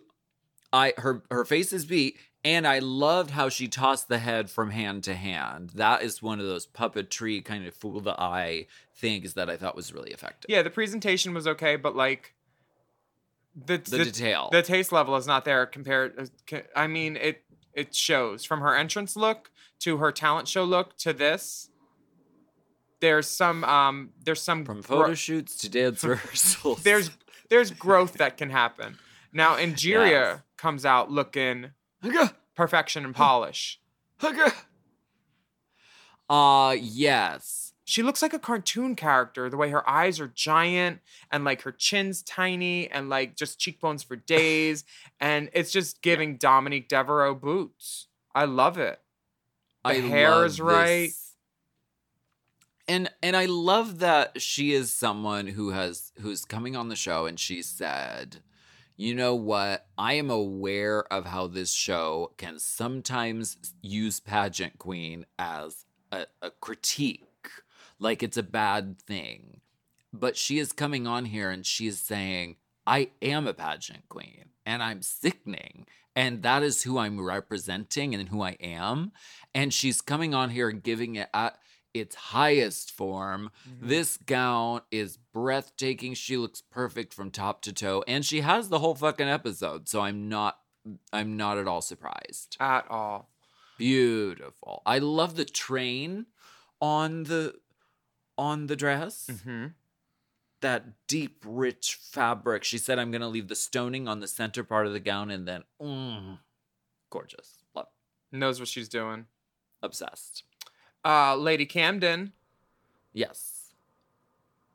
[0.73, 4.71] I her her face is beat, and I loved how she tossed the head from
[4.71, 5.69] hand to hand.
[5.75, 9.73] That is one of those puppetry kind of fool the eye things that I thought
[9.77, 10.49] was really effective.
[10.49, 12.33] Yeah, the presentation was okay, but like
[13.55, 14.49] the The detail.
[14.51, 16.29] the taste level is not there compared.
[16.51, 17.43] uh, I mean, it
[17.73, 21.69] it shows from her entrance look to her talent show look to this.
[23.05, 26.81] There's some um there's some From gro- photo shoots to dance rehearsals.
[26.81, 27.11] there's
[27.51, 28.97] there's growth that can happen.
[29.31, 30.39] Now Angeria Yes.
[30.57, 31.69] comes out looking
[32.55, 33.79] perfection and polish.
[36.29, 37.73] Uh yes.
[37.87, 41.01] She looks like a cartoon character, the way her eyes are giant
[41.31, 44.83] and like her chin's tiny and like just cheekbones for days.
[45.19, 48.07] and it's just giving Dominique Devereaux boots.
[48.33, 48.99] I love it.
[49.83, 51.09] The I hair is right.
[51.09, 51.24] this.
[52.87, 57.25] And and I love that she is someone who has who's coming on the show
[57.25, 58.43] and she said,
[58.95, 59.87] "You know what?
[59.97, 66.51] I am aware of how this show can sometimes use pageant queen as a, a
[66.51, 67.49] critique,
[67.99, 69.61] like it's a bad thing."
[70.13, 74.83] But she is coming on here and she's saying, "I am a pageant queen and
[74.83, 79.11] I'm sickening." And that is who I'm representing and who I am.
[79.53, 81.59] And she's coming on here and giving it at
[81.95, 83.49] its highest form.
[83.81, 86.13] This gown is breathtaking.
[86.13, 88.03] She looks perfect from top to toe.
[88.07, 89.87] And she has the whole fucking episode.
[89.87, 90.59] So I'm not
[91.11, 92.57] I'm not at all surprised.
[92.59, 93.29] At all.
[93.77, 94.81] Beautiful.
[94.85, 96.27] I love the train
[96.81, 97.55] on the
[98.37, 99.27] on the dress.
[99.31, 99.67] Mm-hmm.
[100.61, 102.63] That deep, rich fabric.
[102.63, 105.47] She said, "I'm gonna leave the stoning on the center part of the gown, and
[105.47, 106.39] then, mm,
[107.11, 107.87] gorgeous, love,
[108.31, 109.25] Knows what she's doing.
[109.83, 110.43] obsessed."
[111.05, 112.33] Uh, Lady Camden.
[113.13, 113.73] Yes.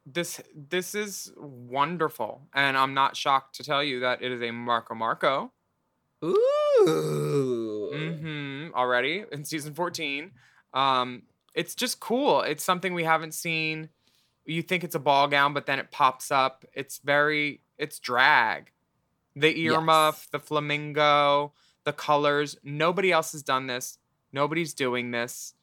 [0.07, 4.51] This this is wonderful, and I'm not shocked to tell you that it is a
[4.51, 5.52] Marco Marco.
[6.24, 7.90] Ooh.
[7.93, 8.74] Mm-hmm.
[8.74, 10.31] Already in season 14.
[10.73, 11.23] Um,
[11.55, 12.43] it's just cool.
[12.43, 13.89] It's something we haven't seen.
[14.47, 16.65] You think it's a ball gown, but then it pops up.
[16.73, 18.73] It's very it's drag.
[19.36, 21.52] The earmuff, the flamingo,
[21.85, 22.57] the colors.
[22.62, 23.98] Nobody else has done this.
[24.32, 25.55] Nobody's doing this.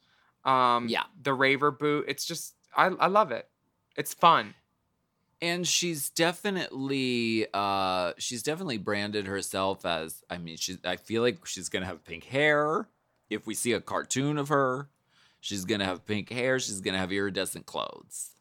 [0.46, 1.04] Um, Yeah.
[1.22, 2.06] The raver boot.
[2.08, 3.48] It's just I I love it.
[3.96, 4.54] It's fun.
[5.42, 11.46] and she's definitely uh she's definitely branded herself as i mean she's i feel like
[11.46, 12.88] she's gonna have pink hair
[13.30, 14.90] if we see a cartoon of her
[15.40, 18.32] she's gonna have pink hair she's gonna have iridescent clothes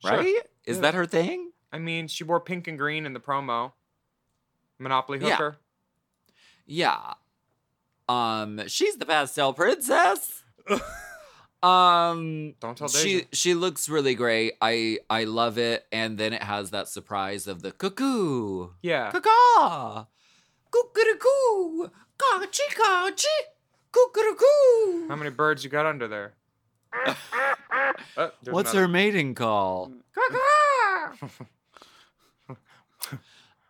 [0.00, 0.10] Sure.
[0.12, 0.80] right is Yeah.
[0.82, 3.72] that her thing I mean, she wore pink and green in the promo.
[4.78, 5.30] Monopoly Yeah.
[5.36, 5.56] hooker.
[6.66, 7.14] yeah
[8.08, 10.42] um she's the pastel princess
[11.62, 13.26] um Don't tell she Deja.
[13.32, 17.62] she looks really great i i love it and then it has that surprise of
[17.62, 19.12] the cuckoo Yeah.
[19.12, 20.06] Caw!
[20.72, 21.88] Cuckoo!
[22.18, 23.26] Cachi cachi!
[23.92, 25.08] Cuckoo!
[25.08, 26.34] How many birds you got under there?
[28.16, 28.86] Oh, What's another.
[28.86, 29.92] her mating call?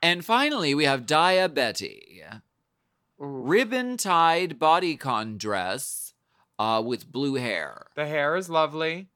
[0.03, 2.23] and finally, we have Daya Betty.
[3.19, 6.12] Ribbon tied bodycon dress
[6.63, 7.87] uh, with blue hair.
[7.97, 9.09] The hair is lovely.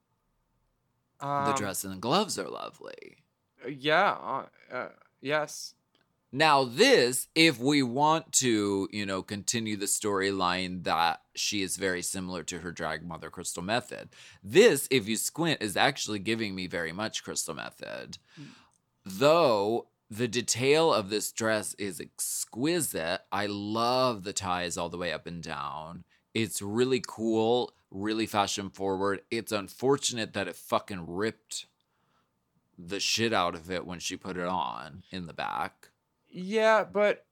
[1.20, 3.18] the Um, dress and the gloves are lovely.
[3.68, 4.10] Yeah.
[4.12, 4.88] Uh, uh,
[5.20, 5.74] yes.
[6.32, 12.02] Now, this, if we want to, you know, continue the storyline that she is very
[12.02, 14.08] similar to her drag mother, Crystal Methyd,
[14.42, 18.18] this, if you squint, is actually giving me very much Crystal Methyd.
[19.04, 25.12] Though the detail of this dress is exquisite, I love the ties all the way
[25.12, 26.04] up and down.
[26.38, 29.22] It's really cool, really fashion forward.
[29.30, 31.66] It's unfortunate that it fucking ripped
[32.78, 35.88] the shit out of it when she put it on in the back.
[36.28, 37.24] Yeah, but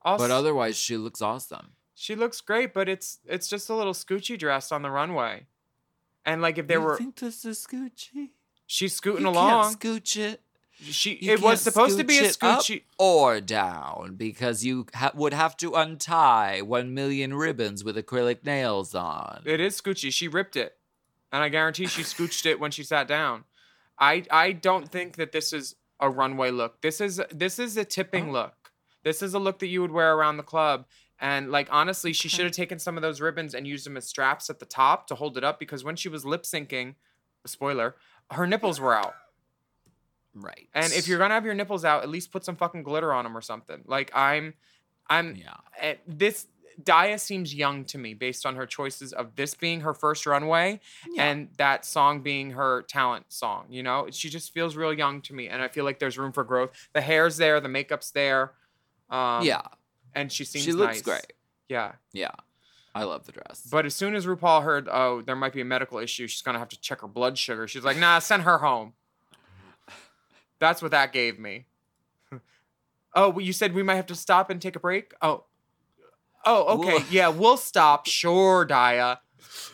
[0.00, 1.72] also, But otherwise, she looks awesome.
[1.94, 2.72] she looks great.
[2.72, 5.46] But it's it's just a little scoochy dress on the runway,
[6.24, 8.30] and like if there you were, think this is Scoochie?
[8.66, 9.76] she's scooting You along.
[9.76, 10.40] Can't scooch it.
[10.80, 12.82] She You it was supposed to be a scoochie scoochy.
[12.98, 18.94] or down because you ha- would have to untie one million ribbons with acrylic nails
[18.94, 19.42] on.
[19.44, 20.12] It is scoochy.
[20.12, 20.76] She ripped it,
[21.32, 23.44] and I guarantee she scooched it when she sat down.
[23.98, 26.80] I I don't think that this is a runway look.
[26.82, 28.32] This is this is a tipping oh.
[28.32, 28.54] look.
[29.04, 30.86] This is a look that you would wear around the club.
[31.20, 34.06] And like honestly, she should have taken some of those ribbons and used them as
[34.06, 36.96] straps at the top to hold it up because when she was lip syncing,
[37.46, 37.94] spoiler,
[38.32, 39.14] her nipples were out.
[40.34, 40.68] Right.
[40.74, 43.24] And if you're gonna have your nipples out, at least put some fucking glitter on
[43.24, 43.82] them or something.
[43.86, 44.54] Like I'm,
[45.08, 45.36] I'm.
[45.36, 45.54] Yeah.
[45.80, 46.46] eh, This
[46.82, 50.80] Daya seems young to me based on her choices of this being her first runway
[51.16, 53.66] and that song being her talent song.
[53.70, 56.32] You know, she just feels real young to me, and I feel like there's room
[56.32, 56.72] for growth.
[56.92, 58.52] The hair's there, the makeup's there.
[59.08, 59.62] Um, yeah,
[60.14, 61.02] and she seems she looks nice.
[61.02, 61.32] great.
[61.68, 61.92] Yeah.
[62.12, 62.32] Yeah,
[62.92, 63.62] I love the dress.
[63.70, 66.58] But as soon as RuPaul heard, oh, there might be a medical issue, she's gonna
[66.58, 67.68] have to check her blood sugar.
[67.68, 68.94] She's like, nah, send her home.
[70.58, 71.66] That's what that gave me.
[73.14, 75.12] oh, well, you said we might have to stop and take a break.
[75.20, 75.44] Oh,
[76.44, 78.06] oh, okay, yeah, we'll stop.
[78.06, 79.18] Sure, Daya.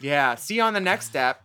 [0.01, 1.44] Yeah, see you on the next step.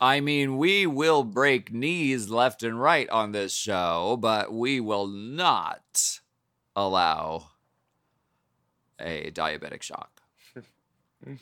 [0.00, 5.08] I mean, we will break knees left and right on this show, but we will
[5.08, 6.20] not
[6.76, 7.50] allow
[9.00, 10.22] a diabetic shock.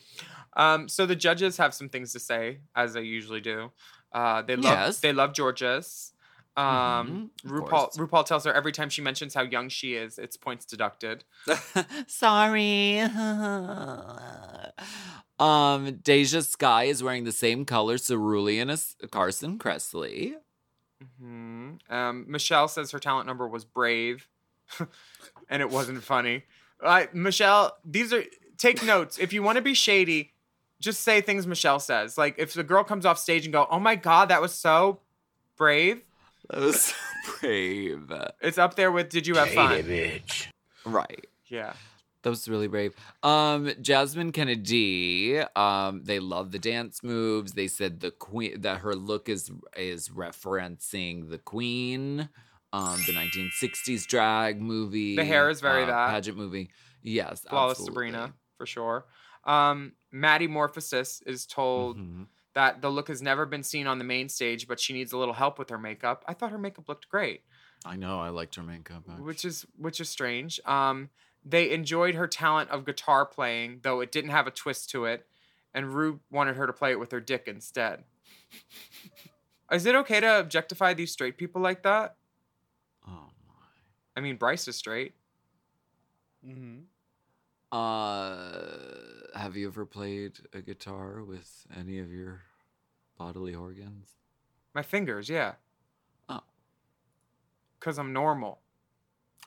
[0.57, 3.73] Um, so the judges have some things to say, as they usually do.
[4.13, 5.01] Uh, they love Yes.
[5.01, 6.13] they love Jorgeous.
[6.57, 7.97] Um, Mhm, RuPaul course.
[7.99, 11.25] RuPaul tells her every time she mentions how young she is, it's points deducted.
[12.07, 13.01] Sorry.
[15.39, 20.35] um, Deja Skye is wearing the same color cerulean as Carson Kressley.
[21.19, 24.29] hmm Um, Michelle says her talent number was brave,
[25.51, 26.45] and it wasn't funny.
[26.83, 28.25] Uh, Michelle, these are
[28.57, 29.19] take notes.
[29.19, 30.33] If you want to be shady,
[30.81, 32.17] just say things Michelle says.
[32.19, 35.01] Like if the girl comes off stage and go, "Oh my god, that was so
[35.57, 36.03] brave,"
[36.51, 36.95] That was so
[37.41, 38.13] brave.
[38.41, 40.47] it's up there with "Did you have fun?" bitch.
[40.85, 41.27] Right.
[41.47, 41.73] Yeah.
[42.23, 42.93] That was really brave.
[43.23, 45.39] Um, Jasmine Kennedie.
[45.55, 47.53] Um, they love the dance moves.
[47.53, 52.29] They said the queen that her look is is referencing the Queen,
[52.73, 55.15] um, the 1960s drag movie.
[55.15, 56.11] The hair is very uh, that.
[56.11, 56.71] pageant movie.
[57.03, 57.93] Yes, Flawless absolutely.
[58.11, 59.05] Sabrina for sure.
[59.47, 62.27] Um, Maddie Morphosis is told Mhm.
[62.55, 65.19] that the look has never been seen on the main stage, but she needs a
[65.19, 66.25] little help with her makeup.
[66.27, 67.45] I thought her makeup looked great,
[67.85, 68.19] I know.
[68.21, 69.07] I liked her makeup.
[69.19, 70.59] which is which is strange.
[70.65, 71.11] Um,
[71.45, 75.29] they enjoyed her talent of guitar playing, though it didn't have a twist to it,
[75.73, 78.05] and Ru wanted her to play it with her dick instead.
[79.71, 82.17] is it okay to objectify these straight people like that?
[83.07, 83.65] Oh my!
[84.17, 85.15] I mean, Bryce is straight.
[86.45, 86.81] Mm-hmm.
[87.77, 88.25] Uh,
[89.35, 92.41] have you ever played a guitar with any of your
[93.19, 94.09] bodily organs?
[94.75, 95.55] My fingers, yeah.
[96.27, 96.41] Oh.
[97.79, 98.61] Cause I'm normal.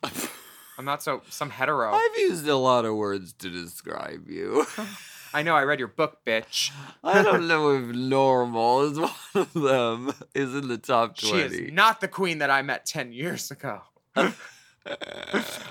[0.04, 1.92] I'm not so some hetero.
[1.94, 4.64] I've used a lot of words to describe you.
[5.34, 5.56] I know.
[5.56, 6.72] I read your book, bitch.
[7.04, 10.14] I don't know if normal is one of them.
[10.36, 11.50] Is in the top twenty.
[11.50, 13.82] She is not the queen that I met ten years ago.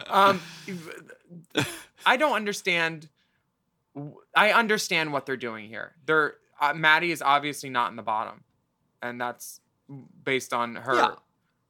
[0.09, 0.41] Um,
[2.07, 3.09] I don't understand.
[4.35, 5.95] I understand what they're doing here.
[6.07, 8.45] They're uh, Maddie is obviously not in the bottom,
[9.03, 9.61] and that's
[10.25, 11.11] based on her Yeah.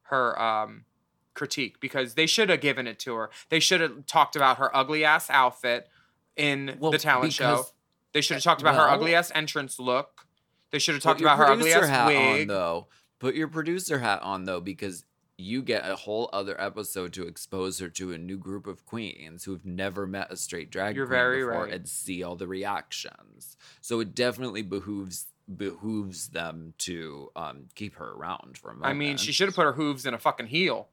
[0.03, 0.85] her um
[1.33, 3.29] critique because they should have given it to her.
[3.49, 5.87] They should have talked about her ugly ass outfit
[6.35, 7.65] in Well, the talent show.
[8.13, 10.25] They should have talked about her ugly ass entrance look.
[10.71, 12.41] They should have talked about her ugly ass wig.
[12.41, 12.87] on though.
[13.19, 15.05] Put your producer hat on though, because
[15.39, 19.45] you get a whole other episode to expose her to a new group of queens
[19.45, 21.73] who've never met a straight drag You're queen before right.
[21.73, 23.55] and see all the reactions.
[23.81, 28.89] So it definitely behooves behooves them to um, keep her around for a moment.
[28.89, 30.89] I mean, she should have put her hooves in a fucking heel.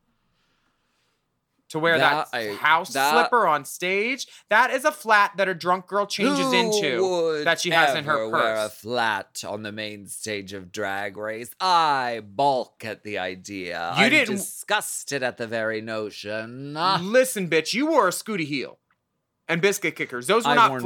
[1.70, 5.48] To wear that, That I- house that- slipper on stage, that is a flat that
[5.48, 9.64] a drunk girl changes into that she has in her ever Wear a flat on
[9.64, 11.51] the main stage of Drag Race.
[11.60, 13.93] I balk at the idea.
[13.98, 16.74] You I'm didn't- disgusted at the very notion.
[17.02, 18.78] Listen, bitch, you wore a scooty heel
[19.48, 20.28] and biscuit kickers.
[20.28, 20.82] Those were I've not flats.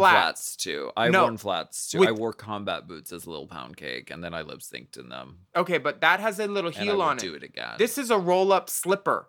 [0.55, 0.57] flats.
[0.57, 0.93] too.
[0.97, 1.98] I've No, worn flats too.
[1.98, 5.11] with- I wore combat boots as little pound cake, and then I lip synced in
[5.11, 5.40] them.
[5.55, 7.43] Okay, but that has a little I heel on do it.
[7.43, 7.74] it again.
[7.77, 9.28] This is a roll up slipper.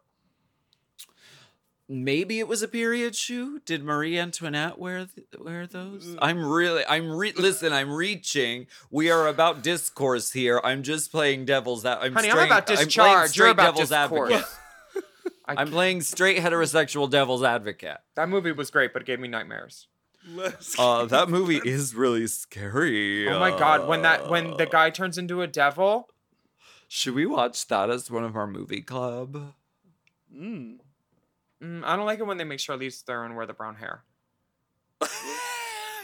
[1.94, 3.60] Maybe it was a period shoe.
[3.66, 6.16] Did Marie Antoinette wear th- wear those?
[6.22, 7.74] I'm really, I'm re- listen.
[7.74, 8.68] I'm reaching.
[8.90, 10.62] We are about discourse here.
[10.64, 11.84] I'm just playing devil's.
[11.84, 13.36] A- I'm Honey, I'm straight, about playing discharge.
[13.38, 14.32] You're about devil's discourse.
[14.32, 14.50] advocate.
[15.48, 17.98] I'm playing straight heterosexual devil's advocate.
[18.16, 19.88] That movie was great, but it gave me nightmares.
[20.80, 23.28] Uh, that movie is really scary.
[23.28, 26.08] Oh my god, when that when the Uh, guy turns into a devil,
[26.88, 29.54] should we watch that as one of our movie club?
[30.34, 30.78] Mm.
[31.62, 34.04] Mm, I don't like it when they make Charlize Theron wear the brown hair.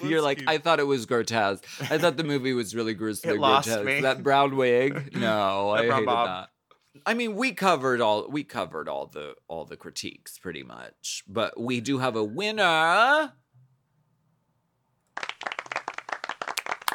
[0.03, 1.65] You're like, I thought it was grotesque.
[1.89, 3.31] I thought the movie was really gruesome.
[3.31, 3.85] It lost grotesque.
[3.85, 4.01] me.
[4.01, 5.11] That brown wig.
[5.15, 6.27] No, That I brown hated bob.
[6.27, 6.49] that.
[7.05, 11.59] I mean, we covered all we covered all the all the critiques pretty much, but
[11.59, 13.33] we do have a winner.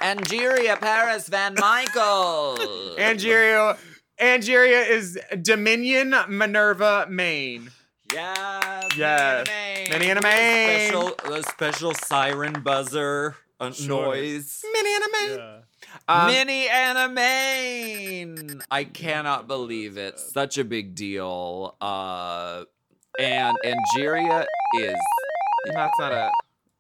[0.01, 2.57] Angeria Paris Van Michael.
[2.99, 3.79] Angeria
[4.21, 7.71] Angeria is Dominion Minerva Maine.
[8.13, 8.97] Yes.
[8.97, 9.49] Yes.
[9.91, 10.25] Mini anime.
[10.25, 10.89] a Maine.
[10.89, 14.07] Special, a special siren buzzer uh, Sure.
[14.07, 14.63] noise.
[14.73, 15.39] Minnie and a Maine.
[15.39, 15.59] Yeah.
[16.09, 18.63] Um, Minnie and a Maine.
[18.71, 20.19] I cannot believe it.
[20.19, 21.77] Such a big deal.
[21.81, 22.65] Uh,
[23.19, 24.45] and Angeria
[24.79, 24.95] is.
[25.75, 26.31] That's not a.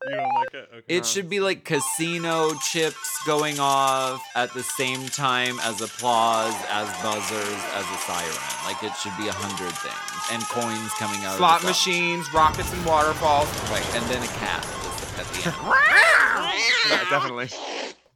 [0.09, 0.69] You don't like it?
[0.75, 0.97] Okay.
[0.97, 6.89] It should be like casino chips going off at the same time as applause, as
[7.03, 8.65] buzzers, as a siren.
[8.65, 11.37] Like it should be a hundred things, and coins coming out.
[11.37, 13.49] Slot of the slot machines, rockets, and waterfalls.
[13.71, 15.57] Right, and then a cat just at the end.
[16.91, 17.49] yeah, definitely.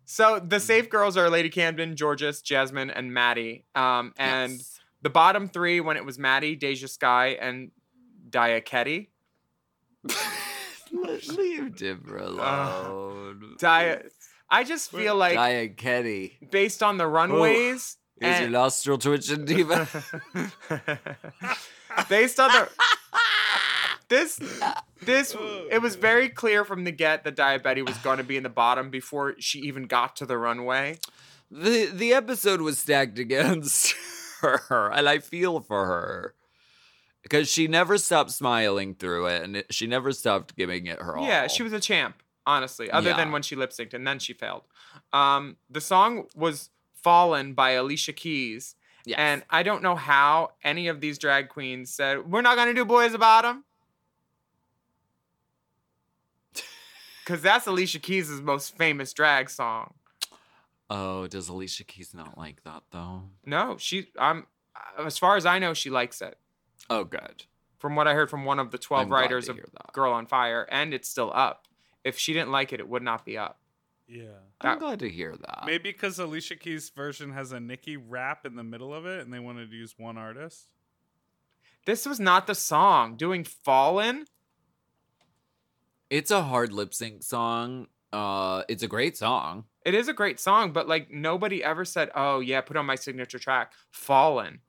[0.04, 3.64] So the safe girls are Lady Camden, Jorgeous, Jasmine, and Maddie.
[3.74, 4.80] Um, and Yes.
[5.02, 7.70] the bottom three, when it was Maddie, Deja Skye, and
[8.28, 9.08] Diaketi.
[11.05, 13.56] Leave Dibra alone.
[13.59, 14.12] Diet.
[14.48, 16.39] I just feel like Diet Kenny.
[16.51, 19.89] based on the runways Is your nostril twitching, Diva?
[22.09, 22.68] based on the
[24.09, 24.40] this
[25.02, 25.36] this
[25.70, 28.48] it was very clear from the get that Diabetes was going to be in the
[28.48, 30.98] bottom before she even got to the runway.
[31.51, 33.94] the the episode was stacked against
[34.40, 36.35] her, and I feel for her
[37.28, 41.16] because she never stopped smiling through it, and it, she never stopped giving it her
[41.16, 41.27] all.
[41.27, 44.32] Yeah, she was a champ, honestly, other than when she lip synced and then she
[44.32, 44.62] failed.
[45.12, 48.77] Um, the song was Fallen by Alicia Keys.
[49.05, 49.16] Yes.
[49.19, 52.74] And I don't know how any of these drag queens said, We're not going to
[52.74, 53.65] do Boys Bottom.
[57.24, 59.94] Because that's Alicia Keys' most famous drag song.
[60.89, 63.24] Oh, does Alicia Keys not like that though?
[63.44, 64.47] No, she, I'm,
[65.05, 66.39] as far as I know, she likes it.
[66.88, 67.44] Oh, good.
[67.78, 69.92] From what I heard from one of the 12 I'm writers of that.
[69.92, 71.66] Girl on Fire, and it's still up.
[72.04, 73.58] If she didn't like it, it would not be up.
[74.08, 74.38] Yeah.
[74.60, 75.64] I'm glad to hear that.
[75.66, 79.32] Maybe because Alicia Keys' version has a Nicki rap in the middle of it, and
[79.32, 80.68] they wanted to use one artist.
[81.84, 83.16] This was not the song.
[83.16, 84.26] Doing Fallen,
[86.08, 87.88] It's a hard lip sync song.
[88.12, 89.64] Uh, it's a great song.
[89.84, 92.94] it is a great song, but like nobody ever said, "Oh yeah, put on my
[92.94, 94.60] signature track, Fallen."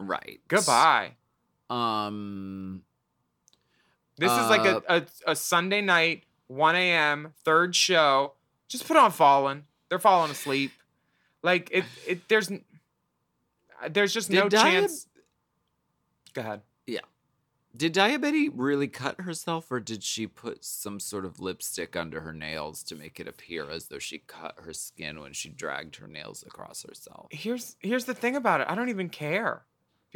[0.00, 0.40] Right.
[0.48, 1.12] Goodbye.
[1.70, 2.82] Um.
[4.18, 7.34] This is like a, Uh, a a Sunday night, 1 a.m.
[7.44, 8.32] third show.
[8.68, 9.64] Just put on Fallen.
[9.88, 10.72] They're falling asleep.
[11.42, 11.84] Like it.
[12.06, 12.50] It there's
[13.90, 15.06] there's just no Diab- chance.
[16.32, 16.62] Go ahead.
[16.86, 17.00] Yeah.
[17.76, 22.32] Did Diabetes really cut herself, or did she put some sort of lipstick under her
[22.32, 26.06] nails to make it appear as though she cut her skin when she dragged her
[26.06, 27.26] nails across herself?
[27.30, 28.66] Here's here's the thing about it.
[28.70, 29.62] I don't even care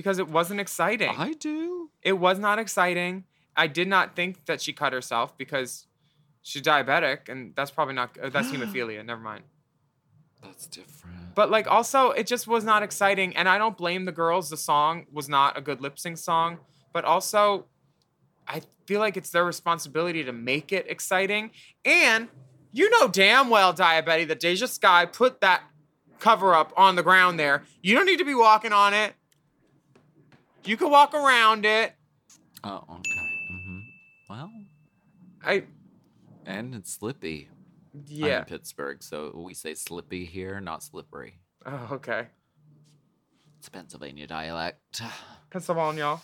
[0.01, 1.15] because it wasn't exciting.
[1.17, 1.91] I do.
[2.03, 3.25] It was not exciting.
[3.57, 5.87] I did not think that she cut herself because
[6.43, 8.17] she's diabetic, and that's probably not.
[8.23, 9.05] uh, That's hemophilia.
[9.05, 9.45] Never mind.
[10.43, 11.35] That's different.
[11.35, 14.49] But like, also, it just was not exciting, and I don't blame the girls.
[14.49, 16.59] The song was not a good lip sync song,
[16.95, 17.67] but also,
[18.49, 21.51] I feel like it's their responsibility to make it exciting.
[21.85, 22.29] And
[22.73, 25.63] you know damn well, Diabetes, that Deja Skye put that
[26.19, 27.65] cover up on the ground there.
[27.83, 29.15] You don't need to be walking on it.
[30.65, 31.95] You can walk around it.
[32.63, 33.31] Oh, okay.
[33.49, 33.79] hmm
[34.29, 34.51] Well,
[35.43, 35.65] I
[36.47, 37.49] and it's slippy.
[37.95, 38.39] I'm yeah.
[38.41, 41.41] in Pittsburgh, so we say slippy here, not slippery.
[41.67, 42.27] Oh, okay.
[43.59, 45.03] It's a Pennsylvania dialect.
[45.51, 46.19] Pennsylvania.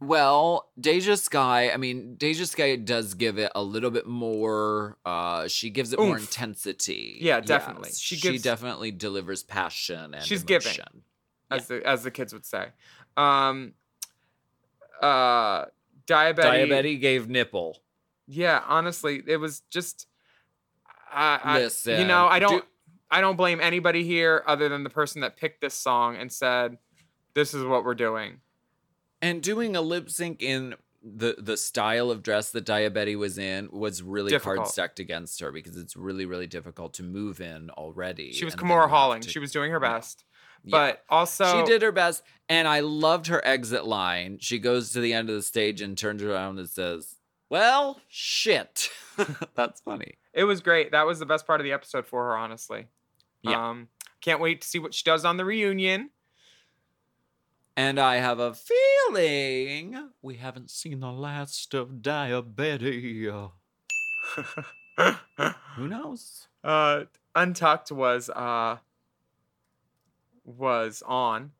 [0.00, 5.46] Well, Deja Skye, I mean, Deja Skye does give it a little bit more, uh,
[5.48, 7.18] she gives it more intensity.
[7.20, 7.90] Yeah, definitely.
[7.90, 10.66] Yes, She she, definitely delivers passion and She's giving.
[10.72, 11.02] emotion.
[11.50, 12.68] as the as the kids would say.
[13.16, 13.74] Um
[15.00, 15.66] uh
[16.06, 17.78] gave nipple.
[18.26, 20.06] Yeah, honestly, it was just
[21.12, 22.66] I, I you know, I don't do-
[23.10, 26.78] I don't blame anybody here other than the person that picked this song and said
[27.34, 28.40] this is what we're doing.
[29.22, 33.68] And doing a lip sync in the the style of dress that Diabetes was in
[33.70, 34.58] was really Difficult.
[34.58, 38.32] hard stacked against her because it's really, really difficult to move in already.
[38.32, 39.20] She was and then Kimura you have Halling.
[39.20, 40.24] to- She was doing her best.
[40.64, 40.70] Yeah.
[40.78, 44.38] But also she did her best, and I loved her exit line.
[44.40, 47.16] She goes to the end of the stage and turns around and says,
[47.50, 48.88] "Well, shit."
[49.54, 50.14] That's funny.
[50.32, 50.92] It was great.
[50.92, 52.86] That was the best part of the episode for her, honestly.
[53.42, 53.70] Yeah.
[53.70, 53.88] Um
[54.20, 56.08] can't wait to see what she does on the reunion.
[57.76, 63.28] And I have a feeling we haven't seen the last of Diabetes.
[65.76, 66.48] Who knows?
[66.62, 67.04] Uh
[67.36, 68.78] Untucked was uh
[70.44, 71.52] was on.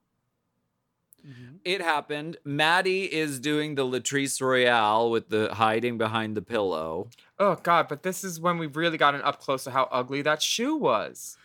[1.26, 1.56] Mm-hmm.
[1.64, 2.36] It happened.
[2.44, 7.08] Maddie is doing the Latrice Royale with the hiding behind the pillow.
[7.38, 10.42] Oh god, but this is when we've really gotten up close to how ugly that
[10.42, 11.38] shoe was.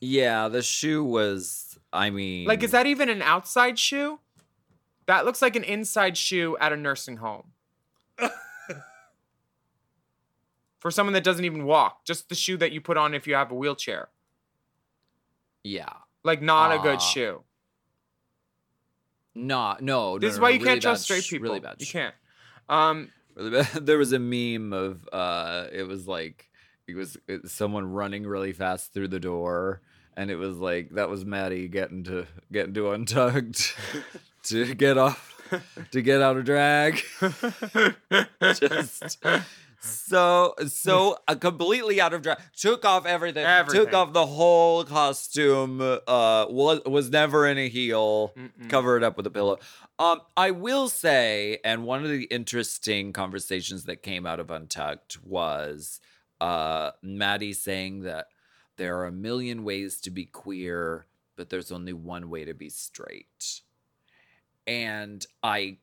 [0.00, 1.78] Yeah, the shoe was.
[1.92, 4.18] I mean, Like, is that even an outside shoe?
[5.06, 7.52] That looks like an inside shoe at a nursing home.
[10.80, 13.34] For someone that doesn't even walk, just the shoe that you put on if you
[13.34, 14.10] have a wheelchair.
[15.64, 15.92] Yeah.
[16.28, 17.42] Like, not a Uh, good shoe.
[19.34, 20.18] Not no.
[20.18, 21.48] This no, is why no, you really can't trust straight sh- people.
[21.48, 21.76] Really bad.
[21.78, 22.14] You sh- can't.
[22.68, 23.68] Um, Really bad.
[23.86, 26.50] There was a meme of uh, it was like
[26.86, 29.80] it was it, was someone running really fast through the door,
[30.16, 33.74] and it was like that was Maddie getting to getting to untucked
[34.44, 35.34] to get off
[35.92, 37.00] to get out of drag.
[38.42, 39.18] just
[39.80, 42.38] so so uh, completely out of drag.
[42.56, 43.44] Took off everything.
[43.74, 45.80] Took off the whole costume.
[45.80, 48.34] Uh, was was never in a heel.
[48.68, 49.58] Covered up with a pillow.
[49.98, 55.22] Um, I will say, and one of the interesting conversations that came out of Untucked
[55.24, 56.00] was
[56.40, 58.26] uh Maddie saying that
[58.76, 61.06] there are a million ways to be queer,
[61.36, 63.62] but there's only one way to be straight.
[64.66, 65.78] And I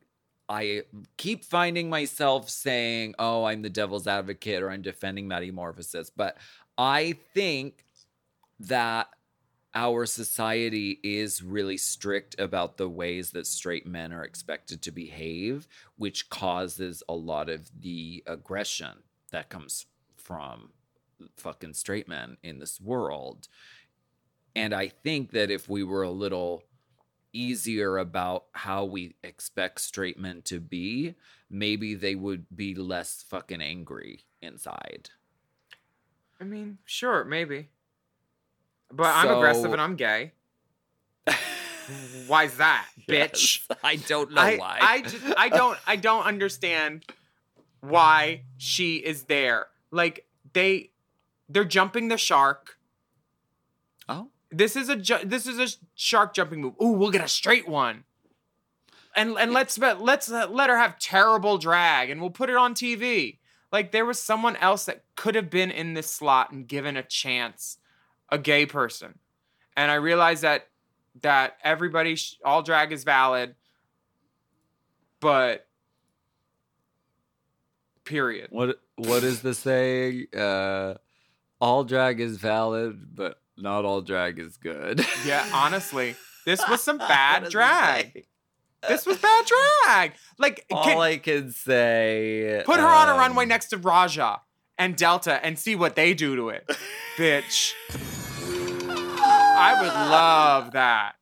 [0.47, 0.83] I
[1.17, 6.11] keep finding myself saying, "Oh, I'm the devil's advocate," or "I'm defending Maddie Morphosis.
[6.15, 6.37] But
[6.77, 7.85] I think
[8.59, 9.09] that
[9.73, 15.67] our society is really strict about the ways that straight men are expected to behave,
[15.97, 19.85] which causes a lot of the aggression that comes
[20.15, 20.71] from
[21.35, 23.49] fucking straight men in this world.
[24.55, 26.63] And I think that if we were a little
[27.35, 31.15] easier about how we expect straight men to be,
[31.49, 35.09] maybe they would be less fucking angry inside.
[36.39, 37.69] I mean, sure, maybe.
[38.91, 40.31] But I'm aggressive and I'm gay.
[42.27, 43.61] Why's that, bitch?
[43.69, 44.77] Yes, I don't know I, why.
[44.81, 47.05] I, just, I don't I don't understand
[47.81, 49.67] why she is there.
[49.91, 50.91] Like they
[51.49, 52.77] they're jumping the shark.
[54.07, 54.29] Oh.
[54.57, 56.75] This is a ju- this is a shark jumping move.
[56.81, 58.05] Ooh, we'll get a straight one.
[59.15, 62.73] And and let's let's uh, let her have terrible drag and we'll put it on
[62.73, 63.39] TV.
[63.71, 67.03] Like there was someone else that could have been in this slot and given a
[67.03, 67.77] chance,
[68.29, 69.19] a gay person.
[69.75, 70.69] And I realized that
[71.21, 73.55] that everybody sh- all drag is valid,
[75.19, 75.67] but
[78.05, 78.47] period.
[78.51, 80.27] What what is the saying?
[80.33, 80.95] Uh,
[81.59, 85.05] all drag is valid, but not all drag is good.
[85.25, 86.15] Yeah, honestly,
[86.45, 88.25] this was some bad drag.
[88.87, 90.13] This was bad drag.
[90.37, 92.61] Like, All can- I can say.
[92.65, 94.41] put her on a um, runway next to Raja
[94.77, 96.69] and Delta and see what they do to it,
[97.17, 97.73] bitch.
[99.57, 101.13] I would love that.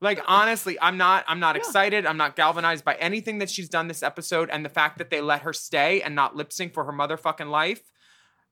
[0.00, 2.04] Like honestly, I'm not I'm not excited.
[2.04, 5.20] I'm not galvanized by anything that she's done this episode and the fact that they
[5.20, 7.80] let her stay and not lip sync for her motherfucking life.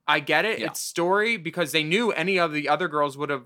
[0.06, 0.58] I get it.
[0.58, 0.66] Yeah.
[0.66, 3.44] It's story because they knew any of the other girls would have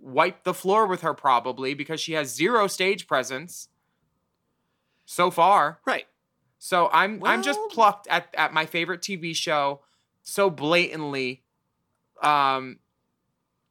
[0.00, 3.68] wiped the floor with her probably because she has zero stage presence
[5.04, 5.80] so far.
[5.86, 6.06] Right.
[6.58, 9.80] So I'm I'm just plucked at at my favorite TV show
[10.22, 11.42] so blatantly.
[12.22, 12.78] Um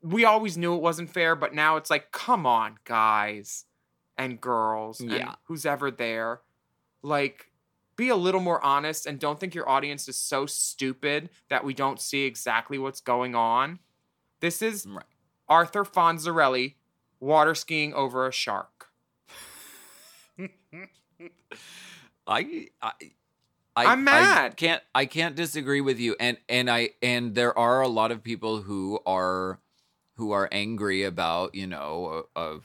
[0.02, 3.66] we always knew it wasn't fair, but now it's like, come on, guys
[4.18, 5.36] and girls and Yeah.
[5.46, 6.42] who's ever there.
[7.02, 7.52] Like
[7.96, 11.74] be a little more honest and don't think your audience is so stupid that we
[11.74, 13.80] don't see exactly what's going on.
[14.40, 15.06] This is Right.
[15.48, 16.76] Arthur Fonzarelli
[17.20, 18.88] water skiing over a shark.
[22.28, 22.92] I, I
[23.76, 24.52] I, I'm mad.
[24.52, 28.12] I can't I can't disagree with you and and I and there are a lot
[28.12, 29.60] of people who are
[30.16, 32.58] who are angry about, you know, a,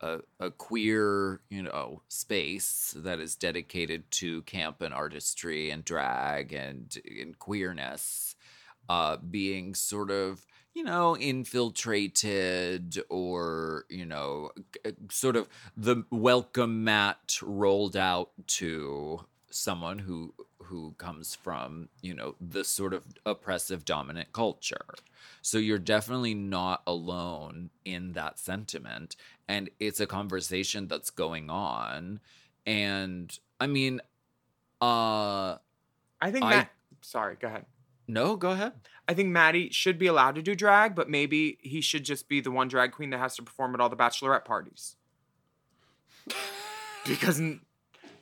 [0.00, 6.52] a a, queer, you know, space that is dedicated to camp and artistry and drag
[6.52, 8.36] and, and queerness
[8.88, 10.46] uh being sort of
[10.76, 14.50] you know infiltrated or you know
[15.10, 19.18] sort of the welcome mat rolled out to
[19.50, 20.34] someone who
[20.68, 24.84] who comes from you know the sort of oppressive dominant culture
[25.42, 29.16] so you're definitely not alone in that sentiment
[29.48, 32.20] and it's a conversation that's going on
[32.66, 34.00] and i mean
[34.80, 35.56] uh
[36.20, 36.70] I think I- Matt
[37.00, 37.66] sorry, go ahead.
[38.08, 38.72] no go ahead
[39.08, 42.40] I think Maddie should be allowed to do drag, but maybe he should just be
[42.40, 44.96] the one drag queen that has to perform at all the bachelorette parties.
[47.06, 47.40] because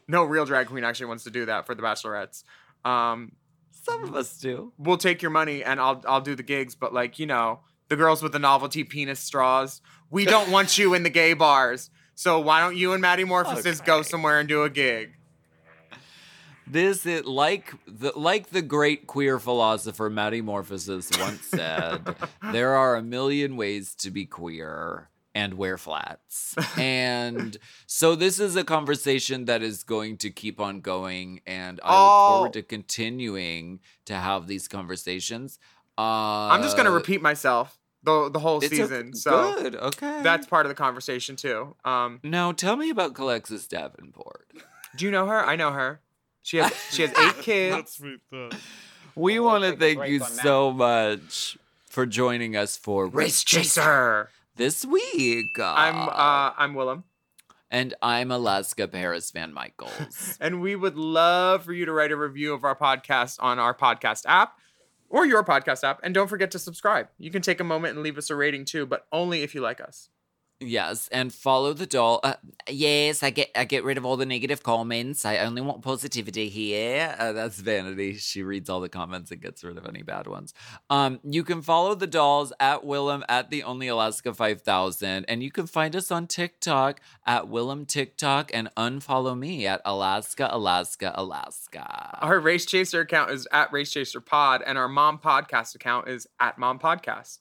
[0.09, 2.45] no real drag queen actually wants to do that for the bachelorettes.
[2.85, 3.33] Um,
[3.73, 6.93] some of us do we'll take your money and I'll I'll do the gigs, but
[6.95, 11.03] like you know, the girls with the novelty penis straws, we don't want you in
[11.03, 11.91] the gay bars.
[12.15, 15.17] So why don't you and Maddie Morphosis go somewhere and do a gig?
[16.67, 22.17] This is like the like the great queer philosopher Maddie Morphosis once said,
[22.53, 26.55] there are a million ways to be queer and wear flats.
[26.79, 27.57] And
[27.87, 31.95] so this is a conversation that is going to keep on going and I Oh.
[31.95, 35.59] look forward to continuing to have these conversations.
[35.99, 39.15] Uh I'm just gonna repeat myself the the whole it's a- season.
[39.15, 40.21] so good, okay.
[40.23, 41.75] that's part of the conversation too.
[41.85, 44.47] Um, now tell me about Calexis Davenport.
[44.97, 45.45] do you know her?
[45.45, 46.01] I know her.
[46.43, 47.77] She has she has eight kids.
[47.77, 48.51] That's sweet though.
[49.15, 51.57] We want to thank you so much
[51.89, 54.29] for joining us for Race Chaser.
[54.57, 55.59] This week.
[55.59, 57.03] I'm uh I'm Willam.
[57.73, 60.39] And I'm Alaska Paris Van Michaels.
[60.41, 63.75] And we would love for you to write a review of our podcast on our
[63.75, 64.53] podcast app
[65.09, 65.99] or your podcast app.
[66.05, 67.09] And don't forget to subscribe.
[67.19, 69.61] You can take a moment and leave us a rating too, but only if you
[69.61, 70.09] like us.
[70.61, 72.21] Yes, and follow the doll.
[72.23, 72.35] Uh,
[72.69, 75.25] yes, I get I get rid of all the negative comments.
[75.25, 77.15] I only want positivity here.
[77.19, 78.15] Uh, that's Vanity.
[78.15, 80.55] She reads all the comments and gets rid of any bad ones.
[80.89, 85.43] Um, you can follow the dolls at Willam at the Only Alaska Five Thousand, and
[85.43, 91.13] you can find us on TikTok at Willam TikTok, and unfollow me at Alaska Alaska
[91.17, 92.19] Alaska.
[92.23, 96.29] Our Race Chaser account is at Race Chaser Pod, and our Mom Podcast account is
[96.39, 97.41] at Mom Podcast.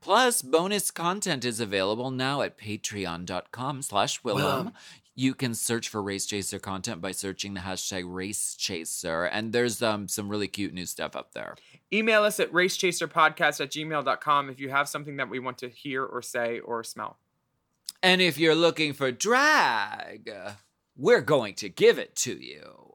[0.00, 4.72] Plus, bonus content is available now at patreon.com slash Willam.
[5.16, 9.82] You can search for Race Chaser content by searching the hashtag Race Chaser, and there's
[9.82, 11.56] um, some really cute new stuff up there.
[11.92, 16.04] Email us at racechaserpodcast at gmail.com if you have something that we want to hear
[16.04, 17.18] or say or smell.
[18.00, 20.30] And if you're looking for drag,
[20.96, 22.92] we're going to give it to you.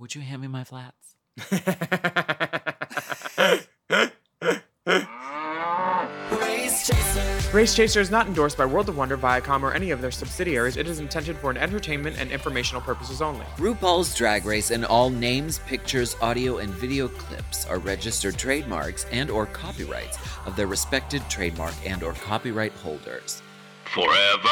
[0.00, 1.14] Would you hand me my flats?
[7.52, 10.76] Race Chaser is not endorsed by World of Wonder, Viacom, or any of their subsidiaries.
[10.76, 13.44] It is intended for an entertainment and informational purposes only.
[13.56, 19.30] RuPaul's Drag Race and all names, pictures, audio, and video clips are registered trademarks and
[19.30, 23.42] or copyrights of their respected trademark and or copyright holders.
[23.94, 24.48] Forever.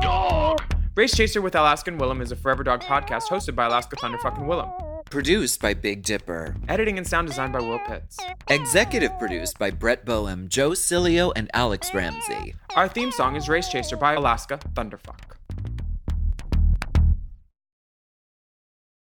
[0.00, 0.60] Dog.
[0.94, 4.46] Race Chaser with Alaskan and Willam is a Forever Dog podcast hosted by Alaska Thunderfucking
[4.46, 4.91] Willam.
[5.12, 6.56] Produced by Big Dipper.
[6.68, 8.16] Editing and sound design by Will Pitts.
[8.48, 12.54] Executive produced by Brett Boehm, Joe Cilio, and Alex Ramsey.
[12.76, 15.36] Our theme song is Race Chaser by Alaska Thunderfuck.